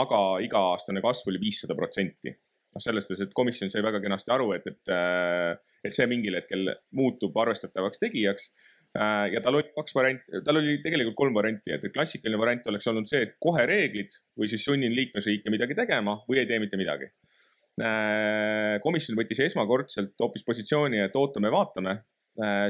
aga 0.00 0.20
iga-aastane 0.44 1.02
kasv 1.04 1.28
oli 1.32 1.42
viissada 1.42 1.76
protsenti. 1.76 2.32
noh, 2.76 2.82
selles 2.84 3.06
suhtes, 3.06 3.22
et 3.24 3.36
komisjon 3.36 3.70
sai 3.72 3.80
väga 3.84 4.02
kenasti 4.04 4.32
aru, 4.34 4.50
et, 4.52 4.66
et, 4.68 4.90
et 5.84 5.96
see 5.96 6.08
mingil 6.10 6.34
hetkel 6.36 6.72
muutub 6.96 7.36
arvestatavaks 7.40 8.02
tegijaks. 8.02 8.50
Äh, 8.96 9.30
ja 9.32 9.40
tal 9.44 9.56
oli 9.56 9.70
kaks 9.76 9.94
varianti, 9.96 10.42
tal 10.44 10.60
oli 10.60 10.74
tegelikult 10.84 11.16
kolm 11.16 11.36
varianti, 11.36 11.72
et 11.72 11.86
klassikaline 11.92 12.40
variant 12.40 12.68
oleks 12.72 12.88
olnud 12.92 13.08
see, 13.08 13.22
et 13.24 13.32
kohe 13.40 13.64
reeglid 13.68 14.12
või 14.36 14.48
siis 14.52 14.64
sunnin 14.64 14.92
liikmesriike 14.92 15.52
midagi 15.52 15.76
tegema 15.76 16.18
või 16.28 16.42
ei 16.42 16.48
tee 16.48 16.60
mitte 16.60 16.80
midagi 16.80 17.08
Äh, 17.08 17.45
komisjon 17.76 19.18
võttis 19.18 19.42
esmakordselt 19.44 20.14
hoopis 20.22 20.44
positsiooni, 20.46 21.02
et 21.04 21.16
ootame-vaatame. 21.16 21.98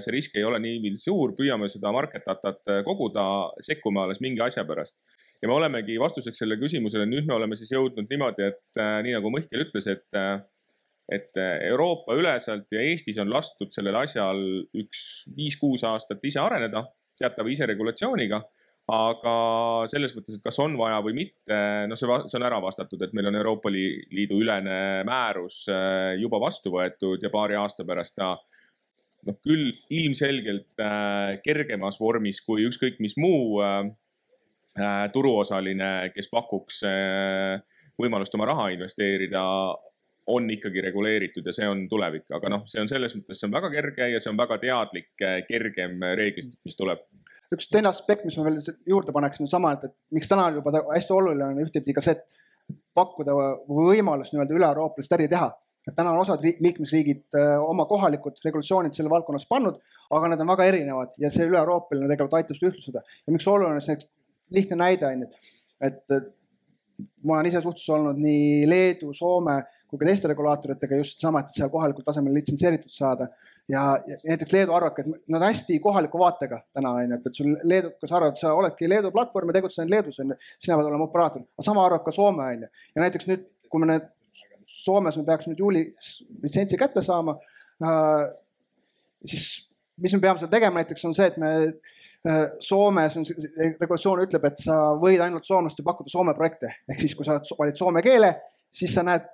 see 0.03 0.13
risk 0.15 0.37
ei 0.39 0.45
ole 0.47 0.59
nii 0.63 0.93
suur, 0.99 1.33
püüame 1.39 1.69
seda 1.71 1.91
market 1.95 2.27
datat 2.27 2.71
koguda, 2.87 3.53
sekkume 3.61 4.03
alles 4.03 4.21
mingi 4.21 4.43
asja 4.43 4.65
pärast. 4.65 4.99
ja 5.43 5.49
me 5.49 5.55
olemegi 5.55 5.99
vastuseks 6.01 6.39
sellele 6.39 6.59
küsimusele, 6.61 7.07
nüüd 7.07 7.27
me 7.29 7.35
oleme 7.35 7.57
siis 7.57 7.71
jõudnud 7.71 8.09
niimoodi, 8.11 8.47
et 8.51 8.81
äh, 8.81 9.03
nii 9.05 9.13
nagu 9.19 9.31
Mihkel 9.31 9.67
ütles, 9.67 9.87
et, 9.87 10.07
äh, 10.17 10.41
et 11.13 11.37
Euroopa 11.69 12.17
üleselt 12.17 12.73
ja 12.73 12.81
Eestis 12.81 13.19
on 13.23 13.29
lastud 13.31 13.71
sellel 13.71 13.99
asjal 14.01 14.41
üks 14.75 15.27
viis-kuus 15.37 15.85
aastat 15.85 16.25
ise 16.25 16.41
areneda 16.41 16.87
teatava 17.19 17.53
iseregulatsiooniga 17.53 18.41
aga 18.87 19.37
selles 19.91 20.13
mõttes, 20.15 20.37
et 20.39 20.45
kas 20.45 20.61
on 20.63 20.77
vaja 20.79 21.01
või 21.03 21.17
mitte, 21.17 21.57
noh, 21.91 21.99
see, 21.99 22.07
see 22.31 22.39
on 22.39 22.47
ära 22.47 22.61
vastatud, 22.63 23.01
et 23.03 23.15
meil 23.19 23.27
on 23.33 23.39
Euroopa 23.39 23.71
Liidu 23.73 24.39
ülene 24.39 25.03
määrus 25.07 25.65
äh, 25.73 26.15
juba 26.21 26.39
vastu 26.43 26.71
võetud 26.77 27.23
ja 27.23 27.33
paari 27.33 27.59
aasta 27.59 27.87
pärast 27.87 28.15
ta 28.19 28.37
noh, 29.27 29.39
küll 29.43 29.73
ilmselgelt 29.91 30.79
äh, 30.79 31.35
kergemas 31.43 31.99
vormis 31.99 32.41
kui 32.47 32.69
ükskõik 32.69 33.03
mis 33.03 33.19
muu 33.19 33.59
äh, 33.65 33.91
turuosaline, 35.11 36.13
kes 36.13 36.27
pakuks 36.29 36.83
võimalust 37.97 38.35
oma 38.37 38.45
raha 38.51 38.67
investeerida, 38.75 39.41
on 40.29 40.51
ikkagi 40.53 40.83
reguleeritud 40.85 41.47
ja 41.49 41.55
see 41.57 41.69
on 41.71 41.87
tulevik, 41.89 42.27
aga 42.37 42.51
noh, 42.53 42.67
see 42.69 42.83
on 42.83 42.91
selles 42.91 43.15
mõttes, 43.17 43.41
see 43.41 43.49
on 43.49 43.55
väga 43.55 43.71
kerge 43.73 44.11
ja 44.13 44.21
see 44.21 44.29
on 44.35 44.37
väga 44.37 44.59
teadlik, 44.61 45.09
kergem 45.49 46.05
reeglistik, 46.19 46.61
mis 46.69 46.77
tuleb 46.77 47.01
üks 47.55 47.69
teine 47.71 47.91
aspekt, 47.91 48.25
mis 48.27 48.37
ma 48.39 48.47
veel 48.49 48.59
juurde 48.89 49.15
paneksin, 49.15 49.47
on 49.47 49.51
sama, 49.51 49.75
et, 49.77 49.87
et 49.91 50.19
miks 50.19 50.31
täna 50.31 50.49
juba 50.55 50.73
hästi 50.89 51.15
oluline 51.15 51.51
on 51.53 51.63
ühtepidi 51.63 51.95
ka 51.97 52.05
see, 52.05 52.17
et 52.17 52.75
pakkuda 52.97 53.35
võimalust 53.71 54.35
nii-öelda 54.35 54.57
üle-euroopalist 54.57 55.15
äri 55.19 55.29
teha. 55.31 55.53
et 55.87 55.95
täna 55.95 56.11
on 56.11 56.19
osad 56.19 56.43
ri- 56.43 56.57
liikmesriigid 56.59 57.37
äh, 57.39 57.53
oma 57.63 57.85
kohalikud 57.87 58.41
regulatsioonid 58.43 58.97
selle 58.97 59.11
valdkonnas 59.13 59.45
pannud, 59.47 59.77
aga 60.11 60.31
need 60.33 60.41
on 60.43 60.49
väga 60.51 60.65
erinevad 60.67 61.13
ja 61.23 61.31
see 61.31 61.47
üle-euroopaline 61.47 62.09
tegelikult 62.11 62.41
aitab 62.41 62.59
seda 62.59 62.73
ühtlustada. 62.73 63.05
ja 63.27 63.35
miks 63.35 63.47
oluline, 63.53 63.83
see 63.85 64.01
lihtne 64.57 64.81
näide 64.81 65.07
on 65.07 65.23
ju, 65.23 65.29
et, 65.87 66.03
ma 67.23 67.37
olen 67.37 67.51
ise 67.51 67.63
suhtluses 67.63 67.93
olnud 67.95 68.19
nii 68.19 68.67
Leedu, 68.67 69.13
Soome 69.15 69.61
kui 69.87 70.01
ka 70.01 70.09
teiste 70.09 70.31
regulaatoritega 70.33 70.99
just 70.99 71.23
sama, 71.23 71.45
et 71.45 71.55
seal 71.55 71.71
kohalikul 71.71 72.07
tasemel 72.07 72.35
litsenseeritud 72.41 72.91
saada 72.91 73.29
ja, 73.69 73.83
näiteks 74.29 74.53
Leedu 74.53 74.75
arvabki, 74.77 75.03
et 75.03 75.33
nad 75.33 75.43
hästi 75.43 75.79
kohaliku 75.83 76.19
vaatega 76.19 76.61
täna 76.75 76.93
on 76.97 77.11
ju, 77.11 77.19
et, 77.19 77.27
et 77.27 77.39
sul 77.41 77.53
leedukas 77.65 78.13
arvab, 78.15 78.35
et 78.35 78.43
sa 78.43 78.55
oledki 78.55 78.89
Leedu 78.89 79.11
platvorm 79.15 79.51
ja 79.51 79.59
tegutsed 79.59 79.83
ainult 79.83 79.97
Leedus 79.97 80.21
on 80.23 80.33
ju, 80.33 80.39
sina 80.63 80.79
pead 80.79 80.91
olema 80.91 81.09
operaator, 81.09 81.45
aga 81.57 81.67
sama 81.67 81.85
arvab 81.87 82.05
ka 82.07 82.15
Soome 82.15 82.47
on 82.47 82.67
ju. 82.67 82.71
ja 82.95 83.05
näiteks 83.05 83.29
nüüd, 83.31 83.47
kui 83.71 83.83
me 83.83 83.91
need 83.93 84.09
Soomes 84.87 85.19
me 85.19 85.27
peaks 85.27 85.49
nüüd 85.51 85.59
juulis 85.59 86.11
litsentsi 86.43 86.79
kätte 86.79 87.03
saama 87.03 87.35
äh,, 87.83 88.27
siis 89.27 89.47
mis 90.03 90.15
me 90.15 90.21
peame 90.23 90.39
seal 90.39 90.53
tegema 90.53 90.83
näiteks 90.83 91.05
on 91.09 91.15
see, 91.17 91.27
et 91.31 91.39
me 91.41 91.53
äh, 91.67 92.43
Soomes 92.63 93.17
on, 93.19 93.27
regulatsioon 93.81 94.23
ütleb, 94.27 94.47
et 94.51 94.63
sa 94.63 94.79
võid 95.01 95.23
ainult 95.25 95.49
soomlastele 95.49 95.87
pakkuda 95.87 96.13
Soome 96.13 96.37
projekte 96.39 96.71
ehk 96.87 97.03
siis, 97.03 97.17
kui 97.19 97.27
sa 97.27 97.41
valid 97.59 97.79
soome 97.81 98.03
keele, 98.05 98.35
siis 98.75 98.95
sa 98.95 99.07
näed 99.07 99.27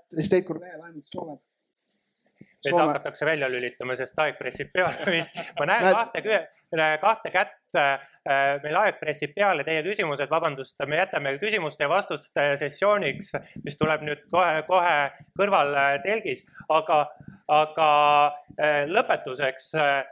guru 0.47 0.63
lehel 0.63 0.81
ainult 0.81 1.09
Soome. 1.13 1.41
Meid 2.65 2.79
hakatakse 2.79 3.27
välja 3.27 3.49
lülitama, 3.51 3.97
sest 3.99 4.19
aeg 4.23 4.37
pressib 4.39 4.71
peale 4.75 5.07
vist. 5.17 5.35
ma 5.59 5.67
näen 5.67 5.87
Näed- 5.87 5.97
kahte, 5.97 6.99
kahte 7.03 7.31
kätt. 7.35 7.59
meil 8.63 8.77
aeg 8.79 9.01
pressib 9.01 9.33
peale, 9.35 9.65
teie 9.67 9.83
küsimused, 9.83 10.31
vabandust, 10.31 10.77
me 10.87 11.01
jätame 11.01 11.33
küsimuste 11.43 11.83
ja 11.83 11.89
vastuste 11.91 12.45
sessiooniks, 12.61 13.33
mis 13.65 13.79
tuleb 13.81 14.05
nüüd 14.07 14.23
kohe-kohe 14.31 15.11
kõrval 15.39 15.75
äh, 15.75 15.97
telgis, 16.05 16.45
aga, 16.71 17.01
aga 17.51 17.89
äh, 18.55 18.85
lõpetuseks 18.87 19.73
äh, 19.75 20.05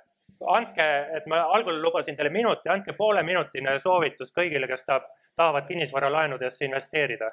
andke, 0.49 0.89
et 1.17 1.27
ma 1.31 1.45
algul 1.55 1.79
lubasin 1.83 2.19
teile 2.19 2.33
minuti, 2.35 2.69
andke 2.73 2.97
pooleminutine 2.99 3.79
soovitus 3.79 4.35
kõigile, 4.35 4.67
kes 4.71 4.83
tahab, 4.89 5.07
tahavad 5.37 5.69
kinnisvaralaenudesse 5.69 6.67
investeerida. 6.67 7.31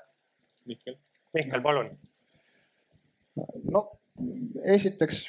Mihkel. 0.68 0.98
Mihkel, 1.34 1.62
palun. 1.62 1.96
no 3.72 3.88
esiteks 4.76 5.24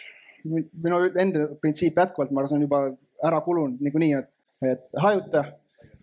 mi- 0.48 0.66
minu 0.82 1.00
enda 1.20 1.46
printsiip 1.60 1.96
jätkuvalt, 1.98 2.30
ma 2.32 2.40
arvan, 2.42 2.50
see 2.52 2.58
on 2.60 2.66
juba 2.66 2.82
ära 3.28 3.40
kulunud 3.44 3.80
niikuinii, 3.84 4.12
et, 4.20 4.28
et 4.72 4.84
hajuta 5.02 5.44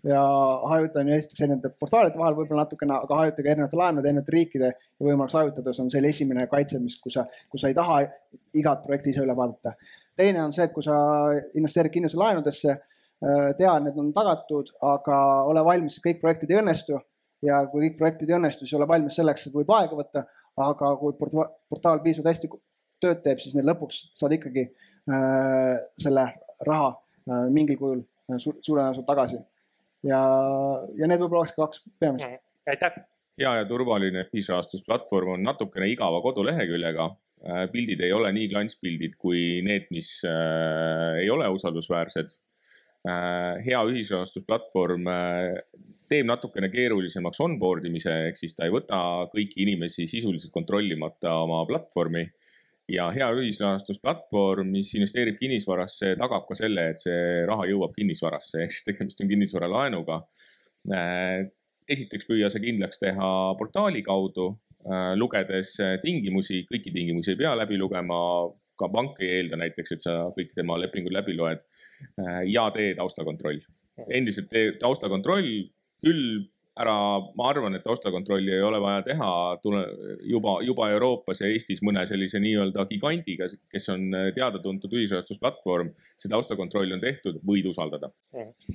ja 0.05 0.21
hajuta 0.69 1.01
on 1.01 1.09
esiteks 1.15 1.41
erinevate 1.41 1.71
portaalide 1.81 2.19
vahel 2.19 2.35
võib-olla 2.37 2.65
natukene, 2.65 2.97
aga 3.07 3.19
hajuta 3.23 3.41
ka 3.45 3.49
erinevate 3.53 3.79
laenude, 3.79 4.09
erinevate 4.11 4.35
riikide 4.35 4.67
ja 4.69 5.07
võimalus 5.07 5.33
hajutades 5.33 5.79
on 5.81 5.89
selle 5.89 6.11
esimene 6.13 6.45
kaitse, 6.51 6.77
mis, 6.83 6.97
kui 7.01 7.13
sa, 7.13 7.23
kui 7.49 7.61
sa 7.61 7.71
ei 7.71 7.77
taha 7.77 8.01
igat 8.53 8.83
projekti 8.85 9.15
ise 9.15 9.23
üle 9.25 9.35
vaadata. 9.37 9.73
teine 10.15 10.43
on 10.43 10.53
see, 10.53 10.63
et 10.63 10.71
kui 10.75 10.83
sa 10.85 10.93
investeerid 11.57 11.91
kinnistuselaenudesse, 11.91 12.75
tea, 13.57 13.71
et 13.77 13.83
need 13.83 13.97
on 13.99 14.13
tagatud, 14.13 14.69
aga 14.93 15.17
ole 15.49 15.63
valmis, 15.65 15.97
kõik 16.03 16.21
projektid 16.21 16.53
ei 16.53 16.61
õnnestu 16.61 16.99
ja 17.43 17.63
kui 17.71 17.87
kõik 17.87 17.97
projektid 17.97 18.29
ei 18.29 18.37
õnnestu, 18.37 18.63
siis 18.67 18.77
ole 18.77 18.87
valmis 18.87 19.17
selleks, 19.17 19.47
et 19.47 19.57
võib 19.57 19.73
aega 19.75 19.97
võtta, 19.97 20.23
aga 20.69 20.93
kui 21.01 21.17
porta- 21.19 21.49
portaal 21.69 21.99
piisavalt 22.05 22.31
hästi 22.31 22.51
tööd 23.05 23.23
teeb, 23.25 23.41
siis 23.43 23.55
need 23.57 23.67
lõpuks 23.69 24.01
saad 24.17 24.35
ikkagi 24.37 24.67
äh, 24.67 25.73
selle 26.01 26.29
raha 26.67 26.93
äh, 26.93 27.47
mingil 27.53 27.79
kujul 27.81 28.01
äh, 28.03 28.37
su 28.37 28.55
suure 28.59 28.81
tõenäosusega 28.81 29.09
tagasi. 29.11 29.41
ja, 30.05 30.21
ja 30.97 31.09
need 31.09 31.21
võib-olla 31.21 31.45
olekski 31.45 31.61
kaks 31.61 31.85
peamist. 32.01 32.41
aitäh 32.69 33.03
hea 33.39 33.53
ja 33.59 33.67
turvaline 33.67 34.25
ühisrahastusplatvorm 34.29 35.35
on 35.35 35.45
natukene 35.45 35.89
igava 35.91 36.21
koduleheküljega. 36.23 37.13
pildid 37.71 37.99
ei 38.01 38.13
ole 38.15 38.31
nii 38.33 38.47
klantspildid 38.49 39.19
kui 39.21 39.61
need, 39.61 39.83
mis 39.93 40.23
äh, 40.25 41.19
ei 41.21 41.29
ole 41.29 41.45
usaldusväärsed 41.53 42.31
äh,. 43.05 43.59
hea 43.65 43.81
ühisrahastusplatvorm 43.91 45.05
äh, 45.11 45.59
teeb 46.09 46.25
natukene 46.29 46.71
keerulisemaks 46.73 47.41
onboard 47.45 47.85
imise, 47.85 48.13
ehk 48.29 48.39
siis 48.39 48.55
ta 48.57 48.65
ei 48.65 48.73
võta 48.73 48.97
kõiki 49.33 49.61
inimesi 49.65 50.07
sisuliselt 50.09 50.53
kontrollimata 50.53 51.35
oma 51.43 51.63
platvormi. 51.69 52.25
Ja 52.91 53.09
hea 53.15 53.27
ühisrahastusplatvorm, 53.39 54.69
mis 54.75 54.91
investeerib 54.97 55.39
kinnisvarasse, 55.39 56.13
tagab 56.19 56.45
ka 56.47 56.57
selle, 56.57 56.91
et 56.93 57.01
see 57.01 57.43
raha 57.49 57.65
jõuab 57.71 57.95
kinnisvarasse, 57.97 58.61
ehk 58.63 58.73
siis 58.75 58.87
tegemist 58.89 59.23
on 59.23 59.31
kinnisvaralaenuga 59.31 60.19
äh, 60.93 61.45
esiteks 61.91 62.27
püüa 62.29 62.49
see 62.51 62.63
kindlaks 62.63 63.01
teha 63.01 63.31
portaali 63.59 64.03
kaudu, 64.05 64.53
lugedes 65.17 65.75
tingimusi, 66.03 66.63
kõiki 66.69 66.93
tingimusi 66.93 67.33
ei 67.33 67.39
pea 67.39 67.55
läbi 67.57 67.77
lugema, 67.81 68.17
ka 68.77 68.89
pank 68.93 69.21
ei 69.23 69.39
eelda 69.39 69.57
näiteks, 69.57 69.95
et 69.95 70.03
sa 70.03 70.17
kõik 70.35 70.51
tema 70.53 70.77
lepingud 70.77 71.13
läbi 71.15 71.33
loed. 71.37 71.63
ja 72.51 72.67
tee 72.75 72.93
taustakontroll, 72.97 73.61
endiselt 74.09 74.49
tee 74.51 74.75
taustakontroll, 74.81 75.47
küll 76.05 76.45
ära, 76.79 76.95
ma 77.37 77.49
arvan, 77.49 77.77
et 77.77 77.83
taustakontrolli 77.85 78.51
ei 78.51 78.63
ole 78.63 78.79
vaja 78.83 79.03
teha 79.05 79.29
tule, 79.63 79.83
juba, 80.27 80.57
juba 80.65 80.89
Euroopas 80.91 81.39
ja 81.41 81.49
Eestis 81.51 81.81
mõne 81.85 82.03
sellise 82.09 82.41
nii-öelda 82.43 82.85
gigandiga, 82.89 83.47
kes 83.71 83.87
on 83.93 84.09
teada-tuntud 84.35 84.91
ühisrahastusplatvorm. 84.99 85.93
see 86.19 86.31
taustakontroll 86.31 86.91
on 86.95 87.03
tehtud, 87.03 87.39
võid 87.47 87.69
usaldada. 87.71 88.11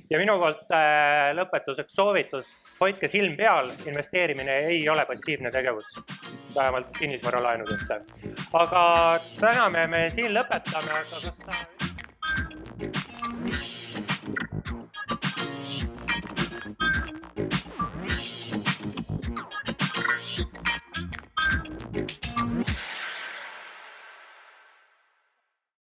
ja 0.09 0.21
minu 0.21 0.37
poolt 0.41 0.73
äh, 0.73 1.29
lõpetuseks 1.37 1.95
soovitus, 1.95 2.49
hoidke 2.79 3.07
silm 3.11 3.37
peal, 3.37 3.69
investeerimine 3.85 4.57
ei 4.73 4.81
ole 4.89 5.05
passiivne 5.05 5.51
tegevus, 5.53 5.93
vähemalt 6.55 6.97
kinnisvaralaenudesse. 6.97 8.01
aga 8.53 8.83
täna 9.39 9.69
me, 9.69 9.87
me 9.87 10.03
siin 10.09 10.33
lõpetame, 10.33 10.89
aga 10.89 11.05
kas 11.11 11.29
sa 11.29 11.90